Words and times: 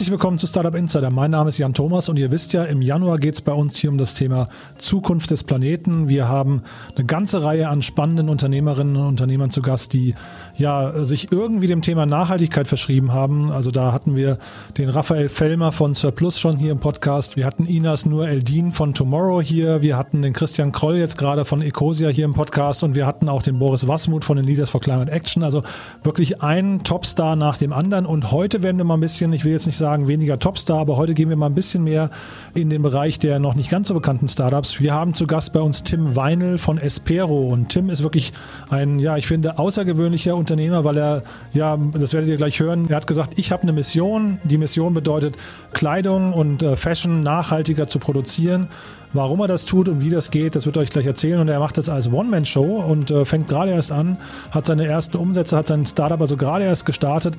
Herzlich 0.00 0.12
willkommen 0.12 0.38
zu 0.38 0.46
Startup 0.46 0.74
Insider. 0.74 1.10
Mein 1.10 1.30
Name 1.30 1.50
ist 1.50 1.58
Jan 1.58 1.74
Thomas 1.74 2.08
und 2.08 2.16
ihr 2.16 2.30
wisst 2.30 2.54
ja, 2.54 2.64
im 2.64 2.80
Januar 2.80 3.18
geht 3.18 3.34
es 3.34 3.42
bei 3.42 3.52
uns 3.52 3.76
hier 3.76 3.90
um 3.90 3.98
das 3.98 4.14
Thema 4.14 4.46
Zukunft 4.78 5.30
des 5.30 5.44
Planeten. 5.44 6.08
Wir 6.08 6.26
haben 6.26 6.62
eine 6.96 7.04
ganze 7.04 7.42
Reihe 7.42 7.68
an 7.68 7.82
spannenden 7.82 8.30
Unternehmerinnen 8.30 8.96
und 8.96 9.06
Unternehmern 9.06 9.50
zu 9.50 9.60
Gast, 9.60 9.92
die 9.92 10.14
ja 10.56 11.04
sich 11.04 11.30
irgendwie 11.30 11.66
dem 11.66 11.82
Thema 11.82 12.06
Nachhaltigkeit 12.06 12.66
verschrieben 12.66 13.12
haben. 13.12 13.52
Also 13.52 13.70
da 13.70 13.92
hatten 13.92 14.16
wir 14.16 14.38
den 14.78 14.88
Raphael 14.88 15.28
Fellmer 15.28 15.70
von 15.70 15.92
Surplus 15.92 16.40
schon 16.40 16.56
hier 16.56 16.72
im 16.72 16.80
Podcast. 16.80 17.36
Wir 17.36 17.44
hatten 17.44 17.66
Inas 17.66 18.06
Nur 18.06 18.26
Eldin 18.26 18.72
von 18.72 18.94
Tomorrow 18.94 19.42
hier. 19.42 19.82
Wir 19.82 19.98
hatten 19.98 20.22
den 20.22 20.32
Christian 20.32 20.72
Kroll 20.72 20.96
jetzt 20.96 21.18
gerade 21.18 21.44
von 21.44 21.60
Ecosia 21.60 22.08
hier 22.08 22.24
im 22.24 22.32
Podcast 22.32 22.82
und 22.84 22.94
wir 22.94 23.06
hatten 23.06 23.28
auch 23.28 23.42
den 23.42 23.58
Boris 23.58 23.86
Wasmuth 23.86 24.24
von 24.24 24.38
den 24.38 24.46
Leaders 24.46 24.70
for 24.70 24.80
Climate 24.80 25.12
Action. 25.12 25.42
Also 25.42 25.60
wirklich 26.02 26.40
ein 26.40 26.84
Topstar 26.84 27.36
nach 27.36 27.58
dem 27.58 27.74
anderen. 27.74 28.06
Und 28.06 28.32
heute 28.32 28.62
werden 28.62 28.78
wir 28.78 28.84
mal 28.84 28.94
ein 28.94 29.00
bisschen, 29.00 29.34
ich 29.34 29.44
will 29.44 29.52
jetzt 29.52 29.66
nicht 29.66 29.76
sagen 29.76 29.89
weniger 29.98 30.38
Topstar, 30.38 30.78
aber 30.78 30.96
heute 30.96 31.14
gehen 31.14 31.28
wir 31.28 31.36
mal 31.36 31.46
ein 31.46 31.54
bisschen 31.54 31.84
mehr 31.84 32.10
in 32.54 32.70
den 32.70 32.82
Bereich 32.82 33.18
der 33.18 33.38
noch 33.38 33.54
nicht 33.54 33.70
ganz 33.70 33.88
so 33.88 33.94
bekannten 33.94 34.28
Startups. 34.28 34.80
Wir 34.80 34.94
haben 34.94 35.14
zu 35.14 35.26
Gast 35.26 35.52
bei 35.52 35.60
uns 35.60 35.82
Tim 35.82 36.16
Weinel 36.16 36.58
von 36.58 36.78
Espero 36.78 37.48
und 37.48 37.68
Tim 37.68 37.90
ist 37.90 38.02
wirklich 38.02 38.32
ein, 38.68 38.98
ja, 38.98 39.16
ich 39.16 39.26
finde, 39.26 39.58
außergewöhnlicher 39.58 40.36
Unternehmer, 40.36 40.84
weil 40.84 40.96
er, 40.96 41.22
ja, 41.52 41.76
das 41.76 42.12
werdet 42.12 42.30
ihr 42.30 42.36
gleich 42.36 42.60
hören, 42.60 42.88
er 42.88 42.96
hat 42.96 43.06
gesagt, 43.06 43.38
ich 43.38 43.52
habe 43.52 43.62
eine 43.62 43.72
Mission. 43.72 44.38
Die 44.44 44.58
Mission 44.58 44.94
bedeutet, 44.94 45.36
Kleidung 45.72 46.32
und 46.32 46.62
äh, 46.62 46.76
Fashion 46.76 47.22
nachhaltiger 47.22 47.86
zu 47.86 47.98
produzieren. 47.98 48.68
Warum 49.12 49.40
er 49.40 49.48
das 49.48 49.64
tut 49.64 49.88
und 49.88 50.00
wie 50.00 50.08
das 50.08 50.30
geht, 50.30 50.54
das 50.54 50.66
wird 50.66 50.76
er 50.76 50.82
euch 50.82 50.90
gleich 50.90 51.06
erzählen. 51.06 51.40
Und 51.40 51.48
er 51.48 51.58
macht 51.58 51.78
das 51.78 51.88
als 51.88 52.12
One-Man-Show 52.12 52.84
und 52.88 53.10
äh, 53.10 53.24
fängt 53.24 53.48
gerade 53.48 53.72
erst 53.72 53.92
an, 53.92 54.18
hat 54.50 54.66
seine 54.66 54.86
ersten 54.86 55.16
Umsätze, 55.16 55.56
hat 55.56 55.66
sein 55.66 55.84
Startup 55.86 56.20
also 56.20 56.36
gerade 56.36 56.64
erst 56.64 56.86
gestartet 56.86 57.36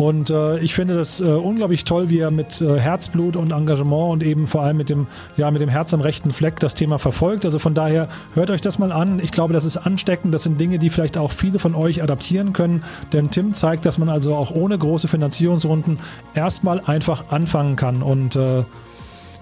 und 0.00 0.30
äh, 0.30 0.58
ich 0.60 0.72
finde 0.72 0.94
das 0.94 1.20
äh, 1.20 1.24
unglaublich 1.24 1.84
toll, 1.84 2.08
wie 2.08 2.20
er 2.20 2.30
mit 2.30 2.62
äh, 2.62 2.80
Herzblut 2.80 3.36
und 3.36 3.52
Engagement 3.52 4.12
und 4.12 4.22
eben 4.22 4.46
vor 4.46 4.62
allem 4.62 4.78
mit 4.78 4.88
dem, 4.88 5.06
ja, 5.36 5.50
mit 5.50 5.60
dem 5.60 5.68
Herz 5.68 5.92
am 5.92 6.00
rechten 6.00 6.32
Fleck 6.32 6.58
das 6.58 6.74
Thema 6.74 6.98
verfolgt. 6.98 7.44
Also 7.44 7.58
von 7.58 7.74
daher 7.74 8.08
hört 8.32 8.48
euch 8.48 8.62
das 8.62 8.78
mal 8.78 8.92
an. 8.92 9.20
Ich 9.22 9.30
glaube, 9.30 9.52
das 9.52 9.66
ist 9.66 9.76
ansteckend. 9.76 10.32
Das 10.32 10.44
sind 10.44 10.58
Dinge, 10.58 10.78
die 10.78 10.88
vielleicht 10.88 11.18
auch 11.18 11.32
viele 11.32 11.58
von 11.58 11.74
euch 11.74 12.02
adaptieren 12.02 12.54
können. 12.54 12.82
Denn 13.12 13.30
Tim 13.30 13.52
zeigt, 13.52 13.84
dass 13.84 13.98
man 13.98 14.08
also 14.08 14.36
auch 14.36 14.50
ohne 14.50 14.78
große 14.78 15.06
Finanzierungsrunden 15.06 15.98
erstmal 16.34 16.80
einfach 16.80 17.24
anfangen 17.28 17.76
kann. 17.76 18.02
Und 18.02 18.36
äh, 18.36 18.64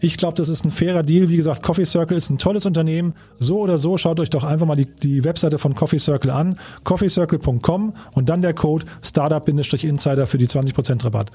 Ich 0.04 0.16
glaube, 0.16 0.34
das 0.34 0.48
ist 0.48 0.64
ein 0.64 0.72
fairer 0.72 1.04
Deal. 1.04 1.28
Wie 1.28 1.36
gesagt, 1.36 1.62
Coffee 1.62 1.84
Circle 1.86 2.16
ist 2.16 2.28
ein 2.28 2.36
tolles 2.36 2.66
Unternehmen. 2.66 3.14
So 3.38 3.60
oder 3.60 3.78
so, 3.78 3.96
schaut 3.96 4.18
euch 4.18 4.30
doch 4.30 4.42
einfach 4.42 4.66
mal 4.66 4.74
die, 4.74 4.86
die 4.86 5.22
Webseite 5.22 5.58
von 5.58 5.76
Coffee 5.76 6.00
Circle 6.00 6.32
an. 6.32 6.58
coffeecircle.com 6.82 7.94
und 8.14 8.28
dann 8.28 8.42
der 8.42 8.52
Code 8.52 8.84
Startup-Insider 9.00 10.26
für 10.26 10.38
die 10.38 10.48
20% 10.48 11.04
Rabatt. 11.04 11.30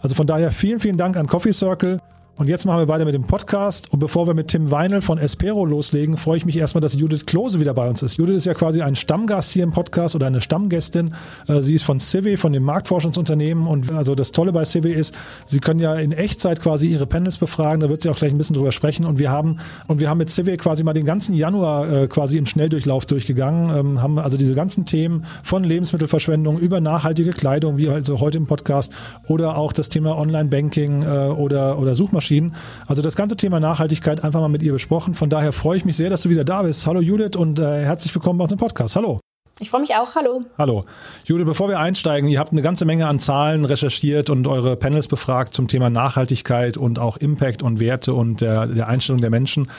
Also 0.00 0.14
von 0.14 0.26
daher 0.26 0.50
vielen, 0.50 0.80
vielen 0.80 0.96
Dank 0.96 1.18
an 1.18 1.26
Coffee 1.26 1.52
Circle. 1.52 2.00
Und 2.40 2.48
jetzt 2.48 2.64
machen 2.64 2.78
wir 2.78 2.88
weiter 2.88 3.04
mit 3.04 3.12
dem 3.12 3.24
Podcast. 3.24 3.92
Und 3.92 3.98
bevor 3.98 4.26
wir 4.26 4.32
mit 4.32 4.48
Tim 4.48 4.70
Weinel 4.70 5.02
von 5.02 5.18
Espero 5.18 5.66
loslegen, 5.66 6.16
freue 6.16 6.38
ich 6.38 6.46
mich 6.46 6.56
erstmal, 6.56 6.80
dass 6.80 6.94
Judith 6.94 7.26
Klose 7.26 7.60
wieder 7.60 7.74
bei 7.74 7.86
uns 7.86 8.02
ist. 8.02 8.16
Judith 8.16 8.36
ist 8.36 8.46
ja 8.46 8.54
quasi 8.54 8.80
ein 8.80 8.96
Stammgast 8.96 9.52
hier 9.52 9.62
im 9.62 9.72
Podcast 9.72 10.14
oder 10.14 10.28
eine 10.28 10.40
Stammgästin. 10.40 11.12
Äh, 11.48 11.60
sie 11.60 11.74
ist 11.74 11.82
von 11.82 12.00
Civi, 12.00 12.38
von 12.38 12.54
dem 12.54 12.62
Marktforschungsunternehmen. 12.62 13.66
Und 13.66 13.92
also 13.92 14.14
das 14.14 14.32
Tolle 14.32 14.54
bei 14.54 14.64
Civi 14.64 14.90
ist, 14.90 15.18
sie 15.44 15.58
können 15.58 15.80
ja 15.80 15.96
in 15.96 16.12
Echtzeit 16.12 16.62
quasi 16.62 16.86
ihre 16.86 17.06
Panels 17.06 17.36
befragen. 17.36 17.80
Da 17.80 17.90
wird 17.90 18.00
sie 18.00 18.08
auch 18.08 18.16
gleich 18.16 18.32
ein 18.32 18.38
bisschen 18.38 18.56
drüber 18.56 18.72
sprechen. 18.72 19.04
Und 19.04 19.18
wir 19.18 19.30
haben, 19.30 19.58
und 19.86 20.00
wir 20.00 20.08
haben 20.08 20.16
mit 20.16 20.30
Civi 20.30 20.56
quasi 20.56 20.82
mal 20.82 20.94
den 20.94 21.04
ganzen 21.04 21.34
Januar 21.34 21.92
äh, 21.92 22.08
quasi 22.08 22.38
im 22.38 22.46
Schnelldurchlauf 22.46 23.04
durchgegangen, 23.04 23.68
ähm, 23.78 24.02
haben 24.02 24.18
also 24.18 24.38
diese 24.38 24.54
ganzen 24.54 24.86
Themen 24.86 25.26
von 25.42 25.62
Lebensmittelverschwendung 25.62 26.58
über 26.58 26.80
nachhaltige 26.80 27.32
Kleidung, 27.32 27.76
wie 27.76 27.90
also 27.90 28.18
heute 28.18 28.38
im 28.38 28.46
Podcast, 28.46 28.94
oder 29.28 29.58
auch 29.58 29.74
das 29.74 29.90
Thema 29.90 30.16
Online-Banking 30.16 31.02
äh, 31.02 31.06
oder, 31.06 31.78
oder 31.78 31.94
Suchmaschinen 31.94 32.29
erschienen. 32.30 32.54
Also 32.86 33.02
das 33.02 33.16
ganze 33.16 33.36
Thema 33.36 33.60
Nachhaltigkeit 33.60 34.22
einfach 34.22 34.40
mal 34.40 34.48
mit 34.48 34.62
ihr 34.62 34.72
besprochen. 34.72 35.14
Von 35.14 35.30
daher 35.30 35.52
freue 35.52 35.76
ich 35.76 35.84
mich 35.84 35.96
sehr, 35.96 36.10
dass 36.10 36.22
du 36.22 36.30
wieder 36.30 36.44
da 36.44 36.62
bist. 36.62 36.86
Hallo 36.86 37.00
Judith 37.00 37.36
und 37.36 37.58
äh, 37.58 37.82
herzlich 37.82 38.14
willkommen 38.14 38.38
bei 38.38 38.44
uns 38.44 38.52
im 38.52 38.58
Podcast. 38.58 38.96
Hallo. 38.96 39.18
Ich 39.62 39.68
freue 39.68 39.82
mich 39.82 39.94
auch. 39.94 40.14
Hallo. 40.14 40.42
Hallo. 40.56 40.86
Judith, 41.24 41.44
bevor 41.44 41.68
wir 41.68 41.78
einsteigen, 41.78 42.30
ihr 42.30 42.38
habt 42.38 42.52
eine 42.52 42.62
ganze 42.62 42.86
Menge 42.86 43.06
an 43.06 43.18
Zahlen 43.18 43.66
recherchiert 43.66 44.30
und 44.30 44.46
eure 44.46 44.74
Panels 44.76 45.06
befragt 45.06 45.52
zum 45.52 45.68
Thema 45.68 45.90
Nachhaltigkeit 45.90 46.78
und 46.78 46.98
auch 46.98 47.18
Impact 47.18 47.62
und 47.62 47.78
Werte 47.78 48.14
und 48.14 48.40
der, 48.40 48.66
der 48.66 48.88
Einstellung 48.88 49.20
der 49.20 49.28
Menschen. 49.28 49.70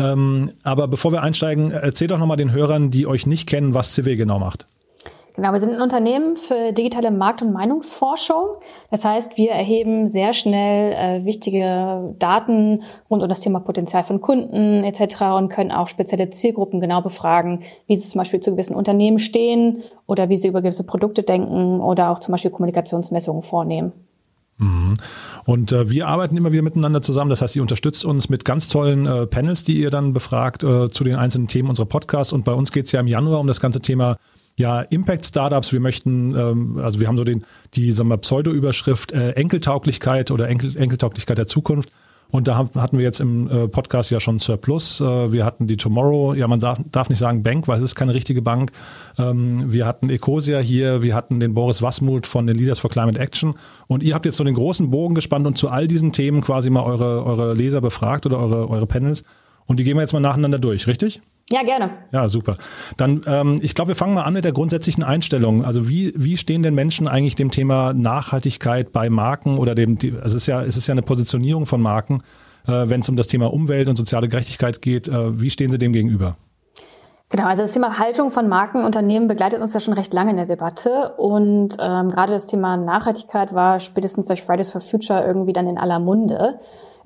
Ähm, 0.00 0.50
aber 0.64 0.88
bevor 0.88 1.12
wir 1.12 1.22
einsteigen, 1.22 1.70
erzähl 1.70 2.08
doch 2.08 2.18
nochmal 2.18 2.36
den 2.36 2.50
Hörern, 2.50 2.90
die 2.90 3.06
euch 3.06 3.26
nicht 3.26 3.46
kennen, 3.46 3.74
was 3.74 3.94
CW 3.94 4.16
genau 4.16 4.40
macht. 4.40 4.66
Genau, 5.38 5.52
wir 5.52 5.60
sind 5.60 5.74
ein 5.74 5.80
Unternehmen 5.80 6.36
für 6.36 6.72
digitale 6.72 7.12
Markt- 7.12 7.42
und 7.42 7.52
Meinungsforschung. 7.52 8.56
Das 8.90 9.04
heißt, 9.04 9.36
wir 9.36 9.52
erheben 9.52 10.08
sehr 10.08 10.32
schnell 10.32 10.92
äh, 10.92 11.24
wichtige 11.24 12.12
Daten 12.18 12.82
rund 13.08 13.22
um 13.22 13.28
das 13.28 13.38
Thema 13.38 13.60
Potenzial 13.60 14.02
von 14.02 14.20
Kunden 14.20 14.82
etc. 14.82 15.20
und 15.36 15.48
können 15.48 15.70
auch 15.70 15.86
spezielle 15.86 16.30
Zielgruppen 16.30 16.80
genau 16.80 17.02
befragen, 17.02 17.62
wie 17.86 17.94
sie 17.94 18.08
zum 18.08 18.18
Beispiel 18.18 18.40
zu 18.40 18.50
gewissen 18.50 18.74
Unternehmen 18.74 19.20
stehen 19.20 19.84
oder 20.08 20.28
wie 20.28 20.36
sie 20.36 20.48
über 20.48 20.60
gewisse 20.60 20.82
Produkte 20.82 21.22
denken 21.22 21.78
oder 21.78 22.10
auch 22.10 22.18
zum 22.18 22.32
Beispiel 22.32 22.50
Kommunikationsmessungen 22.50 23.44
vornehmen. 23.44 23.92
Mhm. 24.56 24.94
Und 25.44 25.70
äh, 25.70 25.88
wir 25.88 26.08
arbeiten 26.08 26.36
immer 26.36 26.50
wieder 26.50 26.62
miteinander 26.62 27.00
zusammen. 27.00 27.30
Das 27.30 27.42
heißt, 27.42 27.54
ihr 27.54 27.62
unterstützt 27.62 28.04
uns 28.04 28.28
mit 28.28 28.44
ganz 28.44 28.66
tollen 28.66 29.06
äh, 29.06 29.28
Panels, 29.28 29.62
die 29.62 29.78
ihr 29.78 29.90
dann 29.90 30.12
befragt 30.12 30.64
äh, 30.64 30.88
zu 30.88 31.04
den 31.04 31.14
einzelnen 31.14 31.46
Themen 31.46 31.68
unserer 31.68 31.86
Podcasts. 31.86 32.32
Und 32.32 32.44
bei 32.44 32.54
uns 32.54 32.72
geht 32.72 32.86
es 32.86 32.90
ja 32.90 32.98
im 32.98 33.06
Januar 33.06 33.38
um 33.38 33.46
das 33.46 33.60
ganze 33.60 33.80
Thema 33.80 34.16
ja, 34.58 34.80
Impact-Startups, 34.80 35.72
wir 35.72 35.78
möchten, 35.78 36.34
ähm, 36.36 36.78
also 36.78 36.98
wir 36.98 37.06
haben 37.06 37.16
so 37.16 37.22
den, 37.22 37.44
die 37.74 37.92
sagen 37.92 38.08
wir, 38.08 38.18
Pseudo-Überschrift 38.18 39.12
äh, 39.12 39.30
Enkeltauglichkeit 39.30 40.32
oder 40.32 40.48
Enkel, 40.48 40.76
Enkeltauglichkeit 40.76 41.38
der 41.38 41.46
Zukunft. 41.46 41.90
Und 42.30 42.46
da 42.48 42.58
hatten 42.58 42.98
wir 42.98 43.04
jetzt 43.04 43.20
im 43.20 43.48
äh, 43.48 43.68
Podcast 43.68 44.10
ja 44.10 44.20
schon 44.20 44.38
Surplus, 44.40 45.00
äh, 45.00 45.32
wir 45.32 45.44
hatten 45.46 45.68
die 45.68 45.76
Tomorrow, 45.76 46.34
ja 46.34 46.46
man 46.48 46.58
darf 46.60 47.08
nicht 47.08 47.20
sagen 47.20 47.42
Bank, 47.44 47.68
weil 47.68 47.78
es 47.78 47.84
ist 47.84 47.94
keine 47.94 48.12
richtige 48.12 48.42
Bank. 48.42 48.72
Ähm, 49.16 49.72
wir 49.72 49.86
hatten 49.86 50.10
Ecosia 50.10 50.58
hier, 50.58 51.02
wir 51.02 51.14
hatten 51.14 51.38
den 51.38 51.54
Boris 51.54 51.80
Wasmuth 51.80 52.26
von 52.26 52.46
den 52.46 52.58
Leaders 52.58 52.80
for 52.80 52.90
Climate 52.90 53.18
Action. 53.18 53.54
Und 53.86 54.02
ihr 54.02 54.14
habt 54.14 54.26
jetzt 54.26 54.36
so 54.36 54.44
den 54.44 54.54
großen 54.54 54.90
Bogen 54.90 55.14
gespannt 55.14 55.46
und 55.46 55.56
zu 55.56 55.68
all 55.68 55.86
diesen 55.86 56.12
Themen 56.12 56.42
quasi 56.42 56.68
mal 56.68 56.82
eure, 56.82 57.24
eure 57.24 57.54
Leser 57.54 57.80
befragt 57.80 58.26
oder 58.26 58.38
eure, 58.38 58.68
eure 58.68 58.86
Panels. 58.86 59.22
Und 59.66 59.78
die 59.78 59.84
gehen 59.84 59.96
wir 59.96 60.02
jetzt 60.02 60.12
mal 60.12 60.20
nacheinander 60.20 60.58
durch, 60.58 60.88
richtig? 60.88 61.22
Ja, 61.50 61.62
gerne. 61.62 61.90
Ja, 62.12 62.28
super. 62.28 62.56
Dann, 62.98 63.22
ähm, 63.26 63.58
ich 63.62 63.74
glaube, 63.74 63.88
wir 63.88 63.96
fangen 63.96 64.12
mal 64.12 64.24
an 64.24 64.34
mit 64.34 64.44
der 64.44 64.52
grundsätzlichen 64.52 65.02
Einstellung. 65.02 65.64
Also 65.64 65.88
wie, 65.88 66.12
wie 66.14 66.36
stehen 66.36 66.62
denn 66.62 66.74
Menschen 66.74 67.08
eigentlich 67.08 67.36
dem 67.36 67.50
Thema 67.50 67.94
Nachhaltigkeit 67.94 68.92
bei 68.92 69.08
Marken 69.08 69.56
oder 69.56 69.74
dem, 69.74 69.96
also 70.22 70.36
es 70.36 70.42
ist 70.42 70.46
ja, 70.46 70.62
es 70.62 70.76
ist 70.76 70.86
ja 70.86 70.92
eine 70.92 71.02
Positionierung 71.02 71.64
von 71.64 71.80
Marken, 71.80 72.22
äh, 72.66 72.88
wenn 72.88 73.00
es 73.00 73.08
um 73.08 73.16
das 73.16 73.28
Thema 73.28 73.50
Umwelt 73.52 73.88
und 73.88 73.96
soziale 73.96 74.28
Gerechtigkeit 74.28 74.82
geht. 74.82 75.08
Äh, 75.08 75.40
wie 75.40 75.48
stehen 75.48 75.70
Sie 75.70 75.78
dem 75.78 75.94
gegenüber? 75.94 76.36
Genau, 77.30 77.44
also 77.44 77.62
das 77.62 77.72
Thema 77.72 77.98
Haltung 77.98 78.30
von 78.30 78.48
Markenunternehmen 78.48 79.28
begleitet 79.28 79.60
uns 79.60 79.74
ja 79.74 79.80
schon 79.80 79.92
recht 79.92 80.14
lange 80.14 80.30
in 80.30 80.36
der 80.38 80.46
Debatte 80.46 81.14
und 81.18 81.76
ähm, 81.78 82.10
gerade 82.10 82.32
das 82.32 82.46
Thema 82.46 82.78
Nachhaltigkeit 82.78 83.54
war 83.54 83.80
spätestens 83.80 84.26
durch 84.26 84.42
Fridays 84.42 84.70
for 84.70 84.80
Future 84.80 85.24
irgendwie 85.26 85.52
dann 85.52 85.66
in 85.66 85.76
aller 85.76 85.98
Munde. 85.98 86.58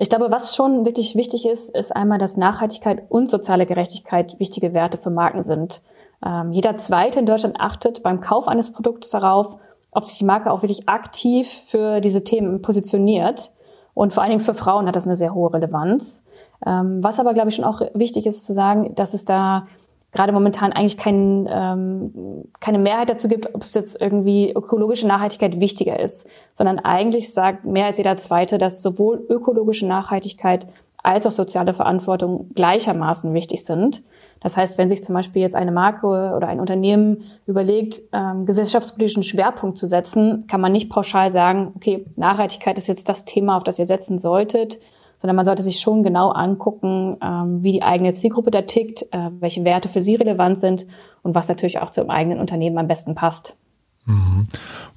Ich 0.02 0.08
glaube, 0.08 0.32
was 0.32 0.56
schon 0.56 0.84
wirklich 0.84 1.14
wichtig 1.14 1.46
ist, 1.46 1.70
ist 1.70 1.94
einmal, 1.94 2.18
dass 2.18 2.36
Nachhaltigkeit 2.36 3.04
und 3.08 3.30
soziale 3.30 3.66
Gerechtigkeit 3.66 4.36
wichtige 4.40 4.74
Werte 4.74 4.98
für 4.98 5.10
Marken 5.10 5.44
sind. 5.44 5.80
Ähm, 6.26 6.50
jeder 6.50 6.76
Zweite 6.76 7.20
in 7.20 7.26
Deutschland 7.26 7.60
achtet 7.60 8.02
beim 8.02 8.20
Kauf 8.20 8.48
eines 8.48 8.72
Produkts 8.72 9.10
darauf, 9.10 9.58
ob 9.92 10.08
sich 10.08 10.18
die 10.18 10.24
Marke 10.24 10.50
auch 10.50 10.62
wirklich 10.62 10.88
aktiv 10.88 11.48
für 11.68 12.00
diese 12.00 12.24
Themen 12.24 12.62
positioniert. 12.62 13.52
Und 13.94 14.12
vor 14.12 14.24
allen 14.24 14.30
Dingen 14.30 14.44
für 14.44 14.54
Frauen 14.54 14.88
hat 14.88 14.96
das 14.96 15.06
eine 15.06 15.14
sehr 15.14 15.34
hohe 15.34 15.54
Relevanz. 15.54 16.24
Ähm, 16.66 16.98
was 17.00 17.20
aber, 17.20 17.32
glaube 17.32 17.50
ich, 17.50 17.54
schon 17.54 17.64
auch 17.64 17.80
wichtig 17.94 18.26
ist 18.26 18.44
zu 18.44 18.54
sagen, 18.54 18.96
dass 18.96 19.14
es 19.14 19.24
da 19.24 19.68
gerade 20.12 20.32
momentan 20.32 20.72
eigentlich 20.72 20.98
kein, 20.98 21.48
ähm, 21.50 22.44
keine 22.60 22.78
Mehrheit 22.78 23.08
dazu 23.08 23.28
gibt, 23.28 23.54
ob 23.54 23.62
es 23.62 23.74
jetzt 23.74 24.00
irgendwie 24.00 24.52
ökologische 24.52 25.06
Nachhaltigkeit 25.06 25.58
wichtiger 25.58 25.98
ist, 25.98 26.26
sondern 26.54 26.78
eigentlich 26.78 27.32
sagt 27.32 27.64
mehr 27.64 27.86
als 27.86 27.98
jeder 27.98 28.16
Zweite, 28.18 28.58
dass 28.58 28.82
sowohl 28.82 29.24
ökologische 29.28 29.86
Nachhaltigkeit 29.86 30.66
als 31.02 31.26
auch 31.26 31.32
soziale 31.32 31.74
Verantwortung 31.74 32.50
gleichermaßen 32.54 33.32
wichtig 33.34 33.64
sind. 33.64 34.02
Das 34.40 34.56
heißt, 34.56 34.78
wenn 34.78 34.88
sich 34.88 35.02
zum 35.02 35.14
Beispiel 35.14 35.42
jetzt 35.42 35.56
eine 35.56 35.72
Marke 35.72 36.06
oder 36.06 36.46
ein 36.48 36.60
Unternehmen 36.60 37.24
überlegt, 37.46 38.02
ähm, 38.12 38.46
gesellschaftspolitischen 38.46 39.22
Schwerpunkt 39.22 39.78
zu 39.78 39.86
setzen, 39.86 40.46
kann 40.46 40.60
man 40.60 40.72
nicht 40.72 40.90
pauschal 40.90 41.30
sagen, 41.30 41.72
okay, 41.76 42.04
Nachhaltigkeit 42.16 42.78
ist 42.78 42.86
jetzt 42.86 43.08
das 43.08 43.24
Thema, 43.24 43.56
auf 43.56 43.64
das 43.64 43.78
ihr 43.78 43.86
setzen 43.86 44.18
solltet, 44.18 44.78
sondern 45.22 45.36
man 45.36 45.46
sollte 45.46 45.62
sich 45.62 45.78
schon 45.78 46.02
genau 46.02 46.30
angucken, 46.30 47.16
ähm, 47.22 47.62
wie 47.62 47.70
die 47.70 47.82
eigene 47.82 48.12
Zielgruppe 48.12 48.50
da 48.50 48.62
tickt, 48.62 49.02
äh, 49.12 49.30
welche 49.38 49.62
Werte 49.62 49.88
für 49.88 50.02
sie 50.02 50.16
relevant 50.16 50.58
sind 50.58 50.84
und 51.22 51.36
was 51.36 51.46
natürlich 51.46 51.78
auch 51.78 51.90
zum 51.90 52.10
eigenen 52.10 52.40
Unternehmen 52.40 52.76
am 52.76 52.88
besten 52.88 53.14
passt. 53.14 53.56
Mhm. 54.04 54.48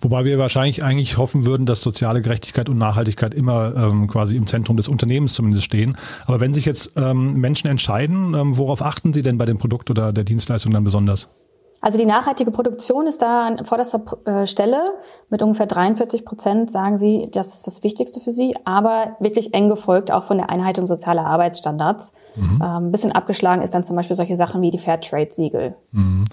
Wobei 0.01 0.25
wir 0.25 0.39
wahrscheinlich 0.39 0.83
eigentlich 0.83 1.19
hoffen 1.19 1.45
würden, 1.45 1.67
dass 1.67 1.81
soziale 1.81 2.23
Gerechtigkeit 2.23 2.69
und 2.69 2.79
Nachhaltigkeit 2.79 3.35
immer 3.35 3.75
ähm, 3.75 4.07
quasi 4.07 4.35
im 4.35 4.47
Zentrum 4.47 4.77
des 4.77 4.87
Unternehmens 4.87 5.35
zumindest 5.35 5.63
stehen. 5.63 5.95
Aber 6.25 6.39
wenn 6.39 6.53
sich 6.53 6.65
jetzt 6.65 6.93
ähm, 6.95 7.35
Menschen 7.35 7.69
entscheiden, 7.69 8.33
ähm, 8.33 8.57
worauf 8.57 8.81
achten 8.81 9.13
sie 9.13 9.21
denn 9.21 9.37
bei 9.37 9.45
dem 9.45 9.59
Produkt 9.59 9.91
oder 9.91 10.11
der 10.11 10.23
Dienstleistung 10.23 10.73
dann 10.73 10.83
besonders? 10.83 11.29
Also 11.85 11.99
die 11.99 12.07
nachhaltige 12.07 12.49
Produktion 12.49 13.05
ist 13.05 13.21
da 13.21 13.45
an 13.45 13.63
vorderster 13.63 14.01
äh, 14.25 14.47
Stelle. 14.47 14.95
Mit 15.29 15.43
ungefähr 15.43 15.67
43 15.67 16.25
Prozent 16.25 16.71
sagen 16.71 16.97
sie, 16.97 17.29
das 17.31 17.53
ist 17.53 17.67
das 17.67 17.83
Wichtigste 17.83 18.19
für 18.21 18.31
sie, 18.31 18.55
aber 18.65 19.17
wirklich 19.19 19.53
eng 19.53 19.69
gefolgt 19.69 20.09
auch 20.09 20.23
von 20.23 20.37
der 20.37 20.49
Einhaltung 20.49 20.87
sozialer 20.87 21.27
Arbeitsstandards. 21.27 22.11
Mhm. 22.37 22.59
Ähm, 22.59 22.87
ein 22.87 22.91
bisschen 22.91 23.11
abgeschlagen 23.11 23.61
ist 23.61 23.75
dann 23.75 23.83
zum 23.83 23.95
Beispiel 23.95 24.15
solche 24.15 24.35
Sachen 24.35 24.63
wie 24.63 24.71
die 24.71 24.79
Fairtrade-Siegel. 24.79 25.75
Mhm. 25.91 26.23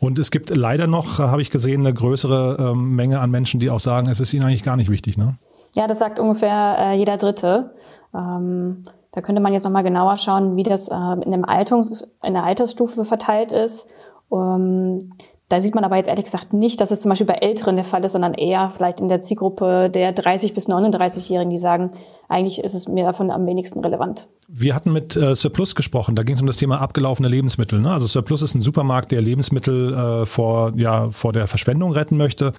Und 0.00 0.18
es 0.18 0.32
gibt 0.32 0.56
leider 0.56 0.88
noch, 0.88 1.20
habe 1.20 1.42
ich 1.42 1.50
gesehen, 1.52 1.82
eine 1.82 1.94
größere 1.94 2.72
ähm, 2.72 2.96
Menge 2.96 3.20
an 3.20 3.30
Menschen, 3.30 3.60
die 3.60 3.70
auch 3.70 3.78
sagen, 3.78 4.08
es 4.08 4.18
ist 4.18 4.34
ihnen 4.34 4.46
eigentlich 4.46 4.64
gar 4.64 4.74
nicht 4.74 4.90
wichtig, 4.90 5.16
ne? 5.16 5.36
Ja, 5.74 5.86
das 5.86 6.00
sagt 6.00 6.18
ungefähr 6.18 6.76
äh, 6.76 6.96
jeder 6.96 7.18
Dritte. 7.18 7.70
Ähm, 8.12 8.82
da 9.12 9.20
könnte 9.20 9.40
man 9.40 9.52
jetzt 9.52 9.62
nochmal 9.62 9.84
genauer 9.84 10.18
schauen, 10.18 10.56
wie 10.56 10.64
das 10.64 10.88
äh, 10.88 10.94
in, 10.94 11.30
dem 11.30 11.44
Altungs-, 11.44 12.04
in 12.24 12.34
der 12.34 12.42
Altersstufe 12.42 13.04
verteilt 13.04 13.52
ist 13.52 13.86
um, 14.28 14.40
ähm, 14.40 15.12
da 15.48 15.62
sieht 15.62 15.74
man 15.74 15.84
aber 15.84 15.96
jetzt 15.96 16.08
ehrlich 16.08 16.26
gesagt 16.26 16.52
nicht, 16.52 16.78
dass 16.78 16.90
es 16.90 17.00
zum 17.00 17.08
Beispiel 17.08 17.26
bei 17.26 17.36
Älteren 17.36 17.76
der 17.76 17.84
Fall 17.84 18.04
ist, 18.04 18.12
sondern 18.12 18.34
eher 18.34 18.70
vielleicht 18.76 19.00
in 19.00 19.08
der 19.08 19.22
Zielgruppe 19.22 19.88
der 19.88 20.14
30- 20.14 20.52
bis 20.52 20.68
39-Jährigen, 20.68 21.48
die 21.48 21.58
sagen, 21.58 21.92
eigentlich 22.28 22.62
ist 22.62 22.74
es 22.74 22.86
mir 22.86 23.04
davon 23.04 23.30
am 23.30 23.46
wenigsten 23.46 23.80
relevant. 23.80 24.28
Wir 24.46 24.74
hatten 24.74 24.92
mit 24.92 25.16
äh, 25.16 25.34
Surplus 25.34 25.74
gesprochen, 25.74 26.16
da 26.16 26.22
ging 26.22 26.34
es 26.34 26.42
um 26.42 26.46
das 26.46 26.58
Thema 26.58 26.82
abgelaufene 26.82 27.28
Lebensmittel. 27.28 27.80
Ne? 27.80 27.90
Also 27.90 28.06
Surplus 28.06 28.42
ist 28.42 28.54
ein 28.54 28.60
Supermarkt, 28.60 29.10
der 29.10 29.22
Lebensmittel 29.22 29.94
äh, 29.94 30.26
vor, 30.26 30.72
ja, 30.76 31.10
vor 31.12 31.32
der 31.32 31.46
Verschwendung 31.46 31.92
retten 31.92 32.18
möchte. 32.18 32.52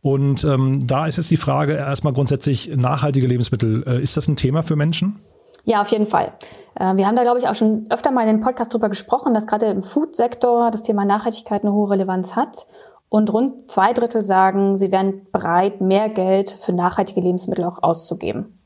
Und 0.00 0.44
ähm, 0.44 0.86
da 0.86 1.06
ist 1.06 1.16
jetzt 1.16 1.32
die 1.32 1.36
Frage 1.36 1.74
erstmal 1.74 2.12
grundsätzlich 2.12 2.74
nachhaltige 2.76 3.26
Lebensmittel. 3.26 3.82
Äh, 3.86 4.02
ist 4.02 4.16
das 4.16 4.28
ein 4.28 4.36
Thema 4.36 4.62
für 4.62 4.76
Menschen? 4.76 5.16
Ja, 5.64 5.82
auf 5.82 5.88
jeden 5.88 6.06
Fall. 6.06 6.32
Äh, 6.74 6.96
wir 6.96 7.06
haben 7.06 7.16
da, 7.16 7.22
glaube 7.22 7.38
ich, 7.38 7.48
auch 7.48 7.54
schon 7.54 7.86
öfter 7.90 8.10
mal 8.10 8.22
in 8.22 8.36
den 8.36 8.40
Podcast 8.40 8.72
drüber 8.72 8.88
gesprochen, 8.88 9.34
dass 9.34 9.46
gerade 9.46 9.66
im 9.66 9.82
Food-Sektor 9.82 10.70
das 10.70 10.82
Thema 10.82 11.04
Nachhaltigkeit 11.04 11.62
eine 11.62 11.72
hohe 11.72 11.90
Relevanz 11.90 12.36
hat. 12.36 12.66
Und 13.08 13.32
rund 13.32 13.68
zwei 13.70 13.92
Drittel 13.92 14.22
sagen, 14.22 14.78
sie 14.78 14.92
wären 14.92 15.26
bereit, 15.32 15.80
mehr 15.80 16.08
Geld 16.08 16.56
für 16.64 16.72
nachhaltige 16.72 17.20
Lebensmittel 17.20 17.64
auch 17.64 17.82
auszugeben. 17.82 18.58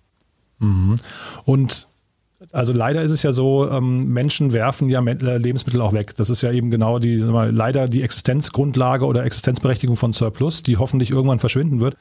Mhm. 0.59 0.97
Und 1.47 1.89
also 2.53 2.73
leider 2.73 3.01
ist 3.03 3.11
es 3.11 3.23
ja 3.23 3.33
so, 3.33 3.69
ähm, 3.71 4.13
Menschen 4.13 4.53
werfen 4.53 4.91
ja 4.91 5.03
äh, 5.03 5.39
Lebensmittel 5.39 5.81
auch 5.81 5.93
weg. 5.93 6.15
Das 6.17 6.31
ist 6.31 6.43
ja 6.43 6.53
eben 6.53 6.71
genau 6.71 6.99
die, 6.99 7.17
mal, 7.19 7.51
leider 7.51 7.89
die 7.89 8.03
Existenzgrundlage 8.03 9.07
oder 9.07 9.25
Existenzberechtigung 9.25 9.97
von 9.97 10.13
Surplus, 10.13 10.63
die 10.63 10.77
hoffentlich 10.77 11.11
irgendwann 11.11 11.39
verschwinden 11.39 11.81
wird. 11.81 11.97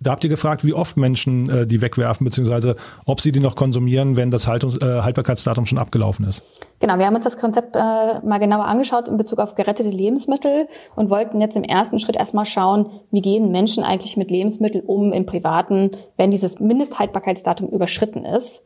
Da 0.00 0.12
habt 0.12 0.22
ihr 0.22 0.30
gefragt, 0.30 0.64
wie 0.64 0.74
oft 0.74 0.96
Menschen 0.96 1.50
äh, 1.50 1.66
die 1.66 1.82
wegwerfen, 1.82 2.24
beziehungsweise 2.24 2.76
ob 3.04 3.20
sie 3.20 3.32
die 3.32 3.40
noch 3.40 3.56
konsumieren, 3.56 4.16
wenn 4.16 4.30
das 4.30 4.46
Haltungs 4.46 4.80
äh, 4.80 5.02
Haltbarkeitsdatum 5.02 5.66
schon 5.66 5.78
abgelaufen 5.78 6.24
ist. 6.26 6.44
Genau, 6.78 6.98
wir 6.98 7.06
haben 7.06 7.16
uns 7.16 7.24
das 7.24 7.36
Konzept 7.36 7.74
äh, 7.74 7.78
mal 7.80 8.38
genauer 8.38 8.66
angeschaut 8.66 9.08
in 9.08 9.16
Bezug 9.16 9.40
auf 9.40 9.56
gerettete 9.56 9.88
Lebensmittel 9.88 10.68
und 10.94 11.10
wollten 11.10 11.40
jetzt 11.40 11.56
im 11.56 11.64
ersten 11.64 11.98
Schritt 11.98 12.14
erstmal 12.14 12.46
schauen, 12.46 12.90
wie 13.10 13.20
gehen 13.20 13.50
Menschen 13.50 13.82
eigentlich 13.82 14.16
mit 14.16 14.30
Lebensmitteln 14.30 14.84
um 14.84 15.12
im 15.12 15.26
Privaten, 15.26 15.90
wenn 16.16 16.30
dieses 16.30 16.60
Mindesthaltbarkeitsdatum 16.60 17.68
überschritten 17.68 18.24
ist. 18.24 18.64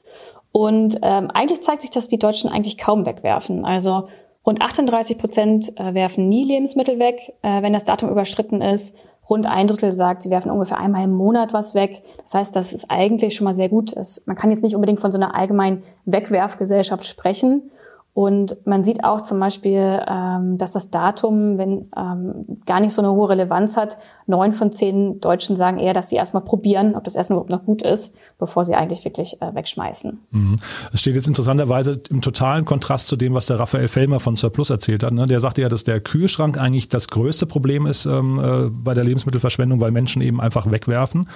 Und 0.53 0.99
ähm, 1.01 1.31
eigentlich 1.31 1.63
zeigt 1.63 1.81
sich, 1.81 1.91
dass 1.91 2.09
die 2.09 2.19
Deutschen 2.19 2.51
eigentlich 2.51 2.77
kaum 2.77 3.07
wegwerfen. 3.07 3.65
Also 3.65 4.09
rund 4.45 4.61
38 4.61 5.17
Prozent 5.17 5.81
äh, 5.81 5.95
werfen 5.95 6.29
nie 6.29 6.45
Lebensmittel 6.45 6.99
weg, 6.99 7.33
äh, 7.41 7.63
wenn 7.63 7.73
das 7.73 7.87
Datum 7.87 8.11
überschritten 8.11 8.61
ist. 8.61 8.95
Rund 9.29 9.47
ein 9.47 9.67
Drittel 9.67 9.93
sagt, 9.93 10.23
sie 10.23 10.31
werfen 10.31 10.51
ungefähr 10.51 10.79
einmal 10.79 11.05
im 11.05 11.15
Monat 11.15 11.53
was 11.53 11.75
weg. 11.75 12.03
Das 12.25 12.35
heißt, 12.35 12.57
das 12.57 12.73
ist 12.73 12.91
eigentlich 12.91 13.35
schon 13.35 13.45
mal 13.45 13.55
sehr 13.55 13.69
gut. 13.69 13.95
Man 14.27 14.37
kann 14.37 14.51
jetzt 14.51 14.63
nicht 14.63 14.75
unbedingt 14.75 15.01
von 15.01 15.13
so 15.13 15.19
einer 15.19 15.35
allgemeinen 15.35 15.85
Wegwerfgesellschaft 16.05 17.07
sprechen. 17.07 17.71
Und 18.15 18.59
man 18.67 18.85
sieht 18.85 19.05
auch 19.05 19.23
zum 19.23 19.41
Beispiel, 19.41 20.03
ähm, 20.07 20.59
dass 20.59 20.73
das 20.73 20.91
Datum, 20.91 21.57
wenn 21.57 21.89
ähm, 21.97 22.59
gar 22.67 22.79
nicht 22.81 22.93
so 22.93 23.01
eine 23.01 23.11
hohe 23.11 23.31
Relevanz 23.31 23.79
hat, 23.79 23.97
neun 24.27 24.53
von 24.53 24.71
zehn 24.71 25.19
Deutschen 25.21 25.57
sagen 25.57 25.79
eher, 25.79 25.95
dass 25.95 26.11
sie 26.11 26.17
erstmal 26.17 26.45
probieren, 26.45 26.95
ob 26.95 27.05
das 27.05 27.15
Essen 27.15 27.33
überhaupt 27.33 27.49
noch 27.49 27.65
gut 27.65 27.81
ist, 27.81 28.15
bevor 28.39 28.67
sie 28.67 28.75
eigentlich 28.75 29.07
wirklich 29.07 29.41
äh, 29.41 29.55
wegschmeißen. 29.55 30.19
Mhm. 30.31 30.57
Es 30.93 31.01
steht 31.01 31.15
jetzt 31.15 31.27
interessanterweise 31.27 32.03
im 32.11 32.21
totalen 32.21 32.67
Kontrast 32.67 33.09
zu 33.09 33.17
dem, 33.17 33.33
was 33.33 33.47
der 33.47 33.59
Raphael 33.59 33.89
Fellmer 33.89 34.21
von 34.21 34.37
Surplus 34.37 34.69
erzählt 34.69 35.05
hat. 35.05 35.13
Ne? 35.13 35.25
Der 35.25 35.41
sagte 35.41 35.63
ja, 35.63 35.71
dass 35.71 35.85
der 35.85 35.99
Kühlschrank 35.99 36.61
eigentlich 36.61 36.91
das 36.91 37.09
größte 37.09 37.47
Problem 37.47 37.87
ist 37.87 38.05
ähm, 38.05 38.39
äh, 38.39 38.69
bei 38.69 38.93
der 38.93 39.05
Lebensmittelverschwendung, 39.05 39.81
weil 39.81 39.91
Menschen 39.91 40.21
eben 40.21 40.39
einfach 40.39 40.71
wegwerfen. 40.71 41.31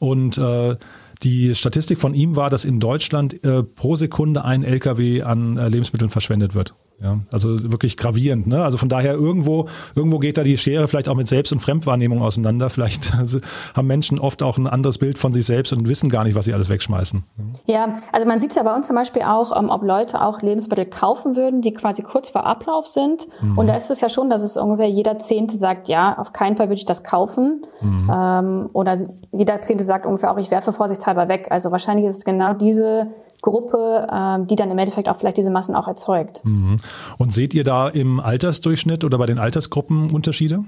Und 0.00 0.38
äh, 0.38 0.76
die 1.22 1.54
Statistik 1.54 1.98
von 1.98 2.14
ihm 2.14 2.36
war, 2.36 2.50
dass 2.50 2.64
in 2.64 2.80
Deutschland 2.80 3.42
äh, 3.44 3.62
pro 3.62 3.96
Sekunde 3.96 4.44
ein 4.44 4.64
LKW 4.64 5.22
an 5.22 5.56
äh, 5.56 5.68
Lebensmitteln 5.68 6.10
verschwendet 6.10 6.54
wird. 6.54 6.74
Ja, 6.98 7.18
also 7.30 7.70
wirklich 7.70 7.98
gravierend. 7.98 8.46
Ne? 8.46 8.64
Also 8.64 8.78
von 8.78 8.88
daher 8.88 9.14
irgendwo, 9.14 9.66
irgendwo 9.94 10.18
geht 10.18 10.38
da 10.38 10.44
die 10.44 10.56
Schere 10.56 10.88
vielleicht 10.88 11.10
auch 11.10 11.14
mit 11.14 11.28
Selbst- 11.28 11.52
und 11.52 11.60
Fremdwahrnehmung 11.60 12.22
auseinander. 12.22 12.70
Vielleicht 12.76 13.12
haben 13.12 13.86
Menschen 13.86 14.18
oft 14.18 14.42
auch 14.42 14.56
ein 14.56 14.66
anderes 14.66 14.98
Bild 14.98 15.18
von 15.18 15.32
sich 15.32 15.44
selbst 15.46 15.72
und 15.72 15.88
wissen 15.88 16.08
gar 16.08 16.24
nicht, 16.24 16.34
was 16.34 16.46
sie 16.46 16.54
alles 16.54 16.68
wegschmeißen. 16.68 17.22
Ja, 17.66 18.00
also 18.12 18.26
man 18.26 18.40
sieht 18.40 18.50
es 18.50 18.56
ja 18.56 18.62
bei 18.62 18.74
uns 18.74 18.86
zum 18.86 18.96
Beispiel 18.96 19.22
auch, 19.22 19.56
ähm, 19.56 19.68
ob 19.70 19.82
Leute 19.82 20.22
auch 20.22 20.40
Lebensmittel 20.40 20.86
kaufen 20.86 21.36
würden, 21.36 21.60
die 21.60 21.72
quasi 21.72 22.02
kurz 22.02 22.30
vor 22.30 22.46
Ablauf 22.46 22.86
sind. 22.86 23.26
Mhm. 23.40 23.58
Und 23.58 23.66
da 23.66 23.74
ist 23.74 23.90
es 23.90 24.00
ja 24.00 24.08
schon, 24.08 24.30
dass 24.30 24.42
es 24.42 24.56
ungefähr 24.56 24.88
jeder 24.88 25.18
Zehnte 25.18 25.56
sagt, 25.56 25.88
ja, 25.88 26.16
auf 26.18 26.32
keinen 26.32 26.56
Fall 26.56 26.68
würde 26.68 26.76
ich 26.78 26.86
das 26.86 27.04
kaufen. 27.04 27.62
Mhm. 27.80 28.10
Ähm, 28.12 28.70
oder 28.72 28.96
jeder 29.32 29.60
Zehnte 29.62 29.84
sagt 29.84 30.06
ungefähr 30.06 30.32
auch, 30.32 30.38
ich 30.38 30.50
werfe 30.50 30.72
vorsichtshalber 30.72 31.28
weg. 31.28 31.48
Also 31.50 31.70
wahrscheinlich 31.70 32.06
ist 32.06 32.18
es 32.18 32.24
genau 32.24 32.54
diese 32.54 33.08
Gruppe, 33.46 34.06
ähm, 34.12 34.46
die 34.46 34.56
dann 34.56 34.70
im 34.70 34.78
Endeffekt 34.78 35.08
auch 35.08 35.16
vielleicht 35.16 35.36
diese 35.36 35.50
Massen 35.50 35.74
auch 35.74 35.86
erzeugt. 35.86 36.40
Mhm. 36.44 36.76
Und 37.16 37.32
seht 37.32 37.54
ihr 37.54 37.64
da 37.64 37.88
im 37.88 38.20
Altersdurchschnitt 38.20 39.04
oder 39.04 39.18
bei 39.18 39.26
den 39.26 39.38
Altersgruppen 39.38 40.10
Unterschiede? 40.10 40.64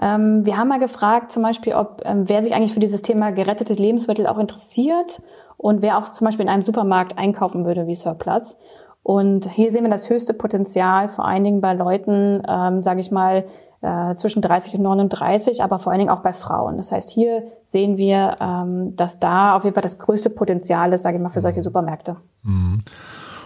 Ähm, 0.00 0.46
wir 0.46 0.56
haben 0.56 0.68
mal 0.68 0.78
gefragt, 0.78 1.32
zum 1.32 1.42
Beispiel, 1.42 1.74
ob 1.74 2.02
ähm, 2.04 2.28
wer 2.28 2.42
sich 2.42 2.54
eigentlich 2.54 2.72
für 2.72 2.80
dieses 2.80 3.02
Thema 3.02 3.30
gerettete 3.30 3.74
Lebensmittel 3.74 4.26
auch 4.26 4.38
interessiert 4.38 5.20
und 5.56 5.82
wer 5.82 5.98
auch 5.98 6.10
zum 6.10 6.24
Beispiel 6.24 6.44
in 6.44 6.50
einem 6.50 6.62
Supermarkt 6.62 7.18
einkaufen 7.18 7.64
würde 7.64 7.86
wie 7.86 7.94
Surplus. 7.94 8.56
Und 9.02 9.50
hier 9.50 9.70
sehen 9.70 9.84
wir 9.84 9.90
das 9.90 10.08
höchste 10.08 10.32
Potenzial, 10.32 11.08
vor 11.08 11.26
allen 11.26 11.44
Dingen 11.44 11.60
bei 11.60 11.74
Leuten, 11.74 12.42
ähm, 12.48 12.80
sage 12.82 13.00
ich 13.00 13.10
mal, 13.10 13.44
äh, 13.84 14.16
zwischen 14.16 14.40
30 14.40 14.74
und 14.76 14.82
39, 14.82 15.62
aber 15.62 15.78
vor 15.78 15.92
allen 15.92 15.98
Dingen 15.98 16.10
auch 16.10 16.22
bei 16.22 16.32
Frauen. 16.32 16.78
Das 16.78 16.90
heißt, 16.90 17.10
hier 17.10 17.44
sehen 17.66 17.96
wir, 17.96 18.36
ähm, 18.40 18.96
dass 18.96 19.20
da 19.20 19.56
auf 19.56 19.64
jeden 19.64 19.74
Fall 19.74 19.82
das 19.82 19.98
größte 19.98 20.30
Potenzial 20.30 20.92
ist, 20.92 21.02
sage 21.02 21.18
ich 21.18 21.22
mal, 21.22 21.30
für 21.30 21.40
solche 21.40 21.60
mhm. 21.60 21.64
Supermärkte. 21.64 22.16
Mhm. 22.42 22.82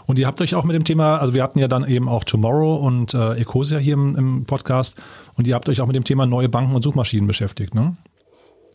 Und 0.06 0.18
ihr 0.18 0.26
habt 0.26 0.40
euch 0.40 0.54
auch 0.54 0.64
mit 0.64 0.74
dem 0.74 0.84
Thema, 0.84 1.18
also 1.18 1.34
wir 1.34 1.42
hatten 1.42 1.58
ja 1.58 1.68
dann 1.68 1.86
eben 1.86 2.08
auch 2.08 2.24
Tomorrow 2.24 2.76
und 2.76 3.12
äh, 3.14 3.34
Ecosia 3.40 3.78
hier 3.78 3.94
im, 3.94 4.16
im 4.16 4.44
Podcast 4.46 4.96
und 5.36 5.46
ihr 5.46 5.54
habt 5.54 5.68
euch 5.68 5.80
auch 5.80 5.86
mit 5.86 5.96
dem 5.96 6.04
Thema 6.04 6.24
neue 6.24 6.48
Banken 6.48 6.74
und 6.74 6.82
Suchmaschinen 6.82 7.26
beschäftigt, 7.26 7.74
ne? 7.74 7.96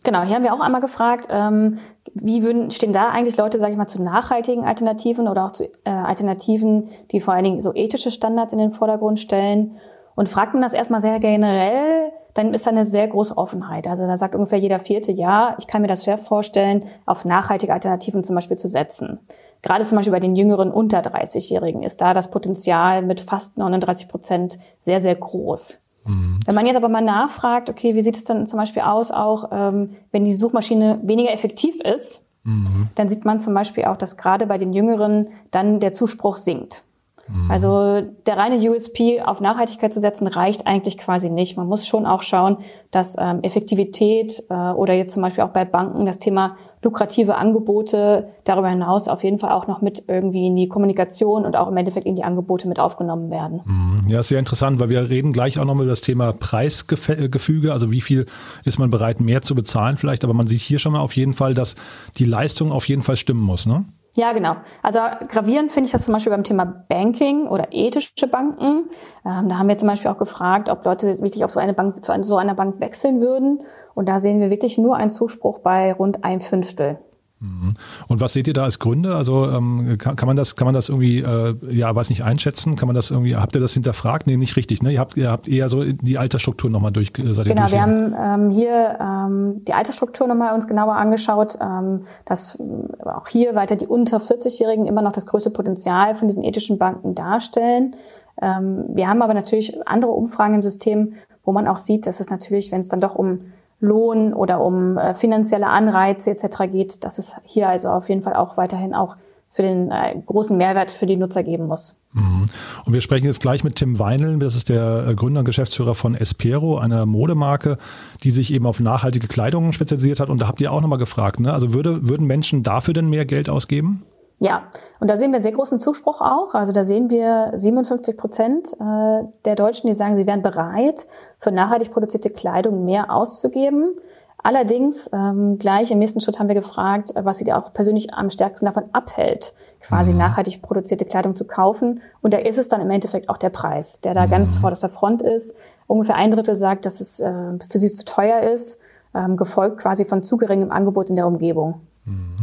Genau, 0.03 0.22
hier 0.24 0.36
haben 0.36 0.43
wir 0.43 0.53
auch 0.53 0.60
einmal 0.60 0.82
gefragt, 0.82 1.27
ähm, 1.29 1.79
wie 2.13 2.43
würden, 2.43 2.72
stehen 2.72 2.91
da 2.91 3.08
eigentlich 3.08 3.38
Leute, 3.38 3.58
sage 3.60 3.72
ich 3.72 3.77
mal, 3.77 3.88
zu 3.88 4.03
nachhaltigen 4.03 4.65
Alternativen 4.65 5.29
oder 5.29 5.46
auch 5.46 5.53
zu 5.53 5.63
äh, 5.63 5.89
Alternativen, 5.89 6.89
die 7.12 7.22
vor 7.22 7.34
allen 7.34 7.46
Dingen 7.46 7.62
so 7.62 7.74
ethische 7.74 8.12
Standards 8.12 8.51
in 8.51 8.60
den 8.60 8.74
Vordergrund 8.74 9.22
stellen? 9.22 9.77
Und 10.15 10.29
fragt 10.29 10.53
man 10.53 10.62
das 10.62 10.74
erstmal 10.74 11.01
sehr 11.01 11.20
generell, 11.20 12.12
dann 12.34 12.53
ist 12.53 12.65
da 12.65 12.72
eine 12.72 12.86
sehr 12.86 13.08
große 13.08 13.38
Offenheit. 13.38 13.88
Also 13.88 14.08
da 14.08 14.17
sagt 14.17 14.36
ungefähr 14.36 14.60
jeder 14.60 14.79
vierte 14.79 15.12
Ja, 15.12 15.55
ich 15.60 15.67
kann 15.67 15.82
mir 15.82 15.88
das 15.88 16.01
sehr 16.01 16.17
vorstellen, 16.17 16.86
auf 17.05 17.25
nachhaltige 17.25 17.74
Alternativen 17.74 18.24
zum 18.24 18.36
Beispiel 18.36 18.58
zu 18.58 18.67
setzen. 18.67 19.20
Gerade 19.62 19.86
zum 19.86 19.98
Beispiel 19.98 20.12
bei 20.12 20.20
den 20.20 20.36
jüngeren 20.36 20.72
unter 20.72 21.00
30-Jährigen 21.00 21.84
ist 21.84 22.01
da 22.01 22.13
das 22.13 22.32
Potenzial 22.32 23.01
mit 23.01 23.22
fast 23.22 23.58
39 23.58 24.10
Prozent 24.10 24.60
sehr, 24.79 25.00
sehr 25.00 25.15
groß. 25.15 25.79
Mhm. 26.05 26.39
Wenn 26.46 26.55
man 26.55 26.65
jetzt 26.65 26.75
aber 26.75 26.89
mal 26.89 27.01
nachfragt, 27.01 27.70
okay, 27.70 27.96
wie 27.96 28.01
sieht 28.01 28.17
es 28.17 28.25
dann 28.25 28.48
zum 28.48 28.60
Beispiel 28.60 28.82
aus, 28.82 29.12
auch 29.12 29.50
ähm, 29.51 29.96
wenn 30.12 30.25
die 30.25 30.34
Suchmaschine 30.34 31.00
weniger 31.03 31.32
effektiv 31.32 31.79
ist, 31.79 32.25
mhm. 32.43 32.89
dann 32.96 33.10
sieht 33.10 33.25
man 33.25 33.39
zum 33.39 33.53
Beispiel 33.53 33.86
auch, 33.86 33.96
dass 33.96 34.17
gerade 34.17 34.48
bei 34.48 34.58
den 34.58 34.74
Jüngeren 34.74 35.29
dann 35.51 35.79
der 35.79 35.93
Zuspruch 35.93 36.38
sinkt. 36.38 36.84
Mhm. 37.27 37.49
Also 37.49 38.01
der 38.25 38.37
reine 38.37 38.57
USP 38.57 39.21
auf 39.21 39.39
Nachhaltigkeit 39.39 39.93
zu 39.93 40.01
setzen, 40.01 40.27
reicht 40.27 40.67
eigentlich 40.67 40.97
quasi 40.97 41.29
nicht. 41.29 41.55
Man 41.55 41.67
muss 41.67 41.87
schon 41.87 42.05
auch 42.05 42.21
schauen, 42.21 42.57
dass 42.91 43.15
ähm, 43.17 43.41
Effektivität 43.43 44.43
äh, 44.49 44.53
oder 44.53 44.93
jetzt 44.93 45.13
zum 45.13 45.23
Beispiel 45.23 45.43
auch 45.43 45.49
bei 45.49 45.65
Banken 45.65 46.05
das 46.05 46.19
Thema 46.19 46.57
lukrative 46.81 47.35
Angebote 47.35 48.27
darüber 48.43 48.67
hinaus 48.67 49.07
auf 49.07 49.23
jeden 49.23 49.39
Fall 49.39 49.51
auch 49.51 49.67
noch 49.67 49.81
mit 49.81 50.03
irgendwie 50.07 50.47
in 50.47 50.55
die 50.55 50.67
Kommunikation 50.67 51.45
und 51.45 51.55
auch 51.55 51.69
im 51.69 51.77
Endeffekt 51.77 52.05
in 52.05 52.15
die 52.15 52.25
Angebote 52.25 52.67
mit 52.67 52.79
aufgenommen 52.79 53.31
werden. 53.31 53.61
Mhm. 53.63 54.09
Ja, 54.09 54.21
sehr 54.21 54.39
interessant, 54.39 54.81
weil 54.81 54.89
wir 54.89 55.09
reden 55.09 55.31
gleich 55.31 55.59
auch 55.59 55.65
noch 55.65 55.75
über 55.75 55.85
das 55.85 56.01
Thema 56.01 56.33
Preisgefüge, 56.33 57.71
also 57.71 57.91
wie 57.91 58.01
viel 58.01 58.25
ist 58.65 58.79
man 58.79 58.89
bereit 58.89 59.21
mehr 59.21 59.41
zu 59.41 59.55
bezahlen 59.55 59.95
vielleicht, 59.95 60.25
aber 60.25 60.33
man 60.33 60.47
sieht 60.47 60.59
hier 60.59 60.79
schon 60.79 60.91
mal 60.91 60.99
auf 60.99 61.15
jeden 61.15 61.33
Fall, 61.33 61.53
dass 61.53 61.75
die 62.17 62.25
Leistung 62.25 62.73
auf 62.73 62.87
jeden 62.87 63.01
Fall 63.01 63.15
stimmen 63.15 63.41
muss, 63.41 63.65
ne? 63.65 63.85
Ja, 64.15 64.32
genau. 64.32 64.58
Also 64.84 65.00
gravierend 65.27 65.72
finde 65.72 65.88
ich 65.88 65.91
das 65.91 66.05
zum 66.05 66.13
Beispiel 66.13 66.32
beim 66.32 66.43
Thema 66.43 66.65
Banking 66.65 67.48
oder 67.48 67.70
ethische 67.72 68.27
Banken. 68.27 68.89
Ähm, 69.25 69.50
da 69.50 69.58
haben 69.58 69.67
wir 69.67 69.77
zum 69.77 69.88
Beispiel 69.88 70.12
auch 70.12 70.20
gefragt, 70.20 70.70
ob 70.70 70.86
Leute 70.86 71.17
wirklich 71.20 71.43
auf 71.43 71.50
so 71.50 71.60
eine 71.60 71.74
Bank, 71.74 72.05
zu 72.05 72.13
so 72.22 72.38
einer 72.38 72.53
Bank 72.53 72.79
wechseln 72.79 73.22
würden. 73.22 73.63
Und 73.96 74.08
da 74.08 74.20
sehen 74.20 74.39
wir 74.39 74.51
wirklich 74.51 74.77
nur 74.77 74.96
einen 74.98 75.10
Zuspruch 75.10 75.60
bei 75.60 75.93
rund 75.93 76.24
ein 76.24 76.41
Fünftel. 76.41 77.00
Mhm. 77.43 77.73
Und 78.07 78.21
was 78.21 78.31
seht 78.31 78.47
ihr 78.47 78.53
da 78.53 78.63
als 78.63 78.79
Gründe? 78.79 79.15
Also 79.15 79.50
ähm, 79.50 79.97
kann, 79.97 80.15
kann, 80.15 80.27
man 80.27 80.38
das, 80.38 80.55
kann 80.55 80.65
man 80.65 80.73
das 80.73 80.88
irgendwie, 80.88 81.19
äh, 81.19 81.55
ja, 81.69 81.93
weiß 81.93 82.09
nicht, 82.09 82.23
einschätzen? 82.23 82.77
Kann 82.77 82.88
man 82.88 82.95
das 82.95 83.12
irgendwie, 83.12 83.35
habt 83.35 83.53
ihr 83.55 83.62
das 83.62 83.73
hinterfragt? 83.73 84.27
Nee, 84.27 84.38
nicht 84.38 84.55
richtig, 84.55 84.81
ne? 84.81 84.93
Ihr 84.93 85.00
habt, 85.00 85.17
ihr 85.17 85.29
habt 85.29 85.50
eher 85.50 85.67
so 85.67 85.83
die 85.83 86.17
Altersstruktur 86.17 86.69
nochmal 86.69 86.93
durch. 86.93 87.12
Äh, 87.19 87.33
seid 87.33 87.47
genau, 87.47 87.69
wir 87.69 87.81
haben 87.81 88.15
ähm, 88.17 88.50
hier 88.51 88.97
ähm, 89.00 89.65
die 89.67 89.73
Altersstruktur 89.73 90.27
nochmal 90.27 90.53
uns 90.53 90.67
genauer 90.67 90.95
angeschaut, 90.95 91.57
ähm, 91.59 92.05
dass 92.25 92.55
äh, 92.55 93.09
auch 93.09 93.27
hier 93.27 93.55
weiter 93.55 93.75
die 93.75 93.88
unter 93.88 94.17
40-Jährigen 94.17 94.85
immer 94.85 95.01
noch 95.01 95.12
das 95.12 95.25
größte 95.25 95.50
Potenzial 95.50 96.15
von 96.15 96.29
diesen 96.29 96.43
ethischen 96.43 96.77
Banken 96.77 97.13
darstellen. 97.13 97.97
Ähm, 98.41 98.85
wir 98.88 99.09
haben 99.09 99.21
aber 99.21 99.33
natürlich 99.33 99.75
andere 99.85 100.12
Umfragen 100.12 100.55
im 100.55 100.62
System, 100.63 101.15
wo 101.43 101.51
man 101.51 101.67
auch 101.67 101.77
sieht, 101.77 102.07
dass 102.07 102.21
es 102.21 102.29
natürlich, 102.29 102.71
wenn 102.71 102.79
es 102.79 102.88
dann 102.88 103.01
doch 103.01 103.15
um 103.15 103.51
Lohn 103.83 104.33
oder 104.33 104.61
um 104.61 104.97
äh, 104.97 105.13
finanzielle 105.13 105.67
Anreize 105.67 106.31
etc. 106.31 106.71
geht, 106.71 107.03
dass 107.03 107.17
es 107.19 107.33
hier 107.43 107.67
also 107.67 107.89
auf 107.89 108.07
jeden 108.09 108.23
Fall 108.23 108.33
auch 108.33 108.55
weiterhin 108.55 108.95
auch 108.95 109.17
für 109.51 109.61
den 109.61 109.91
äh, 109.91 110.15
großen 110.25 110.57
Mehrwert 110.57 110.89
für 110.89 111.05
die 111.05 111.17
Nutzer 111.17 111.43
geben 111.43 111.67
muss. 111.67 111.95
Mhm. 112.13 112.45
Und 112.85 112.93
wir 112.93 113.01
sprechen 113.01 113.25
jetzt 113.25 113.41
gleich 113.41 113.63
mit 113.63 113.75
Tim 113.75 113.99
Weinl, 113.99 114.39
das 114.39 114.55
ist 114.55 114.69
der 114.69 115.07
äh, 115.09 115.15
Gründer 115.15 115.39
und 115.39 115.45
Geschäftsführer 115.45 115.95
von 115.95 116.15
Espero, 116.15 116.77
einer 116.77 117.05
Modemarke, 117.05 117.77
die 118.23 118.31
sich 118.31 118.53
eben 118.53 118.65
auf 118.65 118.79
nachhaltige 118.79 119.27
Kleidung 119.27 119.73
spezialisiert 119.73 120.19
hat. 120.19 120.29
Und 120.29 120.41
da 120.41 120.47
habt 120.47 120.61
ihr 120.61 120.71
auch 120.71 120.81
nochmal 120.81 120.97
gefragt, 120.97 121.39
ne? 121.39 121.53
Also 121.53 121.73
würde, 121.73 122.07
würden 122.07 122.25
Menschen 122.25 122.63
dafür 122.63 122.93
denn 122.93 123.09
mehr 123.09 123.25
Geld 123.25 123.49
ausgeben? 123.49 124.03
Ja, 124.43 124.63
und 125.00 125.07
da 125.07 125.15
sehen 125.15 125.31
wir 125.31 125.41
sehr 125.41 125.53
großen 125.53 125.79
Zuspruch 125.79 126.19
auch. 126.19 126.53
Also 126.53 126.73
da 126.73 126.83
sehen 126.83 127.09
wir 127.09 127.53
57 127.55 128.17
Prozent 128.17 128.73
äh, 128.73 129.23
der 129.45 129.55
Deutschen, 129.55 129.88
die 129.88 129.93
sagen, 129.93 130.17
sie 130.17 130.27
wären 130.27 130.41
bereit, 130.41 131.07
für 131.39 131.53
nachhaltig 131.53 131.93
produzierte 131.93 132.29
Kleidung 132.29 132.83
mehr 132.83 133.09
auszugeben. 133.09 133.95
Allerdings, 134.39 135.09
ähm, 135.13 135.59
gleich 135.59 135.91
im 135.91 136.00
nächsten 136.00 136.19
Schritt 136.19 136.39
haben 136.39 136.50
wir 136.50 136.55
gefragt, 136.55 137.13
was 137.15 137.38
sie 137.38 137.53
auch 137.53 137.71
persönlich 137.71 138.13
am 138.13 138.29
stärksten 138.29 138.65
davon 138.65 138.83
abhält, 138.91 139.53
quasi 139.79 140.12
mhm. 140.12 140.17
nachhaltig 140.17 140.62
produzierte 140.62 141.05
Kleidung 141.05 141.38
zu 141.38 141.45
kaufen. 141.45 142.01
Und 142.21 142.33
da 142.33 142.38
ist 142.39 142.57
es 142.57 142.67
dann 142.67 142.81
im 142.81 142.91
Endeffekt 142.91 143.29
auch 143.29 143.38
der 143.38 143.50
Preis, 143.50 144.01
der 144.01 144.13
da 144.13 144.25
mhm. 144.25 144.31
ganz 144.31 144.57
vorderster 144.57 144.89
Front 144.89 145.21
ist. 145.21 145.55
Ungefähr 145.88 146.15
ein 146.15 146.31
Drittel 146.31 146.57
sagt, 146.57 146.85
dass 146.85 147.00
es 147.00 147.21
äh, 147.21 147.31
für 147.69 147.79
sie 147.79 147.89
zu 147.89 148.03
teuer 148.03 148.41
ist, 148.41 148.77
ähm, 149.15 149.38
gefolgt 149.38 149.77
quasi 149.77 150.03
von 150.03 150.21
zu 150.21 150.35
geringem 150.35 150.69
Angebot 150.69 151.09
in 151.09 151.15
der 151.15 151.27
Umgebung. 151.27 151.79
Mhm. 152.05 152.36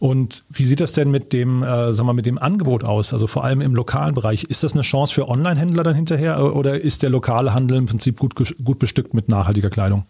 Und 0.00 0.44
wie 0.50 0.64
sieht 0.64 0.80
das 0.80 0.92
denn 0.92 1.10
mit 1.10 1.32
dem, 1.32 1.62
äh, 1.62 1.92
sag 1.92 2.06
mal, 2.06 2.12
mit 2.12 2.26
dem 2.26 2.38
Angebot 2.38 2.84
aus? 2.84 3.12
Also 3.12 3.26
vor 3.26 3.44
allem 3.44 3.60
im 3.60 3.74
lokalen 3.74 4.14
Bereich. 4.14 4.44
Ist 4.44 4.62
das 4.62 4.72
eine 4.72 4.82
Chance 4.82 5.12
für 5.14 5.28
Online-Händler 5.28 5.82
dann 5.82 5.94
hinterher 5.94 6.54
oder 6.54 6.80
ist 6.80 7.02
der 7.02 7.10
lokale 7.10 7.54
Handel 7.54 7.78
im 7.78 7.86
Prinzip 7.86 8.18
gut, 8.18 8.34
gut 8.62 8.78
bestückt 8.78 9.14
mit 9.14 9.28
nachhaltiger 9.28 9.70
Kleidung? 9.70 10.04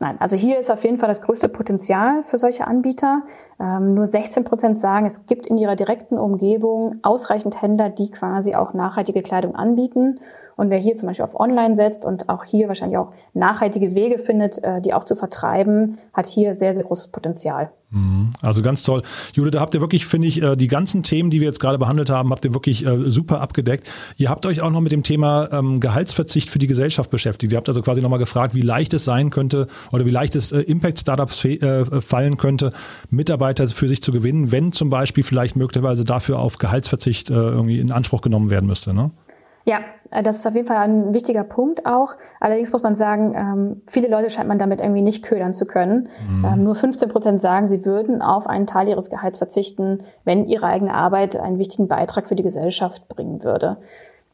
Nein, 0.00 0.16
also 0.18 0.36
hier 0.36 0.58
ist 0.58 0.70
auf 0.70 0.82
jeden 0.82 0.98
Fall 0.98 1.08
das 1.08 1.22
größte 1.22 1.48
Potenzial 1.48 2.24
für 2.24 2.36
solche 2.36 2.66
Anbieter. 2.66 3.22
Ähm, 3.60 3.94
nur 3.94 4.06
16 4.06 4.44
Prozent 4.44 4.78
sagen, 4.78 5.06
es 5.06 5.26
gibt 5.26 5.46
in 5.46 5.56
ihrer 5.56 5.76
direkten 5.76 6.18
Umgebung 6.18 6.96
ausreichend 7.02 7.62
Händler, 7.62 7.90
die 7.90 8.10
quasi 8.10 8.56
auch 8.56 8.74
nachhaltige 8.74 9.22
Kleidung 9.22 9.54
anbieten. 9.54 10.20
Und 10.56 10.70
wer 10.70 10.78
hier 10.78 10.96
zum 10.96 11.08
Beispiel 11.08 11.24
auf 11.24 11.38
Online 11.38 11.76
setzt 11.76 12.04
und 12.04 12.28
auch 12.28 12.44
hier 12.44 12.68
wahrscheinlich 12.68 12.98
auch 12.98 13.12
nachhaltige 13.34 13.94
Wege 13.94 14.18
findet, 14.18 14.62
äh, 14.62 14.80
die 14.80 14.94
auch 14.94 15.04
zu 15.04 15.14
vertreiben, 15.14 15.98
hat 16.12 16.26
hier 16.26 16.56
sehr, 16.56 16.74
sehr 16.74 16.84
großes 16.84 17.08
Potenzial. 17.08 17.70
Mhm. 17.94 18.30
Also 18.42 18.60
ganz 18.60 18.82
toll. 18.82 19.02
Jule, 19.34 19.50
da 19.50 19.60
habt 19.60 19.74
ihr 19.74 19.80
wirklich, 19.80 20.04
finde 20.04 20.26
ich, 20.26 20.42
äh, 20.42 20.56
die 20.56 20.66
ganzen 20.66 21.02
Themen, 21.02 21.30
die 21.30 21.40
wir 21.40 21.46
jetzt 21.46 21.60
gerade 21.60 21.78
behandelt 21.78 22.10
haben, 22.10 22.30
habt 22.30 22.44
ihr 22.44 22.52
wirklich 22.52 22.84
äh, 22.84 23.10
super 23.10 23.40
abgedeckt. 23.40 23.88
Ihr 24.16 24.28
habt 24.28 24.46
euch 24.46 24.60
auch 24.60 24.70
noch 24.70 24.80
mit 24.80 24.92
dem 24.92 25.04
Thema 25.04 25.48
ähm, 25.52 25.78
Gehaltsverzicht 25.78 26.50
für 26.50 26.58
die 26.58 26.66
Gesellschaft 26.66 27.10
beschäftigt. 27.10 27.52
Ihr 27.52 27.56
habt 27.56 27.68
also 27.68 27.82
quasi 27.82 28.02
nochmal 28.02 28.18
gefragt, 28.18 28.54
wie 28.54 28.62
leicht 28.62 28.92
es 28.94 29.04
sein 29.04 29.30
könnte 29.30 29.68
oder 29.92 30.04
wie 30.04 30.10
leicht 30.10 30.34
es 30.34 30.52
Impact-Startups 30.52 31.46
fallen 32.00 32.36
könnte, 32.36 32.72
Mitarbeiter 33.10 33.68
für 33.68 33.88
sich 33.88 34.02
zu 34.02 34.12
gewinnen, 34.12 34.50
wenn 34.50 34.72
zum 34.72 34.90
Beispiel 34.90 35.22
vielleicht 35.22 35.56
möglicherweise 35.56 36.04
dafür 36.04 36.38
auf 36.38 36.58
Gehaltsverzicht 36.58 37.30
irgendwie 37.30 37.78
in 37.78 37.92
Anspruch 37.92 38.20
genommen 38.20 38.50
werden 38.50 38.66
müsste. 38.66 38.94
Ne? 38.94 39.10
Ja, 39.64 39.80
äh, 40.10 40.22
das 40.22 40.36
ist 40.36 40.46
auf 40.46 40.54
jeden 40.54 40.66
Fall 40.66 40.76
ein 40.76 41.14
wichtiger 41.14 41.44
Punkt 41.44 41.86
auch. 41.86 42.16
Allerdings 42.40 42.72
muss 42.72 42.82
man 42.82 42.96
sagen, 42.96 43.34
ähm, 43.34 43.82
viele 43.86 44.08
Leute 44.08 44.30
scheint 44.30 44.48
man 44.48 44.58
damit 44.58 44.80
irgendwie 44.80 45.02
nicht 45.02 45.24
ködern 45.24 45.54
zu 45.54 45.66
können. 45.66 46.08
Mhm. 46.28 46.44
Ähm, 46.44 46.64
nur 46.64 46.74
15 46.74 47.08
Prozent 47.08 47.40
sagen, 47.40 47.66
sie 47.66 47.84
würden 47.84 48.22
auf 48.22 48.46
einen 48.46 48.66
Teil 48.66 48.88
ihres 48.88 49.10
Gehalts 49.10 49.38
verzichten, 49.38 50.02
wenn 50.24 50.46
ihre 50.46 50.66
eigene 50.66 50.94
Arbeit 50.94 51.36
einen 51.36 51.58
wichtigen 51.58 51.88
Beitrag 51.88 52.28
für 52.28 52.36
die 52.36 52.42
Gesellschaft 52.42 53.08
bringen 53.08 53.42
würde. 53.42 53.78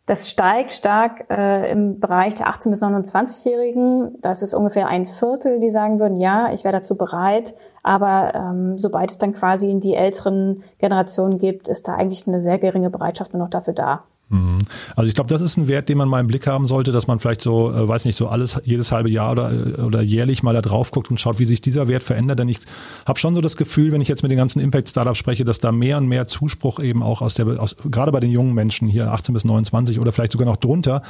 Das 0.06 0.28
steigt 0.28 0.72
stark 0.72 1.30
äh, 1.30 1.70
im 1.70 2.00
Bereich 2.00 2.34
der 2.34 2.48
18- 2.48 2.70
bis 2.70 2.82
29-Jährigen. 2.82 4.20
Das 4.20 4.42
ist 4.42 4.54
ungefähr 4.54 4.88
ein 4.88 5.06
Viertel, 5.06 5.60
die 5.60 5.70
sagen 5.70 6.00
würden, 6.00 6.16
ja, 6.16 6.52
ich 6.52 6.64
wäre 6.64 6.72
dazu 6.72 6.96
bereit. 6.96 7.54
Aber 7.84 8.34
ähm, 8.34 8.76
sobald 8.76 9.12
es 9.12 9.18
dann 9.18 9.32
quasi 9.32 9.70
in 9.70 9.78
die 9.78 9.94
älteren 9.94 10.64
Generationen 10.78 11.38
gibt, 11.38 11.68
ist 11.68 11.86
da 11.86 11.94
eigentlich 11.94 12.26
eine 12.26 12.40
sehr 12.40 12.58
geringe 12.58 12.90
Bereitschaft 12.90 13.34
nur 13.34 13.44
noch 13.44 13.50
dafür 13.50 13.74
da. 13.74 14.02
Mhm. 14.30 14.58
Also 14.94 15.08
ich 15.08 15.14
glaube, 15.14 15.28
das 15.28 15.40
ist 15.40 15.56
ein 15.56 15.66
Wert, 15.66 15.88
den 15.88 15.98
man 15.98 16.08
mal 16.08 16.20
im 16.20 16.28
Blick 16.28 16.46
haben 16.46 16.66
sollte, 16.66 16.92
dass 16.92 17.08
man 17.08 17.18
vielleicht 17.18 17.40
so, 17.40 17.72
äh, 17.72 17.86
weiß 17.86 18.04
nicht, 18.04 18.16
so 18.16 18.28
alles 18.28 18.60
jedes 18.64 18.92
halbe 18.92 19.10
Jahr 19.10 19.32
oder, 19.32 19.52
äh, 19.52 19.82
oder 19.82 20.00
jährlich 20.02 20.42
mal 20.42 20.54
da 20.54 20.62
drauf 20.62 20.92
guckt 20.92 21.10
und 21.10 21.20
schaut, 21.20 21.40
wie 21.40 21.44
sich 21.44 21.60
dieser 21.60 21.88
Wert 21.88 22.04
verändert. 22.04 22.38
Denn 22.38 22.48
ich 22.48 22.60
habe 23.06 23.18
schon 23.18 23.34
so 23.34 23.40
das 23.40 23.56
Gefühl, 23.56 23.90
wenn 23.90 24.00
ich 24.00 24.08
jetzt 24.08 24.22
mit 24.22 24.30
den 24.30 24.38
ganzen 24.38 24.60
Impact-Startups 24.60 25.18
spreche, 25.18 25.44
dass 25.44 25.58
da 25.58 25.72
mehr 25.72 25.98
und 25.98 26.06
mehr 26.06 26.28
Zuspruch 26.28 26.78
eben 26.78 27.02
auch 27.02 27.22
aus 27.22 27.34
der, 27.34 27.60
aus, 27.60 27.76
gerade 27.90 28.12
bei 28.12 28.20
den 28.20 28.30
jungen 28.30 28.54
Menschen 28.54 28.86
hier 28.86 29.12
18 29.12 29.32
bis 29.34 29.44
29 29.44 29.98
oder 29.98 30.12
vielleicht 30.12 30.32
sogar 30.32 30.46
noch 30.46 30.56
drunter 30.56 31.02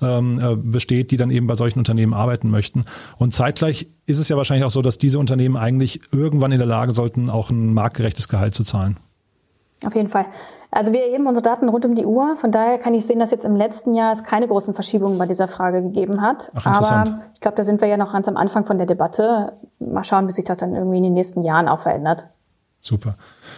ähm, 0.00 0.40
äh, 0.40 0.54
besteht, 0.54 1.10
die 1.10 1.16
dann 1.16 1.30
eben 1.30 1.48
bei 1.48 1.56
solchen 1.56 1.80
Unternehmen 1.80 2.14
arbeiten 2.14 2.48
möchten. 2.48 2.84
Und 3.16 3.34
zeitgleich 3.34 3.88
ist 4.06 4.18
es 4.18 4.28
ja 4.28 4.36
wahrscheinlich 4.36 4.64
auch 4.64 4.70
so, 4.70 4.82
dass 4.82 4.98
diese 4.98 5.18
Unternehmen 5.18 5.56
eigentlich 5.56 6.00
irgendwann 6.12 6.52
in 6.52 6.58
der 6.58 6.66
Lage 6.66 6.92
sollten, 6.92 7.28
auch 7.28 7.50
ein 7.50 7.74
marktgerechtes 7.74 8.28
Gehalt 8.28 8.54
zu 8.54 8.62
zahlen. 8.62 8.98
Auf 9.84 9.94
jeden 9.94 10.08
Fall. 10.08 10.26
Also 10.70 10.92
wir 10.92 11.02
erheben 11.02 11.26
unsere 11.26 11.42
Daten 11.42 11.68
rund 11.68 11.84
um 11.84 11.94
die 11.94 12.04
Uhr. 12.04 12.36
Von 12.36 12.50
daher 12.50 12.78
kann 12.78 12.94
ich 12.94 13.06
sehen, 13.06 13.20
dass 13.20 13.30
jetzt 13.30 13.44
im 13.44 13.54
letzten 13.54 13.94
Jahr 13.94 14.12
es 14.12 14.24
keine 14.24 14.48
großen 14.48 14.74
Verschiebungen 14.74 15.16
bei 15.16 15.26
dieser 15.26 15.48
Frage 15.48 15.82
gegeben 15.82 16.20
hat. 16.20 16.50
Ach, 16.56 16.66
Aber 16.66 17.20
ich 17.34 17.40
glaube, 17.40 17.56
da 17.56 17.64
sind 17.64 17.80
wir 17.80 17.88
ja 17.88 17.96
noch 17.96 18.12
ganz 18.12 18.28
am 18.28 18.36
Anfang 18.36 18.66
von 18.66 18.76
der 18.76 18.86
Debatte. 18.86 19.52
Mal 19.78 20.04
schauen, 20.04 20.26
wie 20.26 20.32
sich 20.32 20.44
das 20.44 20.58
dann 20.58 20.74
irgendwie 20.74 20.98
in 20.98 21.04
den 21.04 21.14
nächsten 21.14 21.42
Jahren 21.42 21.68
auch 21.68 21.80
verändert. 21.80 22.26
Super. 22.80 23.16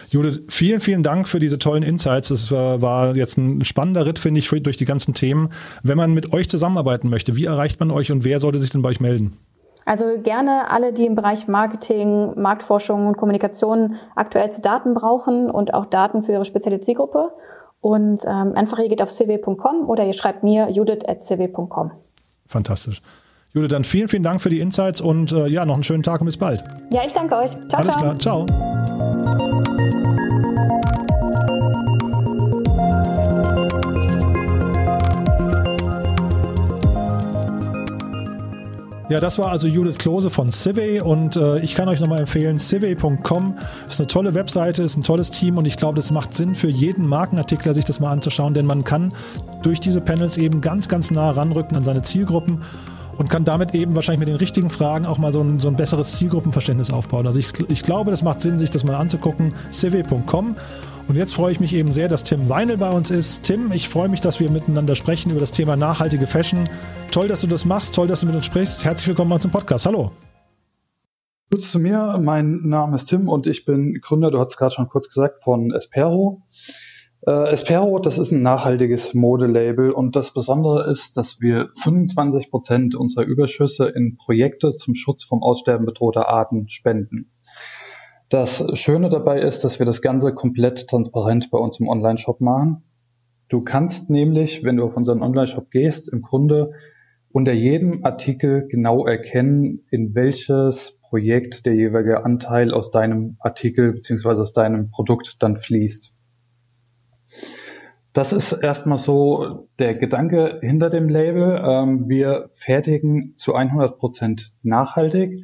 Judith, 0.09 0.41
vielen, 0.49 0.79
vielen 0.79 1.03
Dank 1.03 1.27
für 1.27 1.39
diese 1.39 1.59
tollen 1.59 1.83
Insights. 1.83 2.29
Das 2.29 2.51
war, 2.51 2.81
war 2.81 3.15
jetzt 3.15 3.37
ein 3.37 3.63
spannender 3.63 4.05
Ritt, 4.05 4.19
finde 4.19 4.39
ich, 4.39 4.49
durch 4.49 4.77
die 4.77 4.85
ganzen 4.85 5.13
Themen. 5.13 5.49
Wenn 5.83 5.97
man 5.97 6.13
mit 6.13 6.33
euch 6.33 6.49
zusammenarbeiten 6.49 7.09
möchte, 7.09 7.35
wie 7.35 7.45
erreicht 7.45 7.79
man 7.79 7.91
euch 7.91 8.11
und 8.11 8.23
wer 8.23 8.39
sollte 8.39 8.59
sich 8.59 8.71
denn 8.71 8.81
bei 8.81 8.89
euch 8.89 8.99
melden? 8.99 9.37
Also 9.85 10.05
gerne 10.21 10.69
alle, 10.69 10.93
die 10.93 11.05
im 11.05 11.15
Bereich 11.15 11.47
Marketing, 11.47 12.39
Marktforschung 12.39 13.07
und 13.07 13.17
Kommunikation 13.17 13.95
aktuellste 14.15 14.61
Daten 14.61 14.93
brauchen 14.93 15.49
und 15.49 15.73
auch 15.73 15.85
Daten 15.85 16.23
für 16.23 16.33
ihre 16.33 16.45
spezielle 16.45 16.81
Zielgruppe. 16.81 17.31
Und 17.81 18.23
ähm, 18.25 18.53
einfach 18.55 18.77
ihr 18.77 18.89
geht 18.89 19.01
auf 19.01 19.09
cw.com 19.09 19.89
oder 19.89 20.05
ihr 20.05 20.13
schreibt 20.13 20.43
mir 20.43 20.69
judith.cw.com. 20.69 21.91
Fantastisch. 22.45 23.01
Judith, 23.53 23.69
dann 23.69 23.83
vielen, 23.83 24.07
vielen 24.07 24.23
Dank 24.23 24.39
für 24.39 24.49
die 24.49 24.59
Insights 24.59 25.01
und 25.01 25.31
äh, 25.31 25.47
ja, 25.47 25.65
noch 25.65 25.73
einen 25.73 25.83
schönen 25.83 26.03
Tag 26.03 26.21
und 26.21 26.25
bis 26.25 26.37
bald. 26.37 26.63
Ja, 26.91 27.03
ich 27.05 27.11
danke 27.11 27.35
euch. 27.35 27.51
Ciao, 27.67 27.81
Alles 27.81 27.95
ciao. 27.95 28.15
klar. 28.15 28.19
Ciao. 28.19 29.00
Ja, 39.11 39.19
das 39.19 39.37
war 39.37 39.51
also 39.51 39.67
Judith 39.67 39.97
Klose 39.97 40.29
von 40.29 40.53
Civey 40.53 41.01
und 41.01 41.35
äh, 41.35 41.59
ich 41.59 41.75
kann 41.75 41.89
euch 41.89 41.99
nochmal 41.99 42.19
empfehlen, 42.19 42.57
civey.com 42.57 43.55
ist 43.85 43.99
eine 43.99 44.07
tolle 44.07 44.33
Webseite, 44.35 44.83
ist 44.83 44.95
ein 44.95 45.03
tolles 45.03 45.31
Team 45.31 45.57
und 45.57 45.65
ich 45.65 45.75
glaube, 45.75 45.99
es 45.99 46.11
macht 46.11 46.33
Sinn 46.33 46.55
für 46.55 46.69
jeden 46.69 47.05
Markenartikler, 47.05 47.73
sich 47.73 47.83
das 47.83 47.99
mal 47.99 48.09
anzuschauen, 48.09 48.53
denn 48.53 48.65
man 48.65 48.85
kann 48.85 49.11
durch 49.63 49.81
diese 49.81 49.99
Panels 49.99 50.37
eben 50.37 50.61
ganz, 50.61 50.87
ganz 50.87 51.11
nah 51.11 51.29
ranrücken 51.29 51.75
an 51.75 51.83
seine 51.83 52.03
Zielgruppen 52.03 52.61
und 53.17 53.29
kann 53.29 53.43
damit 53.43 53.75
eben 53.75 53.95
wahrscheinlich 53.95 54.19
mit 54.19 54.29
den 54.29 54.37
richtigen 54.37 54.69
Fragen 54.69 55.05
auch 55.05 55.17
mal 55.17 55.33
so 55.33 55.41
ein, 55.41 55.59
so 55.59 55.67
ein 55.67 55.75
besseres 55.75 56.13
Zielgruppenverständnis 56.13 56.89
aufbauen. 56.93 57.27
Also 57.27 57.37
ich, 57.37 57.49
ich 57.67 57.83
glaube, 57.83 58.11
das 58.11 58.23
macht 58.23 58.39
Sinn, 58.39 58.57
sich 58.57 58.69
das 58.69 58.85
mal 58.85 58.95
anzugucken. 58.95 59.53
civey.com 59.73 60.55
und 61.09 61.17
jetzt 61.17 61.33
freue 61.33 61.51
ich 61.51 61.59
mich 61.59 61.73
eben 61.75 61.91
sehr, 61.91 62.07
dass 62.07 62.23
Tim 62.23 62.47
Weinel 62.47 62.77
bei 62.77 62.89
uns 62.89 63.11
ist. 63.11 63.43
Tim, 63.43 63.73
ich 63.73 63.89
freue 63.89 64.07
mich, 64.07 64.21
dass 64.21 64.39
wir 64.39 64.49
miteinander 64.49 64.95
sprechen 64.95 65.31
über 65.31 65.41
das 65.41 65.51
Thema 65.51 65.75
nachhaltige 65.75 66.25
Fashion. 66.25 66.69
Toll, 67.11 67.27
dass 67.27 67.41
du 67.41 67.47
das 67.47 67.65
machst, 67.65 67.93
toll, 67.93 68.07
dass 68.07 68.21
du 68.21 68.27
mit 68.27 68.37
uns 68.37 68.45
sprichst. 68.45 68.85
Herzlich 68.85 69.09
willkommen 69.09 69.33
uns 69.33 69.43
im 69.43 69.51
Podcast. 69.51 69.85
Hallo. 69.85 70.11
Kurz 71.51 71.69
zu 71.69 71.77
mir, 71.77 72.17
mein 72.23 72.61
Name 72.63 72.95
ist 72.95 73.07
Tim 73.07 73.27
und 73.27 73.47
ich 73.47 73.65
bin 73.65 73.99
Gründer, 74.01 74.31
du 74.31 74.39
hast 74.39 74.51
es 74.51 74.57
gerade 74.57 74.73
schon 74.73 74.87
kurz 74.87 75.09
gesagt, 75.09 75.43
von 75.43 75.73
Espero. 75.73 76.43
Äh, 77.27 77.51
Espero, 77.51 77.99
das 77.99 78.17
ist 78.17 78.31
ein 78.31 78.41
nachhaltiges 78.41 79.13
Modelabel 79.13 79.91
und 79.91 80.15
das 80.15 80.33
Besondere 80.33 80.89
ist, 80.89 81.17
dass 81.17 81.41
wir 81.41 81.71
25 81.81 82.49
Prozent 82.49 82.95
unserer 82.95 83.25
Überschüsse 83.25 83.89
in 83.89 84.15
Projekte 84.15 84.77
zum 84.77 84.95
Schutz 84.95 85.25
vom 85.25 85.43
Aussterben 85.43 85.85
bedrohter 85.85 86.29
Arten 86.29 86.69
spenden. 86.69 87.29
Das 88.29 88.65
Schöne 88.79 89.09
dabei 89.09 89.41
ist, 89.41 89.65
dass 89.65 89.79
wir 89.79 89.85
das 89.85 90.01
Ganze 90.01 90.33
komplett 90.33 90.87
transparent 90.87 91.51
bei 91.51 91.57
uns 91.57 91.77
im 91.77 91.89
Online-Shop 91.89 92.39
machen. 92.39 92.83
Du 93.49 93.59
kannst 93.59 94.09
nämlich, 94.09 94.63
wenn 94.63 94.77
du 94.77 94.85
auf 94.85 94.95
unseren 94.95 95.21
Online-Shop 95.21 95.71
gehst, 95.71 96.07
im 96.07 96.21
Grunde 96.21 96.71
unter 97.33 97.53
jedem 97.53 98.05
Artikel 98.05 98.67
genau 98.67 99.05
erkennen, 99.05 99.85
in 99.89 100.13
welches 100.15 100.99
Projekt 101.01 101.65
der 101.65 101.75
jeweilige 101.75 102.23
Anteil 102.23 102.73
aus 102.73 102.91
deinem 102.91 103.37
Artikel 103.39 103.93
beziehungsweise 103.93 104.41
aus 104.41 104.53
deinem 104.53 104.89
Produkt 104.91 105.37
dann 105.43 105.57
fließt. 105.57 106.13
Das 108.13 108.33
ist 108.33 108.51
erstmal 108.51 108.97
so 108.97 109.69
der 109.79 109.95
Gedanke 109.95 110.59
hinter 110.61 110.89
dem 110.89 111.07
Label. 111.07 111.61
Ähm, 111.63 112.09
wir 112.09 112.49
fertigen 112.53 113.35
zu 113.37 113.55
100 113.55 113.97
Prozent 113.97 114.53
nachhaltig. 114.63 115.39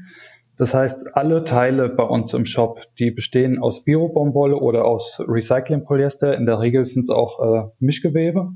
Das 0.57 0.74
heißt, 0.74 1.16
alle 1.16 1.44
Teile 1.44 1.88
bei 1.88 2.03
uns 2.03 2.33
im 2.33 2.46
Shop, 2.46 2.81
die 3.00 3.12
bestehen 3.12 3.59
aus 3.59 3.83
Bio-Baumwolle 3.83 4.57
oder 4.57 4.85
aus 4.85 5.22
Recycling-Polyester. 5.25 6.35
In 6.35 6.46
der 6.46 6.59
Regel 6.59 6.85
sind 6.85 7.03
es 7.03 7.09
auch 7.09 7.40
äh, 7.40 7.70
Mischgewebe. 7.79 8.53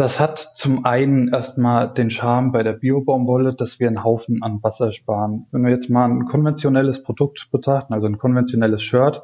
Das 0.00 0.18
hat 0.18 0.38
zum 0.38 0.86
einen 0.86 1.28
erstmal 1.28 1.92
den 1.92 2.08
Charme 2.08 2.52
bei 2.52 2.62
der 2.62 2.72
Bio-Baumwolle, 2.72 3.54
dass 3.54 3.80
wir 3.80 3.86
einen 3.86 4.02
Haufen 4.02 4.42
an 4.42 4.62
Wasser 4.62 4.94
sparen. 4.94 5.44
Wenn 5.50 5.62
wir 5.62 5.70
jetzt 5.70 5.90
mal 5.90 6.06
ein 6.06 6.24
konventionelles 6.24 7.02
Produkt 7.02 7.50
betrachten, 7.50 7.92
also 7.92 8.06
ein 8.06 8.16
konventionelles 8.16 8.82
Shirt, 8.82 9.20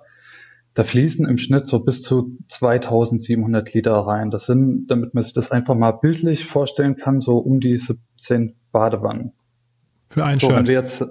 da 0.74 0.82
fließen 0.82 1.26
im 1.26 1.38
Schnitt 1.38 1.66
so 1.66 1.78
bis 1.78 2.02
zu 2.02 2.36
2700 2.48 3.72
Liter 3.72 3.94
rein. 3.94 4.30
Das 4.30 4.44
sind, 4.44 4.88
damit 4.88 5.14
man 5.14 5.24
sich 5.24 5.32
das 5.32 5.50
einfach 5.50 5.74
mal 5.74 5.92
bildlich 5.92 6.44
vorstellen 6.44 6.96
kann, 6.96 7.20
so 7.20 7.38
um 7.38 7.60
die 7.60 7.78
17 7.78 8.54
Badewannen. 8.70 9.32
Für 10.10 10.26
ein 10.26 10.36
so, 10.36 10.48
Shirt. 10.48 10.56
Wenn 10.58 10.66
wir 10.66 10.74
jetzt, 10.74 11.06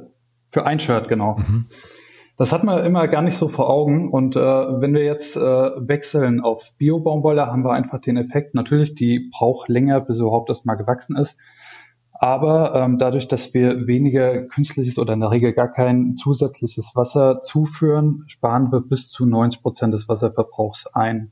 für 0.51 0.67
ein 0.67 0.79
Shirt, 0.79 1.07
genau. 1.07 1.39
Mhm. 1.39 1.65
Das 2.37 2.51
hat 2.51 2.65
man 2.65 2.85
immer 2.85 3.07
gar 3.07 3.21
nicht 3.21 3.37
so 3.37 3.47
vor 3.47 3.69
Augen. 3.69 4.11
Und 4.11 4.35
äh, 4.35 4.39
wenn 4.39 4.93
wir 4.93 5.03
jetzt 5.03 5.37
äh, 5.37 5.41
wechseln 5.41 6.41
auf 6.41 6.73
Bio-Baumwolle, 6.77 7.47
haben 7.47 7.63
wir 7.63 7.71
einfach 7.71 8.01
den 8.01 8.17
Effekt, 8.17 8.55
natürlich, 8.55 8.95
die 8.95 9.31
braucht 9.31 9.69
länger, 9.69 10.01
bis 10.01 10.19
überhaupt 10.19 10.49
erst 10.49 10.65
mal 10.65 10.75
gewachsen 10.75 11.15
ist. 11.15 11.37
Aber 12.11 12.75
ähm, 12.75 12.97
dadurch, 12.97 13.27
dass 13.27 13.53
wir 13.53 13.87
weniger 13.87 14.43
künstliches 14.43 14.97
oder 14.99 15.13
in 15.13 15.19
der 15.19 15.31
Regel 15.31 15.53
gar 15.53 15.71
kein 15.71 16.15
zusätzliches 16.17 16.95
Wasser 16.95 17.41
zuführen, 17.41 18.23
sparen 18.27 18.71
wir 18.71 18.81
bis 18.81 19.09
zu 19.09 19.25
90 19.25 19.61
Prozent 19.61 19.93
des 19.93 20.07
Wasserverbrauchs 20.07 20.87
ein. 20.87 21.31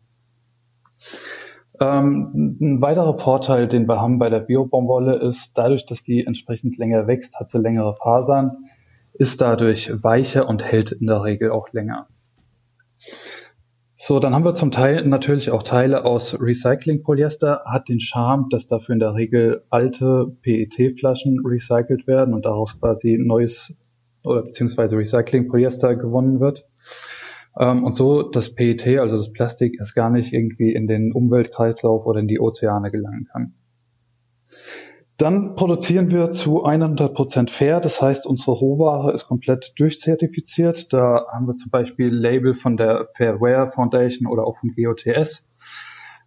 Ähm, 1.79 2.57
ein 2.61 2.81
weiterer 2.81 3.17
Vorteil, 3.17 3.67
den 3.67 3.87
wir 3.87 3.99
haben 3.99 4.19
bei 4.19 4.29
der 4.29 4.41
Bio-Baumwolle, 4.41 5.15
ist, 5.15 5.57
dadurch, 5.57 5.85
dass 5.85 6.03
die 6.03 6.25
entsprechend 6.25 6.77
länger 6.77 7.07
wächst, 7.07 7.39
hat 7.39 7.49
sie 7.49 7.59
längere 7.59 7.95
Fasern 7.95 8.65
ist 9.13 9.41
dadurch 9.41 9.91
weicher 10.03 10.47
und 10.47 10.63
hält 10.63 10.91
in 10.91 11.07
der 11.07 11.23
Regel 11.23 11.51
auch 11.51 11.71
länger. 11.71 12.07
So, 13.95 14.19
dann 14.19 14.35
haben 14.35 14.43
wir 14.43 14.55
zum 14.55 14.71
Teil 14.71 15.05
natürlich 15.07 15.51
auch 15.51 15.63
Teile 15.63 16.03
aus 16.03 16.37
Recycling-Polyester, 16.37 17.63
hat 17.65 17.87
den 17.87 18.01
Charme, 18.01 18.47
dass 18.49 18.67
dafür 18.67 18.93
in 18.93 18.99
der 18.99 19.13
Regel 19.13 19.63
alte 19.69 20.35
PET-Flaschen 20.41 21.45
recycelt 21.45 22.05
werden 22.05 22.33
und 22.33 22.45
daraus 22.45 22.77
quasi 22.79 23.17
neues 23.17 23.73
oder 24.23 24.41
beziehungsweise 24.41 24.97
Recycling-Polyester 24.97 25.95
gewonnen 25.95 26.39
wird. 26.39 26.65
Ähm, 27.57 27.83
und 27.83 27.95
so 27.95 28.23
das 28.23 28.53
PET, 28.53 28.99
also 28.99 29.15
das 29.15 29.31
Plastik, 29.31 29.77
erst 29.79 29.95
gar 29.95 30.09
nicht 30.09 30.33
irgendwie 30.33 30.73
in 30.73 30.87
den 30.87 31.13
Umweltkreislauf 31.13 32.05
oder 32.05 32.19
in 32.19 32.27
die 32.27 32.39
Ozeane 32.39 32.89
gelangen 32.89 33.27
kann. 33.31 33.53
Dann 35.23 35.55
produzieren 35.55 36.11
wir 36.11 36.31
zu 36.31 36.65
100 36.65 37.13
Prozent 37.13 37.49
fair, 37.49 37.79
das 37.79 38.01
heißt, 38.01 38.27
unsere 38.27 38.51
Rohware 38.51 39.13
ist 39.13 39.25
komplett 39.25 39.71
durchzertifiziert. 39.77 40.91
Da 40.91 41.27
haben 41.31 41.47
wir 41.47 41.55
zum 41.55 41.71
Beispiel 41.71 42.09
Label 42.09 42.55
von 42.55 42.75
der 42.75 43.07
Fairware 43.15 43.71
Foundation 43.71 44.27
oder 44.27 44.45
auch 44.45 44.57
von 44.57 44.75
GOTS, 44.75 45.45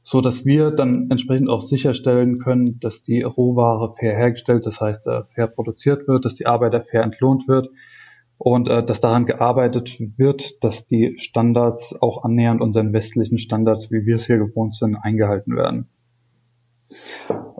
so 0.02 0.22
dass 0.22 0.46
wir 0.46 0.70
dann 0.70 1.10
entsprechend 1.10 1.50
auch 1.50 1.60
sicherstellen 1.60 2.38
können, 2.38 2.80
dass 2.80 3.02
die 3.02 3.20
Rohware 3.20 3.92
fair 3.98 4.16
hergestellt, 4.16 4.64
das 4.64 4.80
heißt 4.80 5.06
äh, 5.08 5.24
fair 5.34 5.48
produziert 5.48 6.08
wird, 6.08 6.24
dass 6.24 6.34
die 6.34 6.46
Arbeiter 6.46 6.82
fair 6.82 7.02
entlohnt 7.02 7.48
wird 7.48 7.68
und 8.38 8.66
äh, 8.70 8.82
dass 8.82 9.00
daran 9.00 9.26
gearbeitet 9.26 9.98
wird, 10.16 10.64
dass 10.64 10.86
die 10.86 11.18
Standards 11.18 11.94
auch 12.00 12.24
annähernd 12.24 12.62
unseren 12.62 12.94
westlichen 12.94 13.36
Standards, 13.36 13.90
wie 13.90 14.06
wir 14.06 14.16
es 14.16 14.24
hier 14.24 14.38
gewohnt 14.38 14.74
sind, 14.74 14.96
eingehalten 14.96 15.54
werden. 15.54 15.90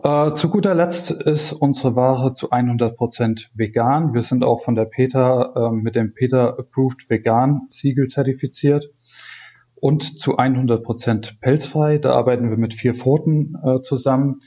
Äh, 0.03 0.33
zu 0.33 0.49
guter 0.49 0.73
Letzt 0.73 1.11
ist 1.11 1.53
unsere 1.53 1.95
Ware 1.95 2.33
zu 2.33 2.51
100% 2.51 3.47
vegan. 3.53 4.13
Wir 4.13 4.23
sind 4.23 4.43
auch 4.43 4.61
von 4.61 4.75
der 4.75 4.85
PETA 4.85 5.53
äh, 5.55 5.71
mit 5.71 5.95
dem 5.95 6.13
PETA 6.13 6.57
Approved 6.57 7.09
Vegan 7.09 7.67
Siegel 7.69 8.07
zertifiziert 8.07 8.89
und 9.75 10.19
zu 10.19 10.37
100% 10.37 11.39
pelzfrei. 11.39 11.97
Da 11.97 12.13
arbeiten 12.13 12.49
wir 12.49 12.57
mit 12.57 12.73
vier 12.73 12.95
Pfoten 12.95 13.55
äh, 13.63 13.81
zusammen. 13.81 14.41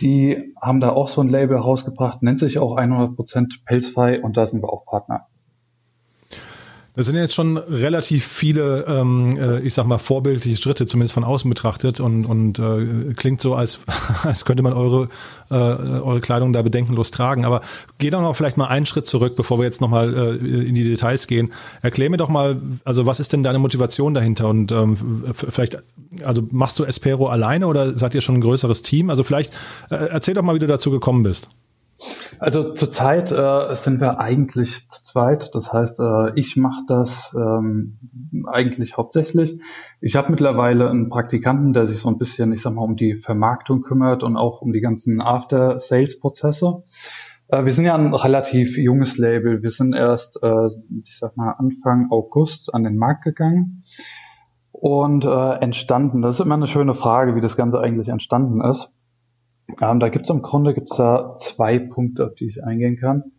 Die 0.00 0.54
haben 0.60 0.80
da 0.80 0.90
auch 0.90 1.08
so 1.08 1.20
ein 1.20 1.28
Label 1.28 1.56
rausgebracht, 1.56 2.22
nennt 2.22 2.40
sich 2.40 2.58
auch 2.58 2.76
100% 2.76 3.64
pelzfrei 3.64 4.20
und 4.20 4.36
da 4.36 4.44
sind 4.46 4.62
wir 4.62 4.72
auch 4.72 4.84
Partner. 4.86 5.28
Das 6.96 7.06
sind 7.06 7.16
jetzt 7.16 7.34
schon 7.34 7.56
relativ 7.56 8.24
viele, 8.24 8.84
ähm, 8.86 9.36
äh, 9.36 9.60
ich 9.60 9.74
sag 9.74 9.84
mal, 9.84 9.98
vorbildliche 9.98 10.56
Schritte, 10.56 10.86
zumindest 10.86 11.12
von 11.12 11.24
außen 11.24 11.48
betrachtet 11.48 11.98
und, 11.98 12.24
und 12.24 12.60
äh, 12.60 13.14
klingt 13.14 13.40
so, 13.40 13.54
als, 13.56 13.80
als 14.22 14.44
könnte 14.44 14.62
man 14.62 14.72
eure, 14.72 15.08
äh, 15.50 15.54
eure 15.54 16.20
Kleidung 16.20 16.52
da 16.52 16.62
bedenkenlos 16.62 17.10
tragen. 17.10 17.44
Aber 17.44 17.62
geh 17.98 18.10
doch 18.10 18.20
noch 18.20 18.36
vielleicht 18.36 18.56
mal 18.56 18.66
einen 18.68 18.86
Schritt 18.86 19.06
zurück, 19.06 19.34
bevor 19.34 19.58
wir 19.58 19.64
jetzt 19.64 19.80
nochmal 19.80 20.14
äh, 20.14 20.36
in 20.36 20.76
die 20.76 20.84
Details 20.84 21.26
gehen. 21.26 21.52
Erklär 21.82 22.10
mir 22.10 22.16
doch 22.16 22.28
mal, 22.28 22.60
also 22.84 23.06
was 23.06 23.18
ist 23.18 23.32
denn 23.32 23.42
deine 23.42 23.58
Motivation 23.58 24.14
dahinter? 24.14 24.48
Und 24.48 24.70
ähm, 24.70 25.24
vielleicht, 25.34 25.82
also 26.22 26.42
machst 26.52 26.78
du 26.78 26.84
Espero 26.84 27.26
alleine 27.26 27.66
oder 27.66 27.98
seid 27.98 28.14
ihr 28.14 28.20
schon 28.20 28.36
ein 28.36 28.40
größeres 28.40 28.82
Team? 28.82 29.10
Also 29.10 29.24
vielleicht 29.24 29.52
äh, 29.90 29.96
erzähl 29.96 30.34
doch 30.34 30.42
mal, 30.42 30.54
wie 30.54 30.60
du 30.60 30.68
dazu 30.68 30.92
gekommen 30.92 31.24
bist. 31.24 31.48
Also 32.38 32.72
zurzeit 32.72 33.32
äh, 33.32 33.74
sind 33.74 34.00
wir 34.00 34.18
eigentlich 34.18 34.88
zu 34.88 35.02
zweit. 35.02 35.54
Das 35.54 35.72
heißt, 35.72 36.00
äh, 36.00 36.32
ich 36.38 36.56
mache 36.56 36.82
das 36.86 37.34
ähm, 37.36 37.98
eigentlich 38.46 38.96
hauptsächlich. 38.96 39.60
Ich 40.00 40.16
habe 40.16 40.30
mittlerweile 40.30 40.90
einen 40.90 41.08
Praktikanten, 41.08 41.72
der 41.72 41.86
sich 41.86 41.98
so 41.98 42.08
ein 42.08 42.18
bisschen, 42.18 42.52
ich 42.52 42.62
sag 42.62 42.74
mal, 42.74 42.82
um 42.82 42.96
die 42.96 43.14
Vermarktung 43.14 43.82
kümmert 43.82 44.22
und 44.22 44.36
auch 44.36 44.60
um 44.62 44.72
die 44.72 44.80
ganzen 44.80 45.20
After-Sales-Prozesse. 45.20 46.82
Äh, 47.48 47.64
wir 47.64 47.72
sind 47.72 47.84
ja 47.84 47.94
ein 47.94 48.14
relativ 48.14 48.76
junges 48.76 49.18
Label. 49.18 49.62
Wir 49.62 49.70
sind 49.70 49.94
erst, 49.94 50.42
äh, 50.42 50.68
ich 51.02 51.18
sag 51.18 51.36
mal, 51.36 51.52
Anfang 51.58 52.08
August 52.10 52.74
an 52.74 52.84
den 52.84 52.96
Markt 52.96 53.24
gegangen 53.24 53.84
und 54.72 55.24
äh, 55.24 55.52
entstanden. 55.60 56.22
Das 56.22 56.36
ist 56.36 56.40
immer 56.40 56.56
eine 56.56 56.66
schöne 56.66 56.94
Frage, 56.94 57.36
wie 57.36 57.40
das 57.40 57.56
Ganze 57.56 57.80
eigentlich 57.80 58.08
entstanden 58.08 58.60
ist. 58.60 58.92
Ähm, 59.80 60.00
da 60.00 60.08
gibt 60.08 60.24
es 60.24 60.30
im 60.30 60.42
Grunde 60.42 60.74
gibt's 60.74 60.96
da 60.96 61.34
zwei 61.36 61.78
Punkte, 61.78 62.26
auf 62.26 62.34
die 62.34 62.46
ich 62.48 62.62
eingehen 62.62 62.96
kann. 62.96 63.32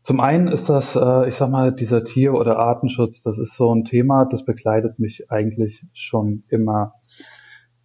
Zum 0.00 0.20
einen 0.20 0.48
ist 0.48 0.70
das, 0.70 0.96
äh, 0.96 1.28
ich 1.28 1.34
sag 1.34 1.50
mal, 1.50 1.72
dieser 1.72 2.04
Tier- 2.04 2.34
oder 2.34 2.58
Artenschutz, 2.58 3.22
das 3.22 3.38
ist 3.38 3.56
so 3.56 3.74
ein 3.74 3.84
Thema, 3.84 4.24
das 4.24 4.44
begleitet 4.44 4.98
mich 4.98 5.30
eigentlich 5.30 5.84
schon 5.92 6.44
immer. 6.48 6.94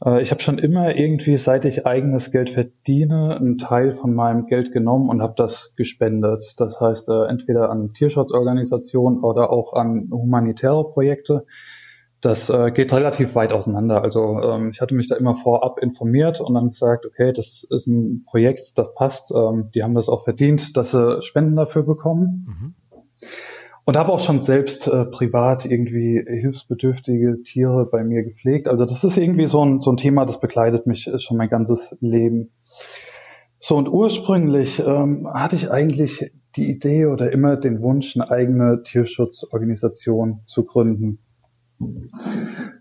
Äh, 0.03 0.21
ich 0.21 0.31
habe 0.31 0.41
schon 0.41 0.57
immer 0.57 0.95
irgendwie, 0.95 1.35
seit 1.35 1.65
ich 1.65 1.85
eigenes 1.85 2.31
Geld 2.31 2.49
verdiene, 2.49 3.35
einen 3.35 3.57
Teil 3.57 3.95
von 3.95 4.13
meinem 4.13 4.45
Geld 4.45 4.71
genommen 4.71 5.09
und 5.09 5.21
habe 5.21 5.33
das 5.35 5.73
gespendet. 5.75 6.53
Das 6.57 6.79
heißt, 6.79 7.09
äh, 7.09 7.25
entweder 7.27 7.69
an 7.69 7.91
Tierschutzorganisationen 7.93 9.19
oder 9.21 9.49
auch 9.49 9.73
an 9.73 10.09
humanitäre 10.09 10.89
Projekte 10.91 11.45
das 12.25 12.49
äh, 12.49 12.71
geht 12.71 12.91
relativ 12.91 13.35
weit 13.35 13.53
auseinander. 13.53 14.03
Also 14.03 14.39
ähm, 14.41 14.71
ich 14.71 14.81
hatte 14.81 14.95
mich 14.95 15.07
da 15.07 15.15
immer 15.15 15.35
vorab 15.35 15.79
informiert 15.79 16.41
und 16.41 16.53
dann 16.55 16.69
gesagt, 16.69 17.05
okay, 17.05 17.31
das 17.31 17.65
ist 17.69 17.87
ein 17.87 18.25
Projekt, 18.25 18.77
das 18.77 18.93
passt. 18.95 19.31
Ähm, 19.31 19.69
die 19.75 19.83
haben 19.83 19.93
das 19.93 20.09
auch 20.09 20.23
verdient, 20.23 20.75
dass 20.75 20.91
sie 20.91 21.21
Spenden 21.21 21.55
dafür 21.55 21.83
bekommen. 21.83 22.47
Mhm. 22.47 22.75
Und 23.85 23.97
habe 23.97 24.11
auch 24.11 24.19
schon 24.19 24.41
selbst 24.41 24.87
äh, 24.87 25.05
privat 25.05 25.65
irgendwie 25.65 26.23
hilfsbedürftige 26.27 27.43
Tiere 27.43 27.85
bei 27.85 28.03
mir 28.03 28.23
gepflegt. 28.23 28.67
Also 28.67 28.85
das 28.85 29.03
ist 29.03 29.15
irgendwie 29.17 29.45
so 29.45 29.63
ein, 29.63 29.81
so 29.81 29.91
ein 29.91 29.97
Thema, 29.97 30.25
das 30.25 30.39
begleitet 30.39 30.87
mich 30.87 31.07
äh, 31.07 31.19
schon 31.19 31.37
mein 31.37 31.49
ganzes 31.49 31.95
Leben. 32.01 32.49
So 33.59 33.77
und 33.77 33.87
ursprünglich 33.87 34.79
ähm, 34.79 35.27
hatte 35.31 35.55
ich 35.55 35.71
eigentlich 35.71 36.31
die 36.55 36.69
Idee 36.69 37.05
oder 37.05 37.31
immer 37.31 37.57
den 37.57 37.81
Wunsch, 37.81 38.15
eine 38.15 38.31
eigene 38.31 38.81
Tierschutzorganisation 38.83 40.41
zu 40.47 40.65
gründen. 40.65 41.19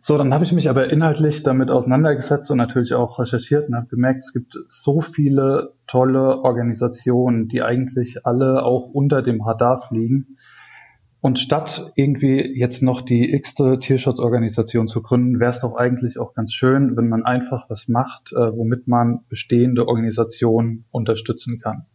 So, 0.01 0.19
dann 0.19 0.35
habe 0.35 0.45
ich 0.45 0.53
mich 0.53 0.69
aber 0.69 0.91
inhaltlich 0.91 1.43
damit 1.43 1.71
auseinandergesetzt 1.71 2.51
und 2.51 2.59
natürlich 2.59 2.95
auch 2.95 3.19
recherchiert 3.19 3.69
und 3.69 3.77
habe 3.77 3.87
gemerkt, 3.87 4.25
es 4.25 4.33
gibt 4.33 4.57
so 4.69 5.01
viele 5.01 5.73
tolle 5.87 6.39
Organisationen, 6.41 7.49
die 7.49 7.63
eigentlich 7.63 8.27
alle 8.27 8.63
auch 8.65 8.91
unter 8.93 9.23
dem 9.23 9.41
Radar 9.41 9.81
fliegen. 9.89 10.37
Und 11.21 11.39
statt 11.39 11.91
irgendwie 11.95 12.55
jetzt 12.55 12.83
noch 12.83 13.01
die 13.01 13.33
x-te 13.33 13.79
Tierschutzorganisation 13.79 14.89
zu 14.89 15.01
gründen, 15.01 15.41
wäre 15.41 15.51
es 15.51 15.61
doch 15.61 15.75
eigentlich 15.75 16.19
auch 16.19 16.35
ganz 16.35 16.53
schön, 16.53 16.99
wenn 16.99 17.09
man 17.09 17.25
einfach 17.25 17.71
was 17.71 17.89
macht, 17.89 18.33
äh, 18.33 18.55
womit 18.55 18.89
man 18.89 19.21
bestehende 19.31 19.89
Organisationen 19.89 20.85
unterstützen 20.91 21.61
kann. 21.61 21.87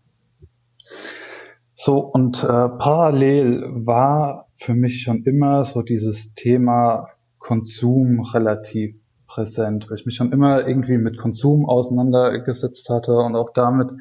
So, 1.75 1.99
und 1.99 2.43
äh, 2.43 2.47
parallel 2.47 3.63
war 3.85 4.48
für 4.59 4.75
mich 4.75 5.01
schon 5.01 5.23
immer 5.23 5.63
so 5.63 5.81
dieses 5.81 6.33
Thema 6.33 7.07
Konsum 7.37 8.19
relativ 8.19 8.95
präsent, 9.25 9.89
weil 9.89 9.97
ich 9.97 10.05
mich 10.05 10.15
schon 10.15 10.33
immer 10.33 10.67
irgendwie 10.67 10.97
mit 10.97 11.17
Konsum 11.17 11.65
auseinandergesetzt 11.67 12.89
hatte 12.89 13.13
und 13.13 13.35
auch 13.35 13.51
damit, 13.53 13.91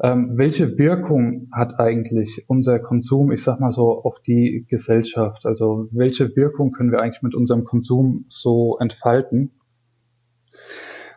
ähm, 0.00 0.38
welche 0.38 0.78
Wirkung 0.78 1.48
hat 1.52 1.78
eigentlich 1.78 2.44
unser 2.48 2.78
Konsum, 2.80 3.30
ich 3.30 3.42
sag 3.42 3.60
mal 3.60 3.70
so, 3.70 4.02
auf 4.02 4.20
die 4.20 4.64
Gesellschaft? 4.68 5.44
Also 5.44 5.88
welche 5.90 6.34
Wirkung 6.34 6.72
können 6.72 6.90
wir 6.90 7.00
eigentlich 7.00 7.22
mit 7.22 7.34
unserem 7.34 7.64
Konsum 7.64 8.24
so 8.28 8.78
entfalten? 8.78 9.52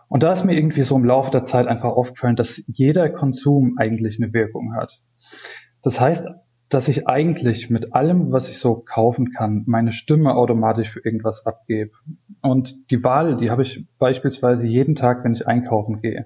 Und 0.09 0.23
da 0.23 0.31
ist 0.33 0.45
mir 0.45 0.57
irgendwie 0.57 0.83
so 0.83 0.95
im 0.97 1.05
Laufe 1.05 1.31
der 1.31 1.43
Zeit 1.43 1.67
einfach 1.67 1.89
aufgefallen, 1.89 2.35
dass 2.35 2.63
jeder 2.67 3.09
Konsum 3.09 3.75
eigentlich 3.77 4.21
eine 4.21 4.33
Wirkung 4.33 4.75
hat. 4.75 5.01
Das 5.81 6.01
heißt, 6.01 6.27
dass 6.69 6.89
ich 6.89 7.07
eigentlich 7.07 7.69
mit 7.69 7.93
allem, 7.93 8.31
was 8.31 8.49
ich 8.49 8.59
so 8.59 8.75
kaufen 8.75 9.31
kann, 9.31 9.63
meine 9.67 9.91
Stimme 9.91 10.35
automatisch 10.35 10.89
für 10.89 11.03
irgendwas 11.03 11.45
abgebe. 11.45 11.91
Und 12.41 12.91
die 12.91 13.03
Wahl, 13.03 13.37
die 13.37 13.49
habe 13.49 13.61
ich 13.61 13.85
beispielsweise 13.97 14.67
jeden 14.67 14.95
Tag, 14.95 15.23
wenn 15.23 15.33
ich 15.33 15.47
einkaufen 15.47 16.01
gehe. 16.01 16.25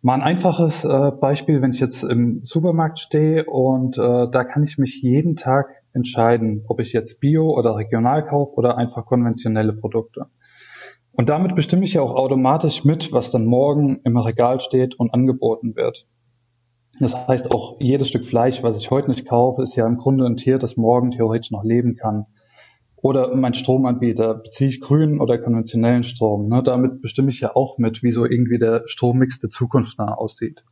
Mal 0.00 0.14
ein 0.14 0.22
einfaches 0.22 0.84
äh, 0.84 1.10
Beispiel, 1.10 1.60
wenn 1.60 1.72
ich 1.72 1.80
jetzt 1.80 2.04
im 2.04 2.44
Supermarkt 2.44 3.00
stehe 3.00 3.46
und 3.46 3.98
äh, 3.98 4.30
da 4.30 4.44
kann 4.44 4.62
ich 4.62 4.78
mich 4.78 5.02
jeden 5.02 5.34
Tag 5.34 5.66
entscheiden, 5.92 6.64
ob 6.68 6.78
ich 6.78 6.92
jetzt 6.92 7.18
Bio 7.18 7.50
oder 7.50 7.76
regional 7.76 8.24
kaufe 8.24 8.54
oder 8.54 8.78
einfach 8.78 9.06
konventionelle 9.06 9.72
Produkte. 9.72 10.26
Und 11.10 11.30
damit 11.30 11.56
bestimme 11.56 11.82
ich 11.82 11.94
ja 11.94 12.02
auch 12.02 12.14
automatisch 12.14 12.84
mit, 12.84 13.12
was 13.12 13.32
dann 13.32 13.44
morgen 13.44 14.00
im 14.04 14.16
Regal 14.16 14.60
steht 14.60 14.94
und 15.00 15.12
angeboten 15.12 15.74
wird. 15.74 16.06
Das 17.00 17.28
heißt, 17.28 17.50
auch 17.50 17.76
jedes 17.80 18.08
Stück 18.08 18.24
Fleisch, 18.24 18.62
was 18.62 18.76
ich 18.78 18.90
heute 18.90 19.10
nicht 19.10 19.28
kaufe, 19.28 19.62
ist 19.62 19.76
ja 19.76 19.86
im 19.86 19.98
Grunde 19.98 20.26
ein 20.26 20.36
Tier, 20.36 20.58
das 20.58 20.76
morgen 20.76 21.10
theoretisch 21.10 21.50
noch 21.50 21.64
leben 21.64 21.96
kann. 21.96 22.26
Oder 22.96 23.34
mein 23.36 23.54
Stromanbieter, 23.54 24.34
beziehe 24.34 24.70
ich 24.70 24.80
grünen 24.80 25.20
oder 25.20 25.38
konventionellen 25.38 26.02
Strom. 26.02 26.48
Ne? 26.48 26.62
Damit 26.64 27.00
bestimme 27.00 27.30
ich 27.30 27.40
ja 27.40 27.54
auch 27.54 27.78
mit, 27.78 28.02
wie 28.02 28.10
so 28.10 28.24
irgendwie 28.24 28.58
der 28.58 28.82
Strommix 28.86 29.38
der 29.38 29.50
Zukunft 29.50 29.98
nah 29.98 30.14
aussieht. 30.14 30.64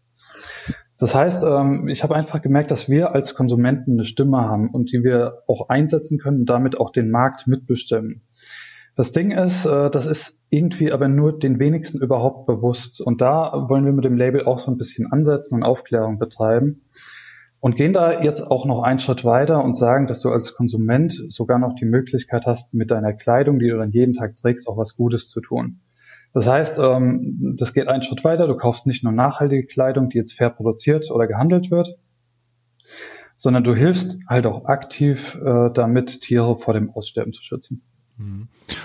Das 0.98 1.14
heißt, 1.14 1.44
ähm, 1.44 1.88
ich 1.88 2.02
habe 2.02 2.16
einfach 2.16 2.42
gemerkt, 2.42 2.70
dass 2.70 2.88
wir 2.88 3.14
als 3.14 3.34
Konsumenten 3.34 3.92
eine 3.92 4.04
Stimme 4.04 4.38
haben 4.38 4.70
und 4.70 4.92
die 4.92 5.04
wir 5.04 5.42
auch 5.46 5.68
einsetzen 5.68 6.18
können 6.18 6.40
und 6.40 6.46
damit 6.46 6.80
auch 6.80 6.90
den 6.90 7.10
Markt 7.10 7.46
mitbestimmen. 7.46 8.22
Das 8.96 9.12
Ding 9.12 9.30
ist, 9.30 9.66
äh, 9.66 9.90
das 9.90 10.06
ist 10.06 10.40
irgendwie 10.48 10.90
aber 10.90 11.06
nur 11.06 11.38
den 11.38 11.58
wenigsten 11.58 12.00
überhaupt 12.00 12.46
bewusst. 12.46 13.02
Und 13.02 13.20
da 13.20 13.66
wollen 13.68 13.84
wir 13.84 13.92
mit 13.92 14.06
dem 14.06 14.16
Label 14.16 14.46
auch 14.46 14.58
so 14.58 14.70
ein 14.70 14.78
bisschen 14.78 15.12
ansetzen 15.12 15.54
und 15.54 15.62
Aufklärung 15.62 16.18
betreiben. 16.18 16.82
Und 17.60 17.76
gehen 17.76 17.92
da 17.92 18.22
jetzt 18.22 18.40
auch 18.40 18.64
noch 18.64 18.82
einen 18.82 18.98
Schritt 18.98 19.24
weiter 19.24 19.62
und 19.62 19.76
sagen, 19.76 20.06
dass 20.06 20.20
du 20.20 20.30
als 20.30 20.54
Konsument 20.54 21.12
sogar 21.28 21.58
noch 21.58 21.74
die 21.74 21.84
Möglichkeit 21.84 22.46
hast, 22.46 22.72
mit 22.72 22.90
deiner 22.90 23.12
Kleidung, 23.12 23.58
die 23.58 23.68
du 23.68 23.76
dann 23.76 23.90
jeden 23.90 24.14
Tag 24.14 24.36
trägst, 24.36 24.66
auch 24.66 24.78
was 24.78 24.96
Gutes 24.96 25.28
zu 25.28 25.40
tun. 25.40 25.80
Das 26.32 26.46
heißt, 26.46 26.78
ähm, 26.78 27.54
das 27.58 27.74
geht 27.74 27.88
einen 27.88 28.02
Schritt 28.02 28.24
weiter. 28.24 28.46
Du 28.46 28.56
kaufst 28.56 28.86
nicht 28.86 29.04
nur 29.04 29.12
nachhaltige 29.12 29.66
Kleidung, 29.66 30.08
die 30.08 30.18
jetzt 30.18 30.32
fair 30.32 30.50
produziert 30.50 31.10
oder 31.10 31.26
gehandelt 31.26 31.70
wird, 31.70 31.98
sondern 33.36 33.64
du 33.64 33.74
hilfst 33.74 34.18
halt 34.26 34.46
auch 34.46 34.64
aktiv 34.66 35.38
äh, 35.44 35.70
damit, 35.72 36.22
Tiere 36.22 36.56
vor 36.56 36.72
dem 36.72 36.90
Aussterben 36.90 37.32
zu 37.32 37.42
schützen. 37.42 37.82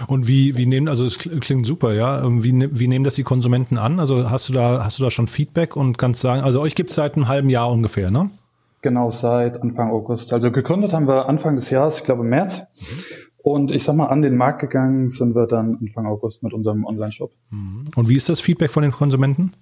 Und 0.08 0.28
wie, 0.28 0.58
wie 0.58 0.66
nehmen, 0.66 0.88
also 0.90 1.06
es 1.06 1.18
klingt 1.18 1.66
super, 1.66 1.94
ja. 1.94 2.24
Ähm, 2.24 2.44
wie, 2.44 2.52
ne, 2.52 2.70
wie 2.72 2.88
nehmen 2.88 3.06
das 3.06 3.16
die 3.16 3.24
Konsumenten 3.24 3.78
an? 3.78 4.00
Also 4.00 4.30
hast 4.30 4.50
du 4.50 4.54
da, 4.54 4.84
hast 4.84 5.00
du 5.00 5.04
da 5.04 5.12
schon 5.12 5.28
Feedback 5.28 5.76
und 5.76 5.98
kannst 5.98 6.22
sagen, 6.22 6.42
also 6.42 6.60
euch 6.60 6.76
gibt 6.76 6.90
es 6.90 6.96
seit 6.96 7.16
einem 7.16 7.28
halben 7.28 7.50
Jahr 7.50 7.72
ungefähr, 7.72 8.12
ne? 8.12 8.30
Genau, 8.82 9.12
seit 9.12 9.62
Anfang 9.62 9.92
August. 9.92 10.34
Also 10.34 10.52
gegründet 10.52 10.94
haben 10.94 11.08
wir 11.08 11.30
Anfang 11.30 11.56
des 11.56 11.70
Jahres, 11.70 12.00
ich 12.00 12.04
glaube 12.04 12.24
März. 12.24 12.64
Und 13.44 13.72
ich 13.72 13.84
sag 13.84 13.96
mal, 13.96 14.08
an 14.08 14.22
den 14.22 14.36
Markt 14.36 14.60
gegangen 14.60 15.10
sind 15.10 15.34
wir 15.36 15.48
dann 15.48 15.78
Anfang 15.80 16.06
August 16.06 16.44
mit 16.44 16.54
unserem 16.54 16.86
Online-Shop. 16.86 17.32
Mhm. 17.52 17.86
Und 17.96 18.10
wie 18.10 18.16
ist 18.16 18.30
das 18.30 18.42
Feedback 18.42 18.72
von 18.72 18.84
den 18.84 18.92
Konsumenten? 18.92 19.54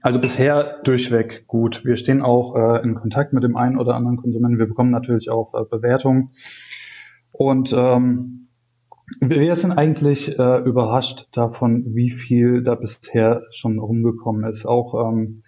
Also 0.00 0.20
bisher 0.20 0.80
durchweg 0.82 1.46
gut. 1.46 1.84
Wir 1.84 1.96
stehen 1.96 2.22
auch 2.22 2.56
äh, 2.56 2.82
in 2.82 2.94
Kontakt 2.94 3.32
mit 3.32 3.44
dem 3.44 3.56
einen 3.56 3.78
oder 3.78 3.94
anderen 3.94 4.16
Konsumenten. 4.16 4.58
Wir 4.58 4.66
bekommen 4.66 4.90
natürlich 4.90 5.30
auch 5.30 5.54
äh, 5.54 5.64
Bewertungen. 5.64 6.30
Und 7.30 7.72
ähm, 7.76 8.41
wir 9.20 9.56
sind 9.56 9.72
eigentlich 9.72 10.38
äh, 10.38 10.58
überrascht 10.60 11.28
davon, 11.32 11.94
wie 11.94 12.10
viel 12.10 12.62
da 12.62 12.74
bisher 12.74 13.42
schon 13.50 13.78
rumgekommen 13.78 14.44
ist. 14.50 14.66
Auch 14.66 15.08
ähm, 15.08 15.42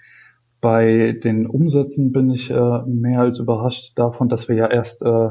bei 0.60 1.12
den 1.22 1.46
Umsätzen 1.46 2.12
bin 2.12 2.30
ich 2.30 2.50
äh, 2.50 2.82
mehr 2.86 3.20
als 3.20 3.38
überrascht 3.38 3.98
davon, 3.98 4.28
dass 4.28 4.48
wir 4.48 4.56
ja 4.56 4.66
erst, 4.66 5.02
äh, 5.02 5.28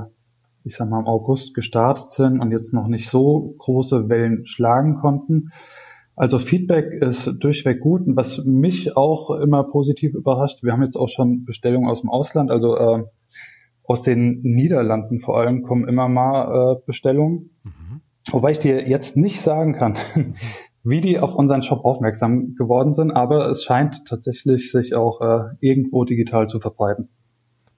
ich 0.64 0.76
sag 0.76 0.90
mal, 0.90 1.00
im 1.00 1.08
August 1.08 1.54
gestartet 1.54 2.12
sind 2.12 2.40
und 2.40 2.52
jetzt 2.52 2.74
noch 2.74 2.88
nicht 2.88 3.10
so 3.10 3.56
große 3.58 4.10
Wellen 4.10 4.46
schlagen 4.46 4.96
konnten. 4.96 5.50
Also 6.16 6.38
Feedback 6.38 6.94
ist 7.02 7.38
durchweg 7.40 7.80
gut 7.80 8.06
und 8.06 8.16
was 8.16 8.46
mich 8.46 8.96
auch 8.96 9.32
immer 9.32 9.64
positiv 9.64 10.14
überrascht, 10.14 10.62
wir 10.62 10.72
haben 10.72 10.84
jetzt 10.84 10.96
auch 10.96 11.10
schon 11.10 11.44
Bestellungen 11.46 11.90
aus 11.90 12.02
dem 12.02 12.12
Ausland, 12.12 12.52
also 12.52 12.78
äh, 12.78 13.04
aus 13.84 14.04
den 14.04 14.42
Niederlanden 14.44 15.20
vor 15.20 15.40
allem 15.40 15.64
kommen 15.64 15.88
immer 15.88 16.08
mal 16.08 16.76
äh, 16.76 16.82
Bestellungen. 16.86 17.50
Mhm. 17.64 17.83
Wobei 18.32 18.52
ich 18.52 18.60
dir 18.60 18.88
jetzt 18.88 19.18
nicht 19.18 19.42
sagen 19.42 19.74
kann, 19.74 19.98
wie 20.84 21.02
die 21.02 21.20
auf 21.20 21.36
unseren 21.36 21.64
Shop 21.64 21.86
aufmerksam 21.86 22.56
geworden 22.56 22.94
sind, 22.94 23.12
aber 23.12 23.50
es 23.50 23.64
scheint 23.64 24.06
tatsächlich 24.06 24.72
sich 24.72 24.96
auch 24.96 25.22
äh, 25.22 25.56
irgendwo 25.60 26.04
digital 26.04 26.48
zu 26.48 26.60
verbreiten. 26.60 27.10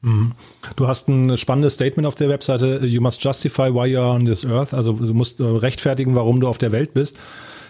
Mhm. 0.01 0.31
Du 0.75 0.87
hast 0.87 1.07
ein 1.07 1.37
spannendes 1.37 1.73
Statement 1.73 2.07
auf 2.07 2.15
der 2.15 2.29
Webseite, 2.29 2.85
you 2.85 3.01
must 3.01 3.23
justify 3.23 3.73
why 3.73 3.87
you 3.87 3.99
are 3.99 4.13
on 4.13 4.25
this 4.25 4.45
earth, 4.45 4.73
also 4.73 4.93
du 4.93 5.13
musst 5.13 5.39
äh, 5.39 5.43
rechtfertigen, 5.43 6.15
warum 6.15 6.39
du 6.39 6.47
auf 6.47 6.57
der 6.57 6.71
Welt 6.71 6.93
bist. 6.93 7.19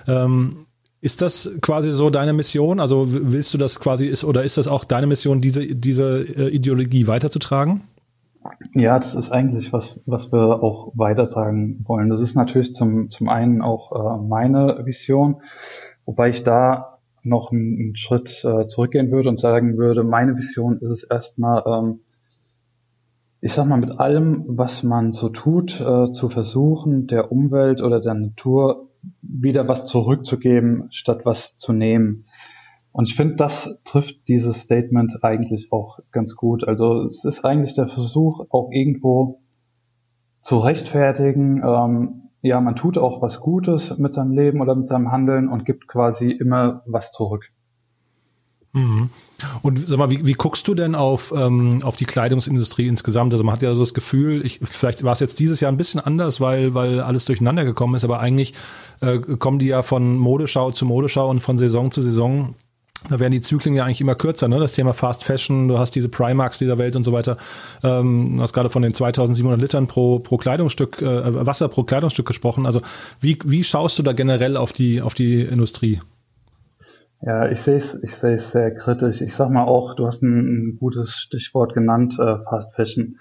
Ähm, 0.08 0.66
Ist 1.02 1.22
das 1.22 1.56
quasi 1.62 1.92
so 1.92 2.10
deine 2.10 2.34
Mission? 2.34 2.80
Also 2.80 3.08
willst 3.08 3.54
du 3.54 3.58
das 3.58 3.80
quasi 3.80 4.08
ist 4.08 4.24
oder 4.24 4.44
ist 4.44 4.58
das 4.58 4.68
auch 4.68 4.86
deine 4.86 5.08
Mission, 5.08 5.40
diese, 5.40 5.66
diese 5.76 6.26
äh, 6.28 6.50
Ideologie 6.50 7.08
weiterzutragen? 7.08 7.82
Ja, 8.74 9.00
das 9.00 9.16
ist 9.16 9.32
eigentlich 9.32 9.74
was, 9.74 10.00
was 10.06 10.32
wir 10.32 10.64
auch 10.64 10.92
weitertragen 10.96 11.84
wollen. 11.88 12.10
Das 12.10 12.20
ist 12.20 12.36
natürlich 12.36 12.74
zum, 12.74 13.10
zum 13.10 13.30
einen 13.30 13.62
auch 13.62 13.92
äh, 13.92 14.22
meine 14.22 14.86
Vision, 14.86 15.42
wobei 16.06 16.30
ich 16.30 16.44
da 16.44 17.00
noch 17.24 17.52
einen, 17.52 17.80
einen 17.80 17.96
Schritt 17.96 18.44
äh, 18.46 18.68
zurückgehen 18.68 19.12
würde 19.12 19.30
und 19.30 19.40
sagen 19.40 19.78
würde, 19.78 20.04
meine 20.04 20.38
Vision 20.38 20.78
ist 20.78 20.90
es 20.90 21.04
erstmal, 21.04 21.64
ähm, 21.66 22.00
ich 23.42 23.54
sag 23.54 23.66
mal, 23.68 23.80
mit 23.80 24.00
allem, 24.00 24.44
was 24.48 24.84
man 24.84 25.12
so 25.12 25.30
tut, 25.30 25.82
äh, 25.82 26.12
zu 26.12 26.30
versuchen, 26.30 27.08
der 27.08 27.32
Umwelt 27.32 27.82
oder 27.82 28.00
der 28.00 28.14
Natur 28.14 28.90
wieder 29.22 29.68
was 29.68 29.86
zurückzugeben, 29.88 30.88
statt 30.92 31.22
was 31.26 31.58
zu 31.58 31.74
nehmen. 31.74 32.26
Und 32.96 33.10
ich 33.10 33.16
finde, 33.16 33.36
das 33.36 33.82
trifft 33.84 34.30
dieses 34.30 34.62
Statement 34.62 35.22
eigentlich 35.22 35.74
auch 35.74 36.00
ganz 36.14 36.38
gut. 36.38 36.66
Also 36.66 37.04
es 37.04 37.26
ist 37.26 37.44
eigentlich 37.44 37.74
der 37.74 37.90
Versuch, 37.90 38.46
auch 38.52 38.70
irgendwo 38.72 39.42
zu 40.40 40.60
rechtfertigen, 40.60 41.62
ähm, 41.62 42.30
ja, 42.42 42.62
man 42.62 42.78
tut 42.78 42.98
auch 42.98 43.22
was 43.22 43.42
Gutes 43.42 43.98
mit 43.98 44.14
seinem 44.14 44.32
Leben 44.32 44.62
oder 44.62 44.76
mit 44.76 44.88
seinem 44.88 45.12
Handeln 45.12 45.50
und 45.50 45.66
gibt 45.66 45.90
quasi 45.90 46.32
immer 46.32 46.84
was 46.86 47.12
zurück. 47.12 47.52
Mhm. 48.72 49.10
Und 49.62 49.86
sag 49.86 49.98
mal, 49.98 50.10
wie, 50.10 50.26
wie 50.26 50.34
guckst 50.34 50.66
du 50.66 50.74
denn 50.74 50.96
auf, 50.96 51.34
ähm, 51.36 51.82
auf 51.84 51.98
die 51.98 52.06
Kleidungsindustrie 52.06 52.88
insgesamt? 52.88 53.34
Also 53.34 53.44
man 53.44 53.56
hat 53.56 53.62
ja 53.62 53.74
so 53.74 53.82
das 53.82 53.94
Gefühl, 53.94 54.46
ich, 54.46 54.62
vielleicht 54.64 55.04
war 55.04 55.12
es 55.12 55.20
jetzt 55.20 55.40
dieses 55.42 55.60
Jahr 55.60 55.70
ein 55.70 55.78
bisschen 55.78 56.00
anders, 56.00 56.40
weil, 56.40 56.74
weil 56.74 57.02
alles 57.02 57.26
durcheinander 57.26 57.66
gekommen 57.66 57.96
ist, 57.96 58.06
aber 58.06 58.22
eigentlich 58.22 58.54
äh, 59.02 59.18
kommen 59.20 59.60
die 59.60 59.68
ja 59.68 59.84
von 59.84 60.18
Modeschau 60.18 60.72
zu 60.72 60.86
Modeschau 60.86 61.30
und 61.30 61.42
von 61.42 61.58
Saison 61.58 61.92
zu 61.92 62.02
Saison. 62.02 62.56
Da 63.10 63.20
werden 63.20 63.32
die 63.32 63.42
Zyklen 63.42 63.76
ja 63.76 63.86
eigentlich 63.86 64.02
immer 64.02 64.16
kürzer, 64.16 64.48
ne? 64.48 64.60
Das 64.60 64.74
Thema 64.74 64.94
Fast 64.94 65.24
Fashion, 65.24 65.68
du 65.68 65.78
hast 65.78 65.96
diese 65.96 66.10
Primarks 66.10 66.60
dieser 66.60 66.78
Welt 66.78 66.96
und 66.96 67.04
so 67.04 67.12
weiter. 67.12 67.38
Ähm, 67.84 68.38
du 68.38 68.42
hast 68.42 68.54
gerade 68.54 68.70
von 68.70 68.82
den 68.82 68.94
2700 68.94 69.60
Litern 69.60 69.88
pro, 69.88 70.20
pro 70.20 70.38
Kleidungsstück, 70.38 71.02
äh, 71.02 71.46
Wasser 71.46 71.68
pro 71.68 71.84
Kleidungsstück 71.84 72.26
gesprochen. 72.26 72.66
Also 72.66 72.82
wie, 73.20 73.38
wie 73.46 73.64
schaust 73.64 74.00
du 74.00 74.04
da 74.04 74.14
generell 74.14 74.58
auf 74.58 74.74
die, 74.74 75.02
auf 75.02 75.14
die 75.14 75.42
Industrie? 75.42 76.00
Ja, 77.22 77.50
ich 77.50 77.62
sehe 77.62 77.76
es 77.76 78.04
ich 78.04 78.16
sehe 78.16 78.34
es 78.34 78.52
sehr 78.52 78.74
kritisch. 78.74 79.22
Ich 79.22 79.34
sag 79.34 79.50
mal 79.50 79.64
auch, 79.64 79.96
du 79.96 80.06
hast 80.06 80.22
ein, 80.22 80.74
ein 80.74 80.78
gutes 80.80 81.16
Stichwort 81.16 81.74
genannt, 81.74 82.18
äh, 82.20 82.38
Fast 82.50 82.76
Fashion. 82.76 83.18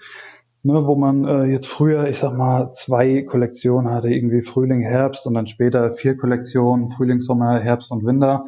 Ne, 0.63 0.87
wo 0.87 0.95
man 0.95 1.25
äh, 1.25 1.43
jetzt 1.45 1.67
früher, 1.67 2.07
ich 2.07 2.17
sag 2.17 2.35
mal, 2.35 2.71
zwei 2.71 3.21
Kollektionen 3.21 3.91
hatte, 3.91 4.09
irgendwie 4.09 4.41
Frühling, 4.41 4.81
Herbst 4.81 5.27
und 5.27 5.35
dann 5.35 5.45
später 5.45 5.93
vier 5.93 6.17
Kollektionen, 6.17 6.89
Frühling, 6.89 7.21
Sommer, 7.21 7.59
Herbst 7.59 7.91
und 7.91 8.03
Winter, 8.03 8.45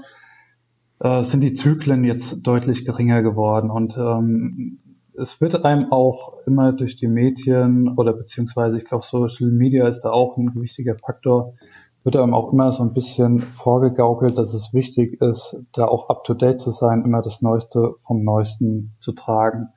äh, 0.99 1.23
sind 1.23 1.41
die 1.41 1.53
Zyklen 1.53 2.03
jetzt 2.03 2.45
deutlich 2.45 2.85
geringer 2.85 3.21
geworden. 3.21 3.69
Und 3.69 3.97
ähm, 3.97 4.79
es 5.17 5.41
wird 5.41 5.65
einem 5.65 5.91
auch 5.91 6.33
immer 6.45 6.73
durch 6.73 6.95
die 6.95 7.07
Medien 7.07 7.95
oder 7.97 8.13
beziehungsweise 8.13 8.77
ich 8.77 8.85
glaube 8.85 9.05
Social 9.05 9.49
Media 9.49 9.87
ist 9.87 10.01
da 10.01 10.11
auch 10.11 10.37
ein 10.37 10.53
wichtiger 10.55 10.95
Faktor, 10.95 11.55
wird 12.03 12.15
einem 12.15 12.33
auch 12.33 12.53
immer 12.53 12.71
so 12.71 12.83
ein 12.83 12.93
bisschen 12.93 13.41
vorgegaukelt, 13.41 14.37
dass 14.37 14.53
es 14.53 14.73
wichtig 14.73 15.21
ist, 15.21 15.61
da 15.73 15.85
auch 15.85 16.09
up-to-date 16.09 16.59
zu 16.59 16.71
sein, 16.71 17.03
immer 17.03 17.21
das 17.21 17.41
Neueste 17.41 17.95
vom 18.05 18.23
Neuesten 18.23 18.95
zu 18.99 19.11
tragen. 19.11 19.69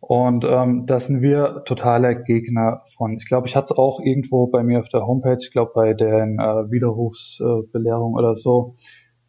Und 0.00 0.44
ähm, 0.44 0.84
da 0.86 1.00
sind 1.00 1.22
wir 1.22 1.62
totaler 1.64 2.14
Gegner 2.14 2.82
von. 2.96 3.14
Ich 3.14 3.26
glaube, 3.26 3.48
ich 3.48 3.56
hatte 3.56 3.72
es 3.72 3.78
auch 3.78 4.00
irgendwo 4.00 4.46
bei 4.46 4.62
mir 4.62 4.80
auf 4.80 4.88
der 4.88 5.06
Homepage, 5.06 5.38
ich 5.40 5.50
glaube 5.50 5.72
bei 5.74 5.94
den 5.94 6.38
äh, 6.38 6.70
Widerrufsbelehrung 6.70 8.12
äh, 8.12 8.18
oder 8.18 8.36
so. 8.36 8.74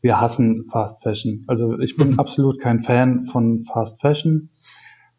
Wir 0.02 0.22
hassen 0.22 0.66
Fast 0.72 1.02
Fashion. 1.04 1.44
Also 1.48 1.80
ich 1.80 1.98
bin 1.98 2.12
mhm. 2.12 2.20
absolut 2.20 2.60
kein 2.60 2.82
Fan 2.82 3.26
von 3.26 3.64
Fast 3.64 4.00
Fashion. 4.00 4.50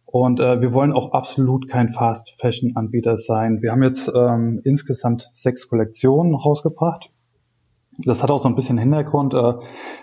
Und 0.04 0.40
äh, 0.40 0.60
wir 0.60 0.72
wollen 0.72 0.92
auch 0.92 1.12
absolut 1.12 1.68
kein 1.68 1.90
Fast 1.90 2.34
Fashion 2.38 2.76
Anbieter 2.76 3.18
sein. 3.18 3.60
Wir 3.60 3.72
haben 3.72 3.82
jetzt 3.82 4.10
ähm, 4.14 4.60
insgesamt 4.64 5.28
sechs 5.34 5.68
Kollektionen 5.68 6.34
rausgebracht. 6.34 7.10
Das 8.04 8.22
hat 8.22 8.30
auch 8.30 8.38
so 8.38 8.48
ein 8.48 8.54
bisschen 8.54 8.78
Hintergrund. 8.78 9.34
Äh, 9.34 9.54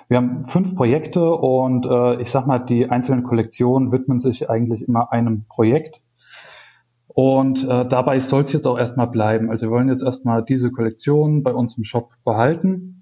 wir 0.09 0.17
haben 0.17 0.43
fünf 0.43 0.75
Projekte 0.75 1.33
und 1.33 1.85
äh, 1.85 2.21
ich 2.21 2.29
sag 2.29 2.45
mal, 2.45 2.59
die 2.59 2.91
einzelnen 2.91 3.23
Kollektionen 3.23 3.91
widmen 3.91 4.19
sich 4.19 4.49
eigentlich 4.49 4.87
immer 4.87 5.11
einem 5.11 5.45
Projekt. 5.47 6.01
Und 7.07 7.63
äh, 7.63 7.87
dabei 7.87 8.19
soll 8.19 8.43
es 8.43 8.51
jetzt 8.51 8.67
auch 8.67 8.77
erstmal 8.77 9.07
bleiben. 9.07 9.49
Also 9.49 9.67
wir 9.67 9.71
wollen 9.71 9.89
jetzt 9.89 10.03
erstmal 10.03 10.43
diese 10.43 10.69
Kollektion 10.69 11.41
bei 11.41 11.53
uns 11.53 11.77
im 11.77 11.85
Shop 11.85 12.11
behalten 12.25 12.94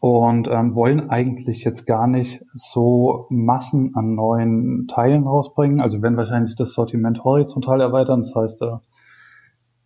und 0.00 0.48
ähm, 0.48 0.74
wollen 0.74 1.10
eigentlich 1.10 1.64
jetzt 1.64 1.86
gar 1.86 2.06
nicht 2.06 2.44
so 2.52 3.26
Massen 3.30 3.94
an 3.94 4.14
neuen 4.14 4.86
Teilen 4.88 5.24
rausbringen. 5.24 5.80
Also 5.80 6.02
werden 6.02 6.16
wahrscheinlich 6.16 6.54
das 6.54 6.74
Sortiment 6.74 7.24
horizontal 7.24 7.80
erweitern. 7.80 8.20
Das 8.20 8.34
heißt, 8.34 8.62
äh, 8.62 8.76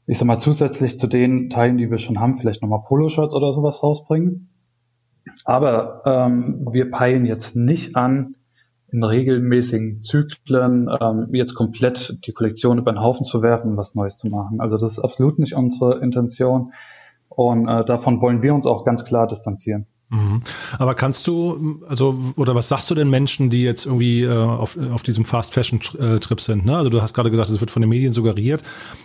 ich 0.07 0.18
sag 0.18 0.26
mal, 0.26 0.38
zusätzlich 0.38 0.98
zu 0.98 1.07
den 1.07 1.48
Teilen, 1.48 1.78
die 1.78 1.90
wir 1.90 1.98
schon 1.98 2.20
haben, 2.20 2.35
vielleicht 2.35 2.62
nochmal 2.62 2.83
Poloshirts 2.87 3.35
oder 3.35 3.52
sowas 3.52 3.83
rausbringen. 3.83 4.50
Aber 5.44 6.02
ähm, 6.04 6.68
wir 6.70 6.90
peilen 6.90 7.24
jetzt 7.24 7.57
nicht 7.57 7.96
an, 7.96 8.35
in 8.94 9.02
regelmäßigen 9.02 10.02
Zyklen 10.02 10.88
ähm, 11.00 11.28
jetzt 11.33 11.54
komplett 11.54 12.18
die 12.26 12.33
Kollektion 12.33 12.78
über 12.78 12.92
den 12.92 13.00
Haufen 13.00 13.24
zu 13.24 13.42
werfen 13.42 13.72
und 13.72 13.76
was 13.76 13.94
Neues 13.96 14.16
zu 14.16 14.28
machen. 14.28 14.61
Also 14.61 14.76
das 14.76 14.92
ist 14.92 14.98
absolut 15.00 15.38
nicht 15.38 15.54
unsere 15.54 16.00
Intention. 16.00 16.72
Und 17.37 17.68
äh, 17.68 17.85
davon 17.85 18.20
wollen 18.20 18.42
wir 18.42 18.55
uns 18.55 18.66
auch 18.66 18.85
ganz 18.85 19.05
klar 19.05 19.27
distanzieren. 19.27 19.87
Mhm. 20.11 20.42
Aber 20.79 20.94
kannst 20.94 21.27
du, 21.27 21.83
also, 21.88 22.16
oder 22.37 22.55
was 22.55 22.68
sagst 22.68 22.90
du 22.90 22.94
den 22.94 23.11
Menschen, 23.11 23.51
die 23.51 23.62
jetzt 23.62 23.87
irgendwie 23.87 24.23
äh, 24.23 24.33
auf, 24.33 24.77
auf 24.92 25.03
diesem 25.03 25.25
Fast-Fashion-Trip 25.25 26.40
sind? 26.40 26.66
Ne? 26.66 26.77
Also 26.77 26.90
du 26.90 27.03
hast 27.03 27.14
gerade 27.14 27.31
gesagt, 27.31 27.49
es 27.49 27.61
wird 27.61 27.70
von 27.70 27.83
den 27.83 27.88
Medien 27.88 28.12
suggeriert, 28.12 28.62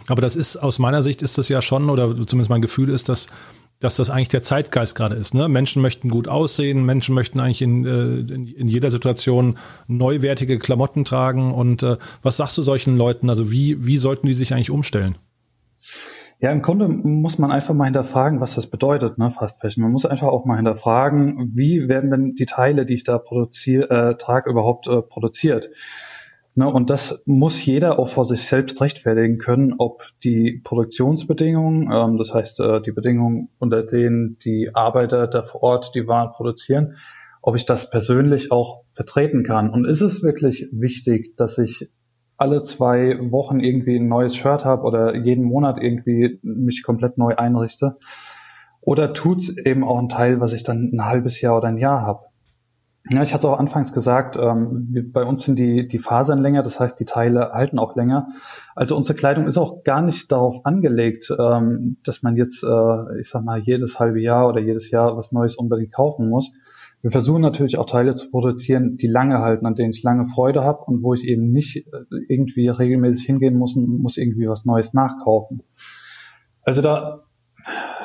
aber 0.08 0.22
das 0.22 0.36
ist, 0.36 0.58
aus 0.58 0.78
meiner 0.78 1.02
Sicht 1.02 1.22
ist 1.22 1.38
das 1.38 1.50
ja 1.50 1.62
schon, 1.62 1.90
oder 1.90 2.10
zumindest 2.26 2.50
mein 2.50 2.62
Gefühl 2.62 2.90
ist, 2.90 3.10
dass 3.10 3.28
dass 3.80 3.96
das 3.96 4.10
eigentlich 4.10 4.28
der 4.28 4.42
Zeitgeist 4.42 4.94
gerade 4.94 5.16
ist. 5.16 5.34
Ne? 5.34 5.48
Menschen 5.48 5.82
möchten 5.82 6.10
gut 6.10 6.28
aussehen, 6.28 6.86
Menschen 6.86 7.16
möchten 7.16 7.40
eigentlich 7.40 7.62
in, 7.62 7.86
äh, 7.86 8.34
in, 8.34 8.48
in 8.48 8.68
jeder 8.68 8.92
Situation 8.92 9.58
neuwertige 9.88 10.60
Klamotten 10.60 11.06
tragen. 11.06 11.54
Und 11.54 11.82
äh, 11.84 11.96
was 12.22 12.36
sagst 12.36 12.58
du 12.58 12.62
solchen 12.62 12.98
Leuten? 12.98 13.30
Also 13.30 13.52
wie, 13.52 13.86
wie 13.86 13.98
sollten 13.98 14.28
die 14.28 14.34
sich 14.34 14.54
eigentlich 14.54 14.70
umstellen? 14.70 15.16
Ja, 16.42 16.52
im 16.54 16.62
Grunde 16.62 16.88
muss 16.88 17.38
man 17.38 17.52
einfach 17.52 17.74
mal 17.74 17.84
hinterfragen, 17.84 18.40
was 18.40 18.56
das 18.56 18.68
bedeutet, 18.68 19.18
ne, 19.18 19.30
Fast 19.32 19.60
Fashion. 19.60 19.84
Man 19.84 19.92
muss 19.92 20.06
einfach 20.06 20.28
auch 20.28 20.46
mal 20.46 20.56
hinterfragen, 20.56 21.52
wie 21.54 21.90
werden 21.90 22.12
denn 22.12 22.36
die 22.36 22.46
Teile, 22.46 22.86
die 22.86 22.94
ich 22.94 23.04
da 23.04 23.18
produziere, 23.18 23.90
äh, 23.90 24.16
trage, 24.16 24.50
überhaupt 24.50 24.88
äh, 24.88 25.02
produziert. 25.02 25.70
Ne, 26.56 26.72
und 26.72 26.90
das 26.90 27.22
muss 27.26 27.64
jeder 27.66 28.00
auch 28.00 28.08
vor 28.08 28.24
sich 28.24 28.44
selbst 28.48 28.82
rechtfertigen 28.82 29.38
können, 29.38 29.76
ob 29.80 30.04
die 30.24 30.62
Produktionsbedingungen, 30.64 31.92
ähm, 31.92 32.18
das 32.18 32.34
heißt 32.34 32.62
äh, 32.62 32.82
die 32.82 32.94
Bedingungen, 32.94 33.50
unter 33.60 33.84
denen 33.84 34.38
die 34.40 34.74
Arbeiter 34.74 35.28
da 35.28 35.44
vor 35.44 35.62
Ort 35.62 35.92
die 35.94 36.08
Waren 36.08 36.32
produzieren, 36.32 36.96
ob 37.42 37.58
ich 37.58 37.66
das 37.66 37.90
persönlich 37.90 38.50
auch 38.50 38.84
vertreten 38.94 39.44
kann. 39.44 39.70
Und 39.72 39.84
ist 39.84 40.02
es 40.02 40.24
wirklich 40.24 40.70
wichtig, 40.72 41.36
dass 41.36 41.58
ich 41.58 41.90
alle 42.40 42.64
zwei 42.64 43.18
Wochen 43.32 43.60
irgendwie 43.60 43.98
ein 43.98 44.08
neues 44.08 44.36
Shirt 44.36 44.66
habe 44.66 44.84
oder 44.84 45.16
jeden 45.16 45.44
Monat 45.44 45.78
irgendwie 45.82 46.40
mich 46.42 46.84
komplett 46.84 47.18
neu 47.18 47.36
einrichte. 47.36 47.96
Oder 48.82 49.14
tut's 49.14 49.56
eben 49.58 49.84
auch 49.84 50.00
ein 50.00 50.10
Teil, 50.10 50.40
was 50.40 50.54
ich 50.54 50.64
dann 50.64 50.92
ein 50.94 51.06
halbes 51.06 51.42
Jahr 51.42 51.58
oder 51.58 51.68
ein 51.68 51.78
Jahr 51.78 52.02
habe. 52.02 52.30
Ja, 53.10 53.24
ich 53.24 53.34
hatte 53.34 53.50
auch 53.50 53.58
anfangs 53.58 53.92
gesagt, 53.92 54.38
ähm, 54.38 55.10
bei 55.12 55.24
uns 55.24 55.44
sind 55.44 55.58
die, 55.58 55.88
die 55.88 56.00
Fasern 56.00 56.42
länger, 56.42 56.64
das 56.64 56.80
heißt, 56.80 57.00
die 57.00 57.06
Teile 57.06 57.52
halten 57.54 57.80
auch 57.80 57.96
länger. 57.96 58.28
Also 58.76 58.96
unsere 58.96 59.18
Kleidung 59.18 59.48
ist 59.48 59.58
auch 59.58 59.84
gar 59.84 60.02
nicht 60.02 60.32
darauf 60.32 60.66
angelegt, 60.66 61.34
ähm, 61.38 61.98
dass 62.04 62.24
man 62.24 62.36
jetzt, 62.36 62.64
äh, 62.64 63.20
ich 63.20 63.30
sag 63.30 63.44
mal, 63.44 63.60
jedes 63.60 64.00
halbe 64.00 64.22
Jahr 64.22 64.48
oder 64.48 64.60
jedes 64.60 64.92
Jahr 64.92 65.18
was 65.18 65.32
Neues 65.32 65.56
unbedingt 65.56 65.94
kaufen 65.94 66.30
muss, 66.30 66.52
wir 67.02 67.12
versuchen 67.12 67.42
natürlich 67.42 67.78
auch 67.78 67.86
Teile 67.86 68.16
zu 68.16 68.30
produzieren, 68.30 68.98
die 68.98 69.08
lange 69.08 69.40
halten, 69.40 69.66
an 69.66 69.76
denen 69.76 69.92
ich 69.92 70.04
lange 70.04 70.28
Freude 70.28 70.64
habe 70.64 70.84
und 70.86 71.02
wo 71.02 71.14
ich 71.14 71.24
eben 71.24 71.52
nicht 71.52 71.78
äh, 71.78 71.82
irgendwie 72.28 72.68
regelmäßig 72.68 73.26
hingehen 73.26 73.58
muss 73.58 73.76
und 73.76 74.02
muss 74.02 74.18
irgendwie 74.18 74.50
was 74.50 74.66
Neues 74.66 74.94
nachkaufen. 74.94 75.64
Also 76.64 76.82
da, 76.82 77.24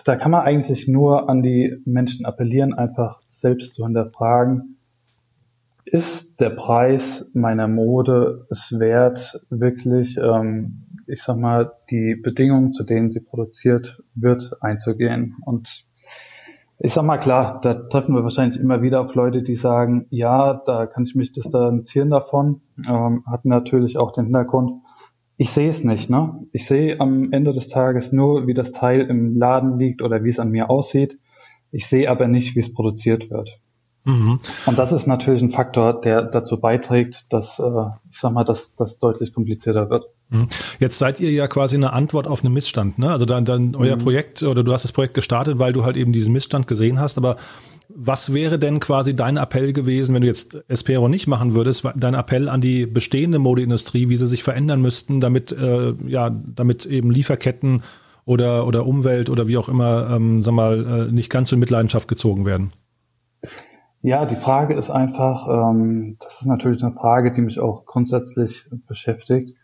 da 0.04 0.16
kann 0.16 0.30
man 0.30 0.42
eigentlich 0.42 0.86
nur 0.86 1.28
an 1.28 1.42
die 1.42 1.76
Menschen 1.84 2.24
appellieren, 2.24 2.72
einfach 2.72 3.20
selbst 3.30 3.74
zu 3.74 3.84
hinterfragen, 3.84 4.76
ist 5.84 6.40
der 6.40 6.50
Preis 6.50 7.30
meiner 7.34 7.68
Mode 7.68 8.46
es 8.50 8.78
wert, 8.78 9.40
wirklich, 9.50 10.16
ähm, 10.16 10.86
ich 11.06 11.22
sag 11.22 11.36
mal, 11.36 11.72
die 11.90 12.14
Bedingungen, 12.14 12.72
zu 12.72 12.84
denen 12.84 13.10
sie 13.10 13.20
produziert 13.20 14.02
wird, 14.14 14.56
einzugehen? 14.62 15.36
Und 15.44 15.84
ich 16.78 16.92
sag 16.92 17.04
mal 17.04 17.18
klar, 17.18 17.60
da 17.62 17.74
treffen 17.74 18.14
wir 18.14 18.24
wahrscheinlich 18.24 18.60
immer 18.60 18.82
wieder 18.82 19.00
auf 19.00 19.14
Leute, 19.14 19.42
die 19.42 19.56
sagen, 19.56 20.06
ja, 20.10 20.54
da 20.54 20.86
kann 20.86 21.04
ich 21.04 21.14
mich 21.14 21.32
distanzieren 21.32 22.10
davon. 22.10 22.62
Ähm, 22.86 23.24
hat 23.26 23.44
natürlich 23.44 23.96
auch 23.96 24.12
den 24.12 24.24
Hintergrund, 24.24 24.82
ich 25.36 25.50
sehe 25.50 25.68
es 25.68 25.84
nicht. 25.84 26.10
Ne? 26.10 26.46
Ich 26.52 26.66
sehe 26.66 27.00
am 27.00 27.32
Ende 27.32 27.52
des 27.52 27.68
Tages 27.68 28.12
nur, 28.12 28.46
wie 28.46 28.54
das 28.54 28.72
Teil 28.72 29.00
im 29.02 29.32
Laden 29.32 29.78
liegt 29.78 30.02
oder 30.02 30.24
wie 30.24 30.28
es 30.28 30.38
an 30.38 30.50
mir 30.50 30.70
aussieht. 30.70 31.18
Ich 31.70 31.86
sehe 31.86 32.10
aber 32.10 32.28
nicht, 32.28 32.54
wie 32.54 32.60
es 32.60 32.72
produziert 32.72 33.30
wird. 33.30 33.60
Mhm. 34.04 34.38
Und 34.66 34.78
das 34.78 34.92
ist 34.92 35.06
natürlich 35.06 35.42
ein 35.42 35.50
Faktor, 35.50 36.00
der 36.00 36.22
dazu 36.22 36.60
beiträgt, 36.60 37.32
dass, 37.32 37.58
äh, 37.58 37.86
ich 38.10 38.18
sag 38.18 38.32
mal, 38.32 38.44
dass 38.44 38.76
das 38.76 38.98
deutlich 38.98 39.32
komplizierter 39.32 39.90
wird. 39.90 40.06
Mhm. 40.30 40.48
Jetzt 40.80 40.98
seid 40.98 41.20
ihr 41.20 41.30
ja 41.30 41.46
quasi 41.46 41.76
eine 41.76 41.92
Antwort 41.92 42.26
auf 42.26 42.44
einen 42.44 42.54
Missstand, 42.54 42.98
ne? 42.98 43.10
Also 43.10 43.24
dann, 43.24 43.44
dann 43.44 43.76
euer 43.76 43.96
mhm. 43.96 44.00
Projekt 44.00 44.42
oder 44.42 44.64
du 44.64 44.72
hast 44.72 44.84
das 44.84 44.92
Projekt 44.92 45.14
gestartet, 45.14 45.58
weil 45.58 45.72
du 45.72 45.84
halt 45.84 45.96
eben 45.96 46.12
diesen 46.12 46.32
Missstand 46.32 46.66
gesehen 46.66 46.98
hast, 46.98 47.18
aber 47.18 47.36
was 47.88 48.32
wäre 48.32 48.58
denn 48.58 48.80
quasi 48.80 49.14
dein 49.14 49.36
Appell 49.36 49.72
gewesen, 49.72 50.14
wenn 50.14 50.22
du 50.22 50.26
jetzt 50.26 50.56
Espero 50.68 51.08
nicht 51.08 51.26
machen 51.26 51.54
würdest, 51.54 51.84
dein 51.94 52.14
Appell 52.14 52.48
an 52.48 52.60
die 52.60 52.86
bestehende 52.86 53.38
Modeindustrie, 53.38 54.08
wie 54.08 54.16
sie 54.16 54.26
sich 54.26 54.42
verändern 54.42 54.80
müssten, 54.80 55.20
damit 55.20 55.52
äh, 55.52 55.92
ja, 56.06 56.30
damit 56.30 56.86
eben 56.86 57.10
Lieferketten 57.10 57.82
oder 58.24 58.66
oder 58.66 58.86
Umwelt 58.86 59.28
oder 59.28 59.48
wie 59.48 59.58
auch 59.58 59.68
immer, 59.68 60.10
ähm, 60.10 60.42
sag 60.42 60.54
mal, 60.54 61.08
äh, 61.08 61.12
nicht 61.12 61.30
ganz 61.30 61.50
so 61.50 61.56
in 61.56 61.60
Mitleidenschaft 61.60 62.08
gezogen 62.08 62.46
werden? 62.46 62.72
Ja, 64.00 64.26
die 64.26 64.36
Frage 64.36 64.74
ist 64.74 64.90
einfach, 64.90 65.48
ähm, 65.48 66.16
das 66.20 66.40
ist 66.40 66.46
natürlich 66.46 66.82
eine 66.82 66.94
Frage, 66.94 67.32
die 67.32 67.42
mich 67.42 67.58
auch 67.58 67.86
grundsätzlich 67.86 68.66
beschäftigt. 68.86 69.56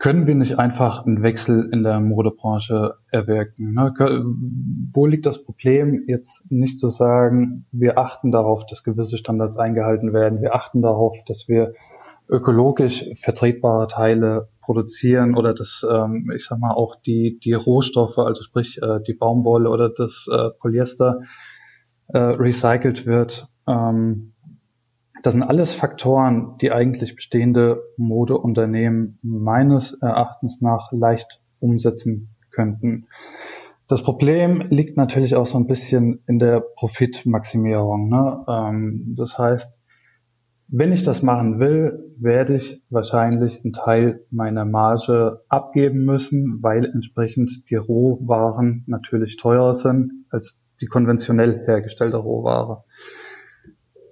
Können 0.00 0.26
wir 0.26 0.34
nicht 0.34 0.58
einfach 0.58 1.04
einen 1.04 1.22
Wechsel 1.22 1.68
in 1.74 1.82
der 1.82 2.00
Modebranche 2.00 2.94
erwirken? 3.10 3.74
Ne? 3.74 3.92
Wo 4.94 5.04
liegt 5.04 5.26
das 5.26 5.44
Problem, 5.44 6.04
jetzt 6.06 6.50
nicht 6.50 6.78
zu 6.80 6.88
sagen, 6.88 7.66
wir 7.70 7.98
achten 7.98 8.32
darauf, 8.32 8.64
dass 8.64 8.82
gewisse 8.82 9.18
Standards 9.18 9.58
eingehalten 9.58 10.14
werden, 10.14 10.40
wir 10.40 10.54
achten 10.54 10.80
darauf, 10.80 11.18
dass 11.26 11.48
wir 11.48 11.74
ökologisch 12.30 13.10
vertretbare 13.14 13.88
Teile 13.88 14.48
produzieren 14.62 15.36
oder 15.36 15.52
dass, 15.52 15.84
ähm, 15.86 16.32
ich 16.34 16.46
sag 16.46 16.58
mal, 16.60 16.72
auch 16.72 16.96
die, 16.96 17.38
die 17.44 17.52
Rohstoffe, 17.52 18.16
also 18.16 18.42
sprich 18.42 18.80
äh, 18.80 19.00
die 19.06 19.12
Baumwolle 19.12 19.68
oder 19.68 19.90
das 19.90 20.26
äh, 20.32 20.48
Polyester 20.60 21.20
äh, 22.08 22.18
recycelt 22.18 23.04
wird. 23.04 23.48
Ähm, 23.66 24.32
das 25.22 25.34
sind 25.34 25.42
alles 25.42 25.74
Faktoren, 25.74 26.56
die 26.60 26.72
eigentlich 26.72 27.14
bestehende 27.14 27.82
Modeunternehmen 27.96 29.18
meines 29.22 29.94
Erachtens 29.94 30.60
nach 30.60 30.90
leicht 30.92 31.40
umsetzen 31.58 32.34
könnten. 32.50 33.06
Das 33.88 34.02
Problem 34.02 34.62
liegt 34.70 34.96
natürlich 34.96 35.34
auch 35.34 35.46
so 35.46 35.58
ein 35.58 35.66
bisschen 35.66 36.22
in 36.26 36.38
der 36.38 36.60
Profitmaximierung. 36.60 38.08
Ne? 38.08 38.38
Ähm, 38.48 39.14
das 39.16 39.36
heißt, 39.36 39.80
wenn 40.68 40.92
ich 40.92 41.02
das 41.02 41.22
machen 41.22 41.58
will, 41.58 42.14
werde 42.16 42.54
ich 42.54 42.80
wahrscheinlich 42.90 43.64
einen 43.64 43.72
Teil 43.72 44.24
meiner 44.30 44.64
Marge 44.64 45.42
abgeben 45.48 46.04
müssen, 46.04 46.62
weil 46.62 46.84
entsprechend 46.84 47.68
die 47.68 47.74
Rohwaren 47.74 48.84
natürlich 48.86 49.36
teurer 49.36 49.74
sind 49.74 50.12
als 50.30 50.62
die 50.80 50.86
konventionell 50.86 51.66
hergestellte 51.66 52.18
Rohware. 52.18 52.84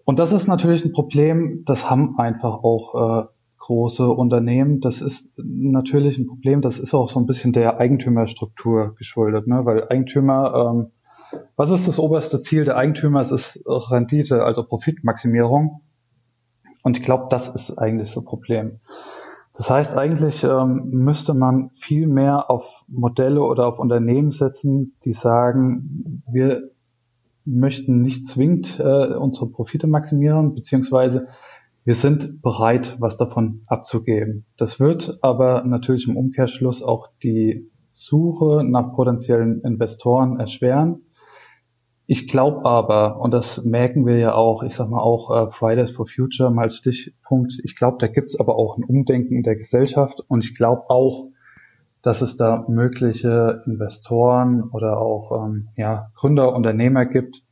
Und 0.09 0.19
das 0.19 0.33
ist 0.33 0.49
natürlich 0.49 0.87
ein 0.87 0.93
Problem, 0.93 1.65
das 1.67 1.91
haben 1.91 2.19
einfach 2.19 2.65
auch 2.65 2.95
äh, 2.95 3.27
große 3.59 4.09
Unternehmen. 4.09 4.81
Das 4.81 5.03
ist 5.03 5.35
natürlich 5.37 6.17
ein 6.17 6.27
Problem, 6.27 6.63
das 6.63 6.79
ist 6.79 6.95
auch 6.95 7.11
so 7.11 7.21
ein 7.21 7.27
bisschen 7.27 7.53
der 7.53 7.77
Eigentümerstruktur 7.77 8.95
geschuldet, 8.95 9.47
ne? 9.47 9.67
weil 9.67 9.87
Eigentümer, 9.91 10.73
ähm, 10.73 11.41
was 11.57 11.71
ist 11.71 11.87
das 11.87 11.99
oberste 11.99 12.41
Ziel 12.41 12.65
der 12.65 12.79
Eigentümer? 12.79 13.21
Es 13.21 13.33
ist 13.33 13.63
Rendite, 13.67 14.45
also 14.45 14.65
Profitmaximierung. 14.65 15.83
Und 16.83 16.97
ich 16.97 17.05
glaube, 17.05 17.27
das 17.29 17.49
ist 17.55 17.77
eigentlich 17.77 18.09
so 18.09 18.23
ein 18.23 18.25
Problem. 18.25 18.81
Das 19.53 19.69
heißt, 19.69 19.95
eigentlich 19.99 20.43
ähm, 20.43 20.89
müsste 20.91 21.35
man 21.35 21.69
viel 21.75 22.07
mehr 22.07 22.51
auf 22.51 22.83
Modelle 22.89 23.43
oder 23.43 23.67
auf 23.67 23.79
Unternehmen 23.79 24.31
setzen, 24.31 24.97
die 25.05 25.13
sagen, 25.13 26.23
wir 26.33 26.71
möchten 27.49 28.03
nicht 28.03 28.27
zwingend 28.27 28.79
äh, 28.79 29.15
unsere 29.15 29.49
Profite 29.49 29.87
maximieren, 29.87 30.55
beziehungsweise 30.55 31.29
wir 31.85 31.95
sind 31.95 32.43
bereit, 32.43 32.97
was 33.01 33.17
davon 33.17 33.63
abzugeben. 33.67 34.45
Das 34.57 34.79
wird 34.79 35.19
aber 35.23 35.65
natürlich 35.65 36.07
im 36.07 36.17
Umkehrschluss 36.17 36.83
auch 36.83 37.09
die 37.23 37.71
Suche 37.93 38.63
nach 38.65 38.95
potenziellen 38.95 39.63
Investoren 39.63 40.39
erschweren. 40.39 41.03
Ich 42.07 42.29
glaube 42.29 42.65
aber, 42.65 43.21
und 43.21 43.33
das 43.33 43.65
merken 43.65 44.07
wir 44.07 44.19
ja 44.19 44.35
auch, 44.35 44.63
ich 44.63 44.75
sage 44.75 44.91
mal 44.91 45.01
auch 45.01 45.31
äh, 45.31 45.51
Fridays 45.51 45.91
for 45.91 46.07
Future 46.07 46.51
mal 46.51 46.71
Stichpunkt, 46.71 47.59
ich 47.63 47.77
glaube, 47.77 47.99
da 48.01 48.07
gibt 48.07 48.33
es 48.33 48.41
aber 48.41 48.57
auch 48.57 48.79
ein 48.79 48.85
Umdenken 48.85 49.37
in 49.37 49.43
der 49.43 49.57
Gesellschaft 49.57 50.23
und 50.27 50.45
ich 50.45 50.55
glaube 50.55 50.89
auch, 50.89 51.28
dass 52.09 52.23
es 52.23 52.37
da 52.37 52.65
mögliche 52.69 53.63
Investoren 53.67 54.63
oder 54.63 54.97
auch 54.97 55.45
ähm, 55.45 55.69
ja, 55.77 56.11
Gründer, 56.15 56.55
Unternehmer 56.55 57.05
gibt, 57.05 57.43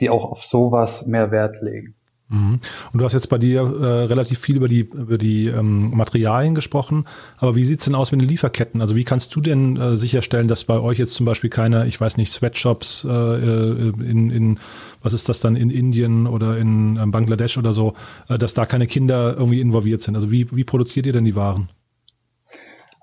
die 0.00 0.10
auch 0.10 0.24
auf 0.24 0.42
sowas 0.42 1.06
mehr 1.06 1.30
Wert 1.30 1.62
legen. 1.62 1.94
Mhm. 2.28 2.58
Und 2.92 2.98
du 2.98 3.04
hast 3.04 3.12
jetzt 3.12 3.28
bei 3.28 3.38
dir 3.38 3.60
äh, 3.60 3.84
relativ 4.06 4.40
viel 4.40 4.56
über 4.56 4.66
die, 4.66 4.80
über 4.80 5.18
die 5.18 5.46
ähm, 5.46 5.96
Materialien 5.96 6.56
gesprochen, 6.56 7.04
aber 7.38 7.54
wie 7.54 7.62
sieht's 7.62 7.84
denn 7.84 7.94
aus 7.94 8.10
mit 8.10 8.20
den 8.20 8.28
Lieferketten? 8.28 8.80
Also 8.80 8.96
wie 8.96 9.04
kannst 9.04 9.32
du 9.36 9.40
denn 9.40 9.76
äh, 9.76 9.96
sicherstellen, 9.96 10.48
dass 10.48 10.64
bei 10.64 10.80
euch 10.80 10.98
jetzt 10.98 11.14
zum 11.14 11.24
Beispiel 11.24 11.48
keine, 11.48 11.86
ich 11.86 12.00
weiß 12.00 12.16
nicht, 12.16 12.32
Sweatshops 12.32 13.06
äh, 13.08 13.08
äh 13.08 13.92
in, 14.00 14.32
in, 14.32 14.58
was 15.00 15.12
ist 15.12 15.28
das 15.28 15.38
dann, 15.38 15.54
in 15.54 15.70
Indien 15.70 16.26
oder 16.26 16.58
in 16.58 16.96
äh, 16.96 17.06
Bangladesch 17.06 17.56
oder 17.56 17.72
so, 17.72 17.94
äh, 18.28 18.36
dass 18.36 18.52
da 18.52 18.66
keine 18.66 18.88
Kinder 18.88 19.36
irgendwie 19.36 19.60
involviert 19.60 20.02
sind? 20.02 20.16
Also 20.16 20.32
wie, 20.32 20.48
wie 20.50 20.64
produziert 20.64 21.06
ihr 21.06 21.12
denn 21.12 21.24
die 21.24 21.36
Waren? 21.36 21.68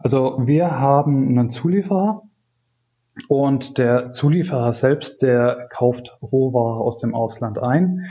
Also 0.03 0.37
wir 0.37 0.79
haben 0.81 1.29
einen 1.29 1.49
Zulieferer 1.49 2.23
und 3.29 3.77
der 3.77 4.11
Zulieferer 4.11 4.73
selbst, 4.73 5.21
der 5.21 5.69
kauft 5.71 6.17
Rohware 6.21 6.81
aus 6.81 6.97
dem 6.97 7.15
Ausland 7.15 7.57
ein. 7.57 8.05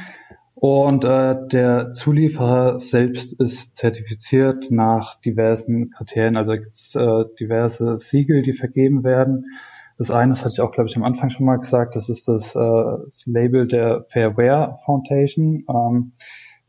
Und 0.54 1.04
äh, 1.04 1.36
der 1.48 1.92
Zulieferer 1.92 2.80
selbst 2.80 3.38
ist 3.38 3.76
zertifiziert 3.76 4.70
nach 4.70 5.20
diversen 5.20 5.90
Kriterien. 5.90 6.38
Also 6.38 6.52
gibt 6.52 6.74
es 6.74 6.94
äh, 6.94 7.24
diverse 7.38 7.98
Siegel, 7.98 8.40
die 8.40 8.54
vergeben 8.54 9.04
werden. 9.04 9.50
Das 9.98 10.10
eine, 10.10 10.30
das 10.30 10.44
hatte 10.44 10.54
ich 10.54 10.60
auch, 10.62 10.72
glaube 10.72 10.88
ich, 10.88 10.96
am 10.96 11.04
Anfang 11.04 11.28
schon 11.28 11.44
mal 11.44 11.58
gesagt, 11.58 11.94
das 11.94 12.08
ist 12.08 12.26
das, 12.26 12.54
äh, 12.54 12.58
das 13.04 13.24
Label 13.26 13.68
der 13.68 14.06
Fairware 14.08 14.78
Foundation. 14.86 15.64
Ähm, 15.68 16.12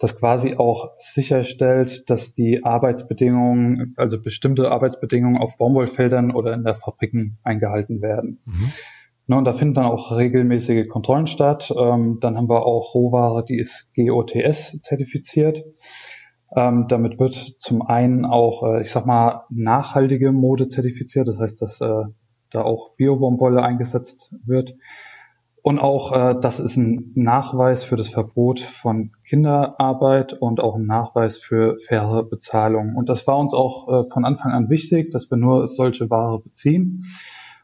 das 0.03 0.17
quasi 0.17 0.55
auch 0.55 0.91
sicherstellt, 0.97 2.09
dass 2.09 2.33
die 2.33 2.63
Arbeitsbedingungen, 2.63 3.93
also 3.97 4.21
bestimmte 4.21 4.69
Arbeitsbedingungen 4.69 5.37
auf 5.37 5.57
Baumwollfeldern 5.57 6.31
oder 6.31 6.53
in 6.53 6.63
der 6.63 6.75
Fabriken 6.75 7.37
eingehalten 7.43 8.01
werden. 8.01 8.41
Mhm. 8.45 8.71
Ne, 9.27 9.37
und 9.37 9.45
da 9.45 9.53
finden 9.53 9.75
dann 9.75 9.85
auch 9.85 10.11
regelmäßige 10.11 10.89
Kontrollen 10.89 11.27
statt. 11.27 11.73
Ähm, 11.75 12.17
dann 12.19 12.37
haben 12.37 12.49
wir 12.49 12.65
auch 12.65 12.93
Rohware, 12.93 13.45
die 13.45 13.57
ist 13.57 13.87
GOTS 13.95 14.81
zertifiziert. 14.81 15.63
Ähm, 16.55 16.87
damit 16.89 17.19
wird 17.19 17.33
zum 17.57 17.81
einen 17.81 18.25
auch, 18.25 18.63
äh, 18.63 18.81
ich 18.81 18.91
sag 18.91 19.05
mal, 19.05 19.45
nachhaltige 19.49 20.33
Mode 20.33 20.67
zertifiziert. 20.67 21.27
Das 21.27 21.39
heißt, 21.39 21.61
dass 21.61 21.79
äh, 21.79 22.03
da 22.51 22.61
auch 22.61 22.95
Biobaumwolle 22.95 23.63
eingesetzt 23.63 24.35
wird. 24.45 24.75
Und 25.63 25.79
auch 25.79 26.11
äh, 26.11 26.35
das 26.39 26.59
ist 26.59 26.75
ein 26.75 27.13
Nachweis 27.15 27.85
für 27.85 27.95
das 27.95 28.09
Verbot 28.09 28.59
von 28.59 29.11
Kinderarbeit 29.25 30.33
und 30.33 30.59
auch 30.59 30.75
ein 30.75 30.85
Nachweis 30.85 31.37
für 31.37 31.77
faire 31.79 32.23
Bezahlung. 32.23 32.95
Und 32.97 33.07
das 33.07 33.25
war 33.27 33.39
uns 33.39 33.53
auch 33.53 33.87
äh, 33.87 34.09
von 34.09 34.25
Anfang 34.25 34.51
an 34.51 34.69
wichtig, 34.69 35.11
dass 35.11 35.31
wir 35.31 35.37
nur 35.37 35.69
solche 35.69 36.09
Ware 36.09 36.41
beziehen. 36.41 37.05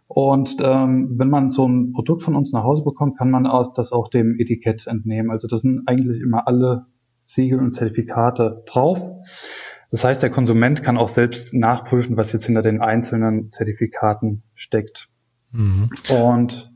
Und 0.08 0.56
ähm, 0.62 1.16
wenn 1.18 1.30
man 1.30 1.52
so 1.52 1.68
ein 1.68 1.92
Produkt 1.92 2.24
von 2.24 2.38
uns 2.38 2.54
nach 2.54 2.64
Hause 2.64 2.84
bekommt, 2.86 3.18
kann 3.18 3.30
man 3.30 3.46
auch, 3.46 3.74
das 3.74 3.92
auch 3.92 4.08
dem 4.08 4.40
Etikett 4.40 4.88
entnehmen. 4.88 5.30
Also 5.30 5.50
das 5.50 5.62
sind 5.62 5.82
eigentlich 5.86 6.22
immer 6.22 6.48
alle 6.48 6.86
Siegel 7.26 7.60
und 7.60 7.76
Zertifikate 7.76 8.64
drauf. 8.66 9.06
Das 9.92 10.06
heißt, 10.06 10.24
der 10.24 10.30
Konsument 10.30 10.84
kann 10.84 10.98
auch 10.98 11.10
selbst 11.10 11.54
nachprüfen, 11.54 12.16
was 12.16 12.32
jetzt 12.32 12.46
hinter 12.46 12.62
den 12.62 12.80
einzelnen 12.80 13.52
Zertifikaten 13.52 14.44
steckt. 14.56 15.10
Mhm. 15.52 15.90
Und 16.10 16.69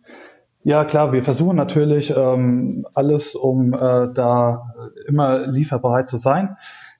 ja, 0.63 0.85
klar, 0.85 1.11
wir 1.11 1.23
versuchen 1.23 1.57
natürlich 1.57 2.13
ähm, 2.15 2.85
alles, 2.93 3.35
um 3.35 3.73
äh, 3.73 4.13
da 4.13 4.73
immer 5.07 5.47
lieferbereit 5.47 6.07
zu 6.07 6.17
sein. 6.17 6.55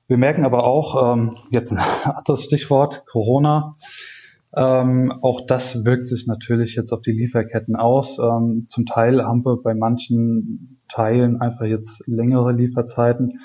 Wir 0.08 0.18
merken 0.18 0.46
aber 0.46 0.66
auch, 0.66 1.14
ähm, 1.14 1.36
jetzt 1.50 1.72
ein 1.72 1.80
anderes 2.04 2.44
Stichwort, 2.44 3.06
Corona, 3.10 3.76
ähm, 4.56 5.12
auch 5.22 5.42
das 5.48 5.84
wirkt 5.84 6.08
sich 6.08 6.28
natürlich 6.28 6.76
jetzt 6.76 6.92
auf 6.92 7.02
die 7.02 7.12
Lieferketten 7.12 7.76
aus. 7.76 8.20
Ähm, 8.20 8.66
zum 8.68 8.86
Teil 8.86 9.24
haben 9.24 9.44
wir 9.46 9.62
bei 9.62 9.74
manchen 9.74 10.80
Teilen 10.90 11.42
einfach 11.42 11.66
jetzt 11.66 12.08
längere 12.08 12.52
Lieferzeiten. 12.52 13.40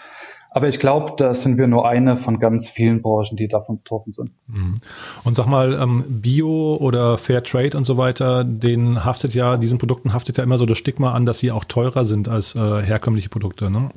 Aber 0.59 0.67
ich 0.67 0.81
glaube, 0.81 1.13
da 1.17 1.35
sind 1.35 1.57
wir 1.57 1.69
nur 1.69 1.89
eine 1.89 2.17
von 2.17 2.41
ganz 2.41 2.69
vielen 2.69 3.01
Branchen, 3.01 3.37
die 3.37 3.47
davon 3.47 3.79
betroffen 3.79 4.13
sind. 4.13 4.33
Mhm. 4.49 4.75
Und 5.23 5.37
sag 5.37 5.47
mal, 5.47 5.73
ähm, 5.81 6.03
Bio 6.09 6.79
oder 6.81 7.17
Fair 7.17 7.45
Trade 7.45 7.77
und 7.77 7.85
so 7.85 7.97
weiter, 7.97 8.43
den 8.43 9.05
haftet 9.05 9.35
ja, 9.35 9.57
diesen 9.57 9.79
Produkten 9.79 10.13
haftet 10.13 10.37
ja 10.37 10.43
immer 10.43 10.59
so 10.59 10.67
das 10.67 10.77
Stigma 10.77 11.13
an, 11.13 11.27
dass 11.27 11.39
sie 11.39 11.53
auch 11.53 11.65
teurer 11.65 12.05
sind 12.05 12.29
als 12.29 12.57
äh, 12.57 12.83
herkömmliche 12.83 13.29
Produkte. 13.29 13.71
Ne? 13.71 13.91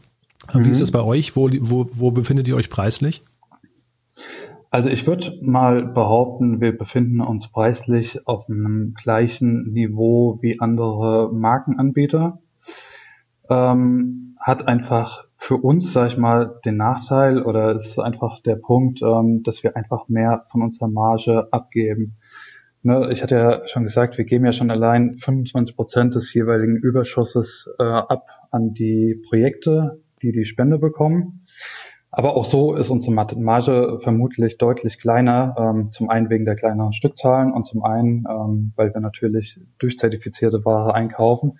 Mhm. 0.53 0.65
Wie 0.65 0.69
ist 0.69 0.81
es 0.81 0.91
bei 0.91 1.01
euch? 1.01 1.35
Wo, 1.35 1.49
wo, 1.61 1.89
wo 1.93 2.11
befindet 2.11 2.47
ihr 2.47 2.55
euch 2.55 2.69
preislich? 2.69 3.23
Also 4.69 4.89
ich 4.89 5.07
würde 5.07 5.39
mal 5.41 5.83
behaupten, 5.83 6.61
wir 6.61 6.77
befinden 6.77 7.21
uns 7.21 7.47
preislich 7.47 8.27
auf 8.27 8.47
einem 8.47 8.93
gleichen 8.93 9.73
Niveau 9.73 10.37
wie 10.43 10.59
andere 10.59 11.33
Markenanbieter. 11.33 12.37
Ähm, 13.49 14.35
hat 14.39 14.67
einfach 14.67 15.23
für 15.41 15.57
uns, 15.57 15.91
sag 15.91 16.07
ich 16.07 16.17
mal, 16.17 16.59
den 16.65 16.77
Nachteil 16.77 17.41
oder 17.41 17.75
es 17.75 17.87
ist 17.87 17.99
einfach 17.99 18.37
der 18.39 18.57
Punkt, 18.57 19.01
ähm, 19.01 19.41
dass 19.41 19.63
wir 19.63 19.75
einfach 19.75 20.07
mehr 20.07 20.45
von 20.51 20.61
unserer 20.61 20.87
Marge 20.87 21.51
abgeben. 21.51 22.15
Ne, 22.83 23.09
ich 23.11 23.23
hatte 23.23 23.35
ja 23.35 23.67
schon 23.67 23.83
gesagt, 23.83 24.19
wir 24.19 24.25
geben 24.25 24.45
ja 24.45 24.53
schon 24.53 24.69
allein 24.69 25.17
25 25.17 25.75
Prozent 25.75 26.13
des 26.13 26.31
jeweiligen 26.35 26.77
Überschusses 26.77 27.67
äh, 27.79 27.83
ab 27.83 28.27
an 28.51 28.73
die 28.75 29.19
Projekte, 29.27 30.03
die 30.21 30.31
die 30.31 30.45
Spende 30.45 30.77
bekommen. 30.77 31.41
Aber 32.13 32.35
auch 32.35 32.43
so 32.43 32.75
ist 32.75 32.89
unsere 32.89 33.13
Marge 33.13 33.97
vermutlich 34.01 34.57
deutlich 34.57 34.99
kleiner, 34.99 35.55
ähm, 35.57 35.91
zum 35.93 36.09
einen 36.09 36.29
wegen 36.29 36.43
der 36.43 36.57
kleineren 36.57 36.91
Stückzahlen 36.91 37.53
und 37.53 37.65
zum 37.65 37.85
einen, 37.85 38.25
ähm, 38.29 38.73
weil 38.75 38.93
wir 38.93 38.99
natürlich 38.99 39.57
durchzertifizierte 39.79 40.65
Ware 40.65 40.93
einkaufen. 40.93 41.59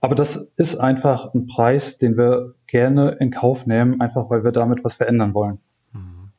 Aber 0.00 0.14
das 0.14 0.52
ist 0.56 0.76
einfach 0.76 1.34
ein 1.34 1.48
Preis, 1.48 1.98
den 1.98 2.16
wir 2.16 2.54
gerne 2.68 3.16
in 3.18 3.32
Kauf 3.32 3.66
nehmen, 3.66 4.00
einfach 4.00 4.30
weil 4.30 4.44
wir 4.44 4.52
damit 4.52 4.84
was 4.84 4.94
verändern 4.94 5.34
wollen. 5.34 5.58
Mhm. 5.92 6.30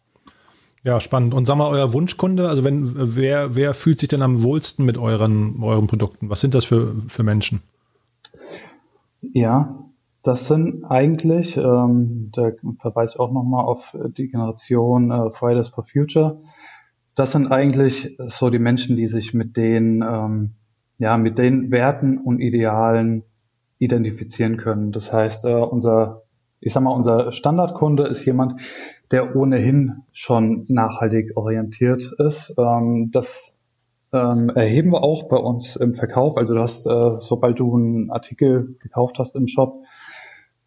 Ja, 0.84 1.02
spannend. 1.02 1.34
Und 1.34 1.46
sag 1.46 1.58
mal, 1.58 1.70
euer 1.70 1.92
Wunschkunde, 1.92 2.48
also 2.48 2.64
wenn, 2.64 2.94
wer, 2.96 3.56
wer 3.58 3.74
fühlt 3.74 4.00
sich 4.00 4.08
denn 4.08 4.22
am 4.22 4.42
wohlsten 4.42 4.86
mit 4.86 4.98
euren, 4.98 5.62
euren 5.62 5.88
Produkten? 5.88 6.30
Was 6.30 6.40
sind 6.40 6.56
das 6.56 6.64
für, 6.64 6.96
für 7.10 7.24
Menschen? 7.24 7.62
Ja, 9.22 9.89
das 10.30 10.48
sind 10.48 10.86
eigentlich, 10.86 11.58
ähm, 11.58 12.30
da 12.36 12.52
verweise 12.78 13.16
ich 13.16 13.20
auch 13.20 13.32
nochmal 13.32 13.66
auf 13.66 13.98
die 14.16 14.28
Generation 14.28 15.10
äh, 15.10 15.32
Fridays 15.32 15.70
for 15.70 15.86
Future. 15.92 16.40
Das 17.16 17.32
sind 17.32 17.52
eigentlich 17.52 18.16
so 18.28 18.52
die 18.52 18.60
Menschen, 18.60 18.96
die 18.96 19.08
sich 19.08 19.34
mit 19.34 19.58
den, 19.58 20.04
ähm, 20.08 20.52
ja, 21.00 21.18
mit 21.18 21.40
den 21.40 21.72
Werten 21.72 22.20
und 22.20 22.42
Idealen 22.42 23.24
identifizieren 23.80 24.58
können. 24.58 24.92
Das 24.92 25.12
heißt, 25.12 25.46
äh, 25.46 25.54
unser, 25.54 26.22
ich 26.60 26.74
sag 26.74 26.84
mal, 26.84 26.92
unser 26.92 27.32
Standardkunde 27.32 28.06
ist 28.06 28.24
jemand, 28.24 28.62
der 29.10 29.36
ohnehin 29.36 30.04
schon 30.12 30.66
nachhaltig 30.68 31.36
orientiert 31.38 32.14
ist. 32.20 32.54
Ähm, 32.56 33.10
das 33.12 33.56
ähm, 34.14 34.50
erheben 34.50 34.92
wir 34.92 35.02
auch 35.02 35.28
bei 35.28 35.38
uns 35.38 35.76
im 35.76 35.94
Verkauf. 35.94 36.38
Also 36.38 36.54
du 36.54 36.62
hast, 36.62 36.86
äh, 36.86 37.16
sobald 37.18 37.58
du 37.58 37.76
einen 37.76 38.12
Artikel 38.12 38.76
gekauft 38.80 39.16
hast 39.18 39.36
im 39.36 39.48
Shop, 39.48 39.82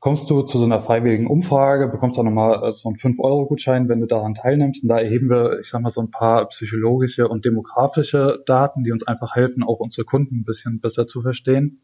kommst 0.03 0.29
du 0.31 0.43
zu 0.43 0.59
so 0.59 0.65
einer 0.65 0.81
freiwilligen 0.81 1.29
Umfrage, 1.29 1.87
bekommst 1.87 2.19
auch 2.19 2.25
nochmal 2.25 2.71
äh, 2.71 2.73
so 2.73 2.89
einen 2.89 2.99
5-Euro-Gutschein, 2.99 3.89
wenn 3.89 4.01
du 4.01 4.07
daran 4.07 4.35
teilnimmst. 4.35 4.83
Und 4.83 4.89
da 4.89 4.99
erheben 4.99 5.31
wir, 5.31 5.61
ich 5.61 5.71
sag 5.71 5.81
mal, 5.81 5.93
so 5.93 6.01
ein 6.01 6.11
paar 6.11 6.49
psychologische 6.49 7.29
und 7.29 7.45
demografische 7.45 8.43
Daten, 8.45 8.83
die 8.83 8.91
uns 8.91 9.07
einfach 9.07 9.37
helfen, 9.37 9.63
auch 9.63 9.79
unsere 9.79 10.05
Kunden 10.05 10.41
ein 10.41 10.45
bisschen 10.45 10.81
besser 10.81 11.07
zu 11.07 11.23
verstehen. 11.23 11.83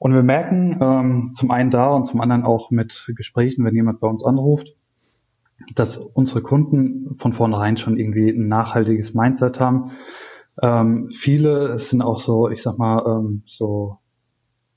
Und 0.00 0.14
wir 0.14 0.24
merken 0.24 0.78
ähm, 0.80 1.32
zum 1.36 1.52
einen 1.52 1.70
da 1.70 1.90
und 1.90 2.06
zum 2.06 2.20
anderen 2.20 2.42
auch 2.42 2.72
mit 2.72 3.12
Gesprächen, 3.14 3.64
wenn 3.64 3.74
jemand 3.76 4.00
bei 4.00 4.08
uns 4.08 4.24
anruft, 4.24 4.74
dass 5.76 5.96
unsere 5.96 6.42
Kunden 6.42 7.14
von 7.14 7.32
vornherein 7.32 7.76
schon 7.76 7.98
irgendwie 7.98 8.30
ein 8.30 8.48
nachhaltiges 8.48 9.14
Mindset 9.14 9.60
haben. 9.60 9.92
Ähm, 10.60 11.08
viele 11.12 11.78
sind 11.78 12.02
auch 12.02 12.18
so, 12.18 12.48
ich 12.48 12.62
sag 12.62 12.78
mal, 12.78 13.04
ähm, 13.06 13.42
so 13.46 13.98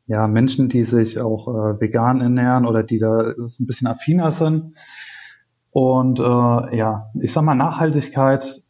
ja, 0.07 0.27
Menschen, 0.27 0.69
die 0.69 0.83
sich 0.83 1.21
auch 1.21 1.47
äh, 1.47 1.81
vegan 1.81 2.21
ernähren 2.21 2.65
oder 2.65 2.83
die 2.83 2.99
da 2.99 3.33
ein 3.35 3.65
bisschen 3.65 3.87
affiner 3.87 4.31
sind. 4.31 4.75
Und 5.71 6.19
äh, 6.19 6.23
ja, 6.77 7.09
ich 7.19 7.31
sag 7.31 7.43
mal, 7.43 7.55
Nachhaltigkeit, 7.55 8.63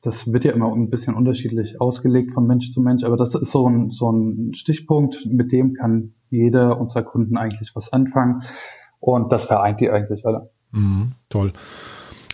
das 0.00 0.32
wird 0.32 0.44
ja 0.44 0.52
immer 0.52 0.72
ein 0.72 0.90
bisschen 0.90 1.14
unterschiedlich 1.14 1.80
ausgelegt 1.80 2.32
von 2.32 2.46
Mensch 2.46 2.70
zu 2.70 2.80
Mensch, 2.80 3.04
aber 3.04 3.16
das 3.16 3.34
ist 3.34 3.50
so 3.50 3.68
ein, 3.68 3.90
so 3.90 4.10
ein 4.10 4.54
Stichpunkt, 4.54 5.26
mit 5.26 5.52
dem 5.52 5.74
kann 5.74 6.14
jeder 6.30 6.80
unserer 6.80 7.02
Kunden 7.02 7.36
eigentlich 7.36 7.74
was 7.74 7.92
anfangen. 7.92 8.42
Und 9.00 9.32
das 9.32 9.44
vereint 9.44 9.80
die 9.80 9.90
eigentlich 9.90 10.24
alle. 10.26 10.50
Mhm, 10.72 11.12
toll. 11.28 11.52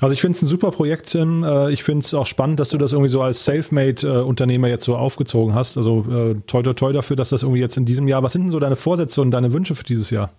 Also 0.03 0.15
ich 0.15 0.21
finde 0.21 0.37
es 0.37 0.43
ein 0.43 0.49
super 0.49 0.73
Projekt, 0.73 1.07
Tim. 1.11 1.45
Äh, 1.45 1.71
ich 1.71 1.85
finde 1.85 2.05
es 2.05 2.13
auch 2.13 2.27
spannend, 2.27 2.59
dass 2.59 2.71
du 2.71 2.79
das 2.79 2.93
irgendwie 2.93 3.09
so 3.09 3.23
als 3.23 3.45
Selfmade-Unternehmer 3.45 4.67
jetzt 4.67 4.85
so 4.85 4.97
aufgezogen 4.97 5.55
hast. 5.55 5.77
Also 5.77 6.01
äh, 6.01 6.35
toll, 6.49 6.65
toll, 6.65 6.75
toll 6.75 6.93
dafür, 6.93 7.15
dass 7.15 7.29
das 7.29 7.45
irgendwie 7.45 7.61
jetzt 7.61 7.77
in 7.77 7.85
diesem 7.85 8.09
Jahr. 8.09 8.23
Was 8.25 8.33
sind 8.33 8.43
denn 8.43 8.51
so 8.51 8.59
deine 8.59 8.75
Vorsätze 8.75 9.23
und 9.23 9.31
deine 9.31 9.53
Wünsche 9.53 9.77
für 9.77 9.85
dieses 9.85 10.11
Jahr? 10.11 10.31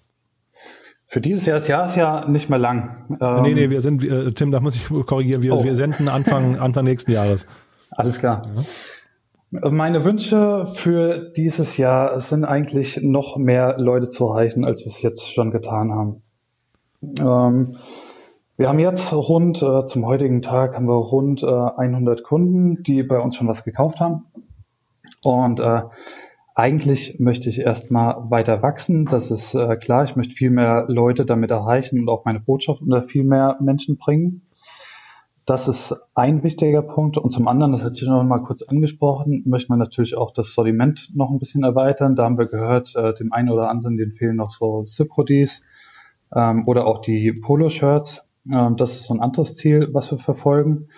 Für 1.07 1.21
dieses 1.21 1.45
Jahr, 1.45 1.59
das 1.59 1.67
Jahr 1.67 1.85
ist 1.85 1.95
ja 1.95 2.27
nicht 2.27 2.49
mehr 2.49 2.59
lang. 2.59 2.89
Ähm, 3.21 3.41
nee, 3.43 3.53
nee, 3.53 3.69
wir 3.69 3.79
sind, 3.79 4.03
äh, 4.03 4.31
Tim, 4.33 4.51
da 4.51 4.59
muss 4.59 4.75
ich 4.75 4.89
korrigieren, 5.05 5.43
wir, 5.43 5.53
oh. 5.53 5.63
wir 5.63 5.75
senden 5.75 6.09
Anfang, 6.09 6.55
Anfang 6.59 6.83
nächsten 6.83 7.11
Jahres. 7.11 7.47
Alles 7.91 8.19
klar. 8.19 8.45
Ja. 9.51 9.69
Meine 9.69 10.03
Wünsche 10.03 10.65
für 10.65 11.31
dieses 11.37 11.77
Jahr 11.77 12.19
sind 12.19 12.43
eigentlich 12.43 12.99
noch 13.01 13.37
mehr 13.37 13.77
Leute 13.77 14.09
zu 14.09 14.27
erreichen, 14.27 14.65
als 14.65 14.81
wir 14.81 14.87
es 14.87 15.01
jetzt 15.01 15.31
schon 15.31 15.51
getan 15.51 15.93
haben. 15.93 16.21
Ähm, 17.19 17.77
wir 18.55 18.69
haben 18.69 18.79
jetzt 18.79 19.11
rund, 19.13 19.61
äh, 19.63 19.85
zum 19.87 20.05
heutigen 20.05 20.41
Tag 20.41 20.75
haben 20.75 20.87
wir 20.87 20.95
rund 20.95 21.43
äh, 21.43 21.47
100 21.47 22.23
Kunden, 22.23 22.83
die 22.83 23.01
bei 23.03 23.19
uns 23.19 23.35
schon 23.35 23.47
was 23.47 23.63
gekauft 23.63 23.99
haben. 23.99 24.25
Und 25.21 25.59
äh, 25.59 25.83
eigentlich 26.55 27.19
möchte 27.19 27.49
ich 27.49 27.59
erstmal 27.61 28.29
weiter 28.29 28.61
wachsen. 28.61 29.05
Das 29.05 29.31
ist 29.31 29.55
äh, 29.55 29.75
klar. 29.77 30.03
Ich 30.03 30.15
möchte 30.15 30.35
viel 30.35 30.51
mehr 30.51 30.85
Leute 30.87 31.25
damit 31.25 31.49
erreichen 31.49 31.99
und 31.99 32.09
auch 32.09 32.25
meine 32.25 32.39
Botschaft 32.39 32.81
unter 32.81 33.01
viel 33.03 33.23
mehr 33.23 33.57
Menschen 33.59 33.97
bringen. 33.97 34.43
Das 35.45 35.67
ist 35.67 35.99
ein 36.13 36.43
wichtiger 36.43 36.83
Punkt. 36.83 37.17
Und 37.17 37.31
zum 37.31 37.47
anderen, 37.47 37.71
das 37.71 37.83
hatte 37.83 37.95
ich 37.95 38.03
noch 38.03 38.23
mal 38.23 38.43
kurz 38.43 38.61
angesprochen, 38.61 39.41
möchte 39.45 39.71
man 39.71 39.79
natürlich 39.79 40.15
auch 40.15 40.31
das 40.31 40.53
Sortiment 40.53 41.09
noch 41.15 41.31
ein 41.31 41.39
bisschen 41.39 41.63
erweitern. 41.63 42.15
Da 42.15 42.23
haben 42.23 42.37
wir 42.37 42.45
gehört, 42.45 42.95
äh, 42.95 43.15
dem 43.15 43.33
einen 43.33 43.49
oder 43.49 43.69
anderen, 43.69 43.97
denen 43.97 44.13
fehlen 44.13 44.35
noch 44.35 44.51
so 44.51 44.83
Zip-Hoodies 44.83 45.63
ähm, 46.35 46.67
oder 46.67 46.85
auch 46.85 47.01
die 47.01 47.33
Polo-Shirts. 47.33 48.27
Ähm, 48.51 48.75
das 48.77 48.95
ist 48.95 49.05
so 49.05 49.13
ein 49.13 49.21
anderes 49.21 49.55
Ziel, 49.55 49.89
was 49.91 50.11
wir 50.11 50.19
verfolgen. 50.19 50.89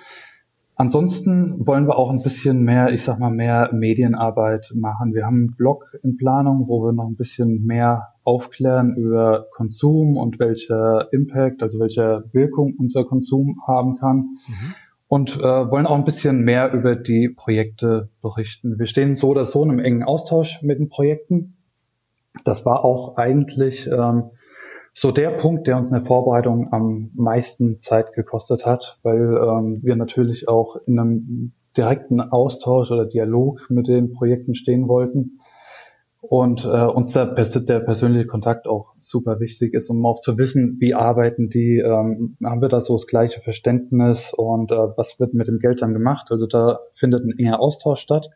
Ansonsten 0.78 1.66
wollen 1.66 1.88
wir 1.88 1.98
auch 1.98 2.10
ein 2.10 2.22
bisschen 2.22 2.64
mehr, 2.64 2.92
ich 2.92 3.04
sag 3.04 3.18
mal, 3.18 3.30
mehr 3.30 3.70
Medienarbeit 3.72 4.74
machen. 4.76 5.14
Wir 5.14 5.26
haben 5.26 5.38
einen 5.38 5.56
Blog 5.56 5.86
in 6.04 6.18
Planung, 6.18 6.68
wo 6.68 6.84
wir 6.84 6.92
noch 6.92 7.08
ein 7.08 7.16
bisschen 7.16 7.66
mehr 7.66 8.10
aufklären 8.26 8.94
über 8.96 9.46
Konsum 9.56 10.18
und 10.18 10.38
welcher 10.38 11.08
Impact, 11.14 11.64
also 11.64 11.80
welche 11.80 12.26
Wirkung 12.34 12.74
unser 12.78 13.06
Konsum 13.06 13.62
haben 13.66 13.96
kann. 13.96 14.18
Mhm. 14.18 14.74
Und 15.08 15.38
äh, 15.38 15.44
wollen 15.44 15.86
auch 15.86 15.96
ein 15.96 16.04
bisschen 16.04 16.42
mehr 16.42 16.74
über 16.74 16.98
die 16.98 17.30
Projekte 17.30 18.10
berichten. 18.22 18.78
Wir 18.78 18.88
stehen 18.88 19.16
so 19.16 19.30
oder 19.30 19.46
so 19.46 19.64
in 19.64 19.70
einem 19.70 19.80
engen 19.80 20.04
Austausch 20.04 20.62
mit 20.62 20.80
den 20.80 20.90
Projekten. 20.90 21.56
Das 22.44 22.66
war 22.66 22.84
auch 22.84 23.16
eigentlich 23.16 23.88
ähm, 23.88 24.32
so 24.98 25.12
der 25.12 25.32
Punkt, 25.32 25.68
der 25.68 25.76
uns 25.76 25.90
in 25.90 25.96
der 25.98 26.06
Vorbereitung 26.06 26.72
am 26.72 27.12
meisten 27.16 27.82
Zeit 27.82 28.14
gekostet 28.14 28.66
hat, 28.66 28.98
weil 29.04 29.38
ähm, 29.38 29.80
wir 29.84 29.98
natürlich 29.98 30.48
auch 30.48 30.78
in 30.88 30.98
einem 30.98 31.52
direkten 31.76 32.22
Austausch 32.22 32.90
oder 32.92 33.06
Dialog 33.06 33.60
mit 33.70 33.90
den 33.90 34.14
Projekten 34.14 34.56
stehen 34.56 34.88
wollten 34.88 35.42
und 36.22 36.64
äh, 36.64 36.86
uns 36.86 37.12
der, 37.12 37.26
der 37.26 37.80
persönliche 37.82 38.26
Kontakt 38.26 38.68
auch 38.68 38.94
super 39.02 39.42
wichtig 39.42 39.74
ist, 39.74 39.90
um 39.90 40.06
auch 40.06 40.22
zu 40.22 40.38
wissen, 40.38 40.78
wie 40.80 40.94
arbeiten 40.94 41.50
die, 41.50 41.78
ähm, 41.78 42.38
haben 42.42 42.62
wir 42.62 42.70
da 42.70 42.80
so 42.80 42.96
das 42.96 43.06
gleiche 43.06 43.42
Verständnis 43.42 44.34
und 44.34 44.72
äh, 44.72 44.76
was 44.76 45.20
wird 45.20 45.34
mit 45.34 45.50
dem 45.50 45.60
Geld 45.60 45.82
dann 45.82 45.94
gemacht. 45.94 46.28
Also 46.32 46.48
da 46.48 46.80
findet 46.94 47.26
ein 47.26 47.38
enger 47.38 47.60
Austausch 47.60 48.00
statt. 48.00 48.30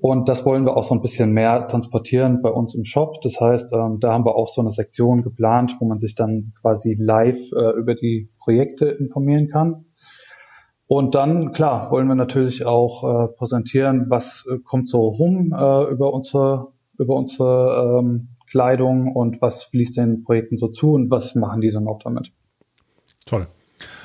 Und 0.00 0.28
das 0.28 0.46
wollen 0.46 0.64
wir 0.64 0.76
auch 0.76 0.84
so 0.84 0.94
ein 0.94 1.02
bisschen 1.02 1.32
mehr 1.32 1.66
transportieren 1.66 2.40
bei 2.40 2.50
uns 2.50 2.74
im 2.74 2.84
Shop. 2.84 3.20
Das 3.22 3.40
heißt, 3.40 3.72
ähm, 3.72 3.98
da 3.98 4.12
haben 4.12 4.24
wir 4.24 4.36
auch 4.36 4.46
so 4.46 4.60
eine 4.60 4.70
Sektion 4.70 5.22
geplant, 5.22 5.74
wo 5.80 5.86
man 5.86 5.98
sich 5.98 6.14
dann 6.14 6.52
quasi 6.60 6.94
live 6.96 7.40
äh, 7.52 7.76
über 7.76 7.96
die 7.96 8.30
Projekte 8.38 8.86
informieren 8.86 9.48
kann. 9.48 9.86
Und 10.86 11.16
dann, 11.16 11.52
klar, 11.52 11.90
wollen 11.90 12.06
wir 12.06 12.14
natürlich 12.14 12.64
auch 12.64 13.02
äh, 13.02 13.28
präsentieren, 13.28 14.06
was 14.08 14.46
äh, 14.48 14.58
kommt 14.58 14.88
so 14.88 15.00
rum 15.00 15.52
äh, 15.52 15.90
über 15.90 16.14
unsere, 16.14 16.68
über 16.96 17.16
unsere 17.16 17.98
ähm, 17.98 18.28
Kleidung 18.48 19.14
und 19.14 19.42
was 19.42 19.64
fließt 19.64 19.96
den 19.96 20.22
Projekten 20.22 20.58
so 20.58 20.68
zu 20.68 20.92
und 20.92 21.10
was 21.10 21.34
machen 21.34 21.60
die 21.60 21.72
dann 21.72 21.88
auch 21.88 21.98
damit. 21.98 22.30
Toll. 23.26 23.48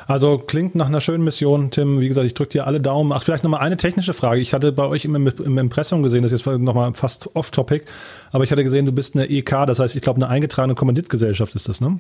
Also 0.08 0.38
klingt 0.38 0.76
nach 0.76 0.88
einer 0.88 1.02
schönen 1.02 1.24
Mission, 1.24 1.72
Tim. 1.72 2.00
Wie 2.00 2.08
gesagt, 2.08 2.28
ich 2.28 2.34
drücke 2.34 2.52
dir 2.52 2.68
alle 2.68 2.82
Daumen. 2.82 3.12
Ach, 3.12 3.24
vielleicht 3.24 3.44
nochmal 3.44 3.62
eine 3.62 3.78
technische 3.78 4.14
Frage. 4.14 4.42
Ich 4.42 4.54
hatte 4.54 4.72
bei 4.72 4.86
euch 4.86 5.06
im, 5.06 5.16
im 5.16 5.58
Impressum 5.58 6.04
gesehen, 6.04 6.24
das 6.24 6.32
ist 6.32 6.46
jetzt 6.46 6.60
nochmal 6.60 6.94
fast 6.94 7.36
off-topic, 7.36 7.86
aber 8.32 8.44
ich 8.44 8.52
hatte 8.52 8.64
gesehen, 8.64 8.86
du 8.86 8.92
bist 8.92 9.16
eine 9.16 9.30
EK, 9.30 9.66
das 9.66 9.80
heißt, 9.80 9.96
ich 9.96 10.02
glaube, 10.02 10.18
eine 10.18 10.30
eingetragene 10.30 10.76
Kommanditgesellschaft 10.76 11.56
ist 11.56 11.70
das, 11.70 11.82
ne? 11.82 12.00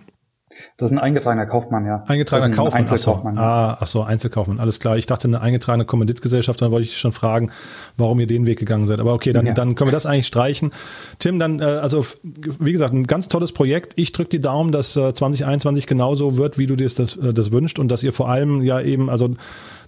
Das 0.78 0.91
ist 0.91 0.97
ein 0.97 0.99
eingetragener 0.99 1.45
Kaufmann, 1.45 1.86
ja. 1.86 2.04
Eingetragener 2.08 2.56
Kaufmann. 2.56 2.82
Einzelkaufmann. 2.82 3.38
Ach 3.38 3.41
so. 3.41 3.43
Ah, 3.43 3.78
ach 3.80 3.88
so, 3.88 4.04
Einzelkaufmann, 4.04 4.60
alles 4.60 4.80
klar. 4.80 4.97
Ich 4.97 5.06
dachte 5.06 5.28
eine 5.28 5.41
eingetragene 5.41 5.86
Kommanditgesellschaft, 5.86 6.62
dann 6.62 6.72
wollte 6.72 6.88
ich 6.88 6.97
schon 6.97 7.12
fragen, 7.12 7.51
warum 7.97 8.20
ihr 8.20 8.28
den 8.28 8.45
Weg 8.45 8.60
gegangen 8.60 8.86
seid. 8.86 8.99
Aber 8.99 9.14
okay, 9.14 9.34
dann, 9.34 9.45
ja. 9.45 9.54
dann 9.54 9.76
können 9.76 9.89
wir 9.89 9.93
das 9.93 10.06
eigentlich 10.06 10.28
streichen. 10.28 10.72
Tim, 11.20 11.39
dann, 11.39 11.60
äh, 11.60 11.64
also 11.64 12.06
wie 12.24 12.72
gesagt, 12.72 12.93
ein 12.93 13.06
ganz 13.06 13.28
tolles 13.28 13.51
Projekt. 13.51 13.93
Ich 13.95 14.12
drücke 14.12 14.30
die 14.30 14.41
Daumen, 14.41 14.72
dass 14.72 14.95
äh, 14.95 15.14
2021 15.14 15.88
genauso 15.88 16.38
wird, 16.38 16.58
wie 16.58 16.66
du 16.66 16.76
dir 16.76 16.89
das, 16.89 17.16
äh, 17.16 17.34
das 17.34 17.51
wünschst 17.51 17.80
und 17.80 17.89
dass 17.89 18.04
ihr 18.04 18.14
vor 18.14 18.30
allem 18.30 18.62
ja 18.62 18.82
eben, 18.82 19.10
also 19.10 19.36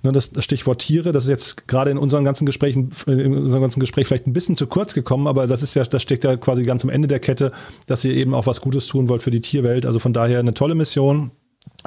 Ne, 0.04 0.12
das 0.12 0.32
Stichwort 0.40 0.82
Tiere, 0.82 1.12
das 1.12 1.24
ist 1.24 1.30
jetzt 1.30 1.68
gerade 1.68 1.92
in 1.92 1.98
unseren 1.98 2.24
ganzen 2.24 2.46
Gesprächen, 2.46 2.90
in 3.08 3.36
unserem 3.36 3.62
ganzen 3.62 3.80
Gespräch 3.80 4.08
vielleicht 4.08 4.28
ein 4.28 4.34
bisschen 4.34 4.56
zu 4.56 4.68
kurz 4.68 4.94
gekommen, 4.94 5.28
aber 5.28 5.48
das 5.48 5.64
ist 5.64 5.76
ja, 5.76 5.84
das 5.84 6.02
steckt 6.02 6.24
ja 6.24 6.36
quasi 6.38 6.64
ganz 6.64 6.84
am 6.84 6.90
Ende 6.90 7.08
der 7.08 7.20
Kette, 7.20 7.52
dass 7.88 8.06
ihr 8.06 8.14
eben 8.14 8.34
auch 8.34 8.48
was 8.48 8.62
Gutes 8.62 8.88
tun 8.88 9.10
wollt 9.10 9.22
für 9.22 9.32
die 9.32 9.42
Tierwelt. 9.42 9.86
Also 9.86 10.00
von 10.00 10.14
daher 10.14 10.40
eine 10.40 10.54
tolle 10.54 10.76
Mission. 10.76 11.32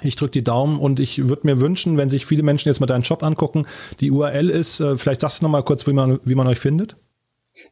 Ich 0.02 0.16
drücke 0.16 0.32
die 0.32 0.44
Daumen 0.44 0.78
und 0.78 1.00
ich 1.00 1.28
würde 1.28 1.46
mir 1.46 1.60
wünschen, 1.60 1.96
wenn 1.96 2.08
sich 2.08 2.26
viele 2.26 2.42
Menschen 2.42 2.68
jetzt 2.68 2.80
mal 2.80 2.86
deinen 2.86 3.04
Shop 3.04 3.22
angucken, 3.22 3.66
die 4.00 4.10
URL 4.10 4.50
ist, 4.50 4.80
äh, 4.80 4.98
vielleicht 4.98 5.20
sagst 5.20 5.40
du 5.40 5.44
noch 5.44 5.50
mal 5.50 5.62
kurz, 5.62 5.86
wie 5.86 5.92
man, 5.92 6.18
wie 6.24 6.34
man 6.34 6.46
euch 6.46 6.58
findet. 6.58 6.96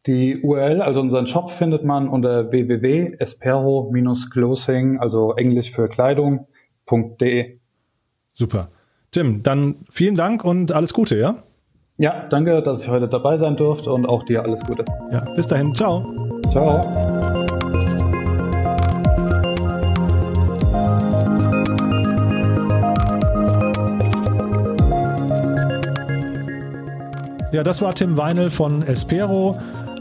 Die 0.07 0.43
URL, 0.43 0.83
also 0.83 1.01
unseren 1.01 1.27
Shop 1.27 1.51
findet 1.51 1.85
man 1.85 2.09
unter 2.09 2.51
www.espero-clothing, 2.51 4.99
also 4.99 5.35
Englisch 5.35 5.73
für 5.73 5.89
Kleidung.de. 5.89 7.59
Super. 8.35 8.69
Tim, 9.11 9.43
dann 9.43 9.77
vielen 9.91 10.17
Dank 10.17 10.45
und 10.45 10.73
alles 10.73 10.93
Gute, 10.93 11.17
ja? 11.17 11.37
Ja, 11.99 12.27
danke, 12.29 12.63
dass 12.63 12.83
ich 12.83 12.89
heute 12.89 13.09
dabei 13.09 13.39
sein 13.39 13.57
durfte 13.57 13.91
und 13.91 14.07
auch 14.07 14.25
dir 14.25 14.43
alles 14.43 14.63
Gute. 14.65 14.85
Ja, 15.11 15.21
bis 15.35 15.47
dahin. 15.47 15.75
Ciao. 15.75 16.05
Ciao. 16.51 16.81
Ja, 27.53 27.63
das 27.63 27.81
war 27.81 27.95
Tim 27.95 28.19
Weinel 28.19 28.51
von 28.51 28.83
Espero. 28.83 29.57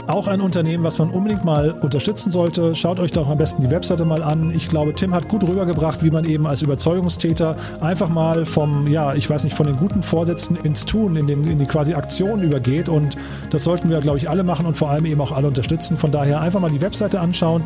Auch 0.08 0.28
ein 0.28 0.40
Unternehmen, 0.40 0.84
was 0.84 1.00
man 1.00 1.10
unbedingt 1.10 1.44
mal 1.46 1.72
unterstützen 1.72 2.32
sollte. 2.32 2.76
Schaut 2.76 3.00
euch 3.00 3.12
doch 3.12 3.28
am 3.28 3.40
besten 3.40 3.64
die 3.64 3.72
Webseite 3.72 4.06
mal 4.06 4.22
an. 4.22 4.52
Ich 4.56 4.68
glaube, 4.68 4.94
Tim 4.94 5.16
hat 5.16 5.28
gut 5.28 5.44
rübergebracht, 5.44 6.04
wie 6.04 6.12
man 6.12 6.26
eben 6.26 6.46
als 6.46 6.62
Überzeugungstäter 6.62 7.56
einfach 7.82 8.10
mal 8.10 8.46
vom, 8.46 8.88
ja, 8.88 9.16
ich 9.16 9.28
weiß 9.28 9.44
nicht, 9.46 9.56
von 9.56 9.66
den 9.66 9.78
guten 9.78 10.04
Vorsätzen 10.04 10.58
ins 10.58 10.86
Tun, 10.86 11.16
in, 11.16 11.26
den, 11.26 11.48
in 11.48 11.58
die 11.58 11.66
quasi 11.66 11.96
Aktion 11.96 12.44
übergeht. 12.44 12.88
Und 12.88 13.16
das 13.50 13.64
sollten 13.64 13.90
wir, 13.90 14.00
glaube 14.00 14.18
ich, 14.18 14.30
alle 14.30 14.44
machen 14.44 14.68
und 14.68 14.78
vor 14.78 14.92
allem 14.92 15.06
eben 15.06 15.22
auch 15.22 15.32
alle 15.32 15.48
unterstützen. 15.48 15.98
Von 15.98 16.12
daher 16.12 16.40
einfach 16.40 16.60
mal 16.60 16.70
die 16.70 16.82
Webseite 16.82 17.20
anschauen. 17.20 17.64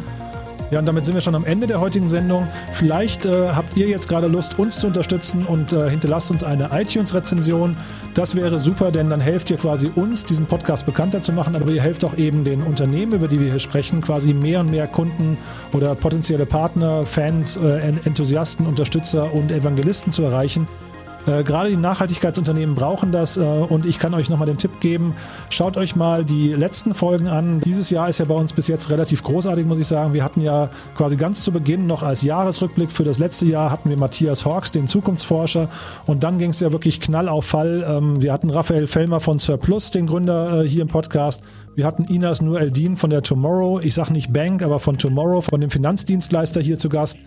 Ja, 0.71 0.77
und 0.77 0.85
damit 0.85 1.03
sind 1.03 1.15
wir 1.15 1.21
schon 1.21 1.33
am 1.33 1.45
Ende 1.45 1.65
der 1.65 1.79
heutigen 1.79 2.09
Sendung. 2.09 2.47
Vielleicht 2.73 3.25
äh, 3.25 3.49
habt 3.49 3.75
ihr 3.75 3.87
jetzt 3.87 4.07
gerade 4.07 4.27
Lust, 4.27 4.59
uns 4.59 4.77
zu 4.79 4.85
unterstützen 4.85 5.43
und 5.45 5.73
äh, 5.73 5.89
hinterlasst 5.89 6.29
uns 6.29 6.43
eine 6.43 6.69
iTunes-Rezension. 6.71 7.75
Das 8.13 8.35
wäre 8.35 8.59
super, 8.59 8.91
denn 8.91 9.09
dann 9.09 9.19
helft 9.19 9.49
ihr 9.49 9.57
quasi 9.57 9.91
uns, 9.95 10.25
diesen 10.25 10.45
Podcast 10.45 10.85
bekannter 10.85 11.23
zu 11.23 11.31
machen, 11.33 11.55
aber 11.55 11.71
ihr 11.71 11.81
helft 11.81 12.05
auch 12.05 12.17
eben 12.17 12.43
den 12.43 12.61
Unternehmen, 12.61 13.13
über 13.13 13.27
die 13.27 13.39
wir 13.39 13.49
hier 13.49 13.59
sprechen, 13.59 14.01
quasi 14.01 14.35
mehr 14.35 14.59
und 14.59 14.69
mehr 14.69 14.87
Kunden 14.87 15.39
oder 15.73 15.95
potenzielle 15.95 16.45
Partner, 16.45 17.03
Fans, 17.03 17.57
äh, 17.57 17.79
Enthusiasten, 18.05 18.67
Unterstützer 18.67 19.33
und 19.33 19.51
Evangelisten 19.51 20.11
zu 20.11 20.21
erreichen. 20.21 20.67
Äh, 21.29 21.43
gerade 21.43 21.69
die 21.69 21.77
Nachhaltigkeitsunternehmen 21.77 22.75
brauchen 22.75 23.11
das 23.11 23.37
äh, 23.37 23.41
und 23.41 23.85
ich 23.85 23.99
kann 23.99 24.13
euch 24.13 24.29
nochmal 24.29 24.47
den 24.47 24.57
Tipp 24.57 24.79
geben, 24.79 25.13
schaut 25.49 25.77
euch 25.77 25.95
mal 25.95 26.25
die 26.25 26.53
letzten 26.53 26.93
Folgen 26.93 27.27
an. 27.27 27.59
Dieses 27.59 27.89
Jahr 27.89 28.09
ist 28.09 28.19
ja 28.19 28.25
bei 28.25 28.33
uns 28.33 28.53
bis 28.53 28.67
jetzt 28.67 28.89
relativ 28.89 29.23
großartig, 29.23 29.65
muss 29.65 29.79
ich 29.79 29.87
sagen. 29.87 30.13
Wir 30.13 30.23
hatten 30.23 30.41
ja 30.41 30.69
quasi 30.95 31.17
ganz 31.17 31.43
zu 31.43 31.51
Beginn 31.51 31.85
noch 31.87 32.03
als 32.03 32.21
Jahresrückblick 32.23 32.91
für 32.91 33.03
das 33.03 33.19
letzte 33.19 33.45
Jahr 33.45 33.71
hatten 33.71 33.89
wir 33.89 33.97
Matthias 33.97 34.45
Hawks, 34.45 34.71
den 34.71 34.87
Zukunftsforscher 34.87 35.69
und 36.05 36.23
dann 36.23 36.37
ging 36.39 36.49
es 36.49 36.59
ja 36.59 36.71
wirklich 36.71 36.99
knall 36.99 37.29
auf 37.29 37.45
Fall. 37.45 37.85
Ähm, 37.87 38.21
wir 38.21 38.33
hatten 38.33 38.49
Raphael 38.49 38.87
Fellmer 38.87 39.19
von 39.19 39.37
Surplus, 39.39 39.91
den 39.91 40.07
Gründer 40.07 40.63
äh, 40.63 40.67
hier 40.67 40.81
im 40.81 40.87
Podcast. 40.87 41.43
Wir 41.75 41.85
hatten 41.85 42.05
Inas 42.05 42.41
Nur 42.41 42.59
Eldin 42.59 42.97
von 42.97 43.09
der 43.09 43.21
Tomorrow, 43.21 43.79
ich 43.79 43.93
sage 43.93 44.13
nicht 44.13 44.33
Bank, 44.33 44.63
aber 44.63 44.79
von 44.79 44.97
Tomorrow, 44.97 45.41
von 45.41 45.61
dem 45.61 45.69
Finanzdienstleister 45.69 46.61
hier 46.61 46.77
zu 46.77 46.89
Gast. 46.89 47.19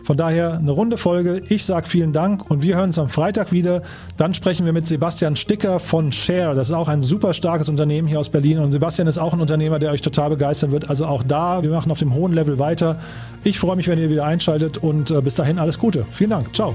Von 0.07 0.15
daher 0.15 0.53
eine 0.53 0.71
runde 0.71 0.95
Folge. 0.95 1.41
Ich 1.49 1.65
sage 1.65 1.89
vielen 1.89 2.13
Dank 2.13 2.49
und 2.49 2.63
wir 2.63 2.77
hören 2.77 2.85
uns 2.85 2.97
am 2.97 3.09
Freitag 3.09 3.51
wieder. 3.51 3.81
Dann 4.15 4.33
sprechen 4.33 4.65
wir 4.65 4.71
mit 4.71 4.87
Sebastian 4.87 5.35
Sticker 5.35 5.81
von 5.81 6.13
Share. 6.13 6.55
Das 6.55 6.69
ist 6.69 6.73
auch 6.73 6.87
ein 6.87 7.01
super 7.01 7.33
starkes 7.33 7.67
Unternehmen 7.67 8.07
hier 8.07 8.17
aus 8.17 8.29
Berlin 8.29 8.59
und 8.59 8.71
Sebastian 8.71 9.09
ist 9.09 9.17
auch 9.17 9.33
ein 9.33 9.41
Unternehmer, 9.41 9.79
der 9.79 9.91
euch 9.91 10.01
total 10.01 10.29
begeistern 10.29 10.71
wird. 10.71 10.89
Also 10.89 11.05
auch 11.07 11.23
da, 11.23 11.61
wir 11.61 11.71
machen 11.71 11.91
auf 11.91 11.99
dem 11.99 12.13
hohen 12.13 12.31
Level 12.31 12.57
weiter. 12.57 13.01
Ich 13.43 13.59
freue 13.59 13.75
mich, 13.75 13.89
wenn 13.89 13.99
ihr 13.99 14.09
wieder 14.09 14.23
einschaltet 14.23 14.77
und 14.77 15.11
äh, 15.11 15.21
bis 15.21 15.35
dahin 15.35 15.59
alles 15.59 15.77
Gute. 15.77 16.05
Vielen 16.11 16.29
Dank. 16.29 16.55
Ciao. 16.55 16.73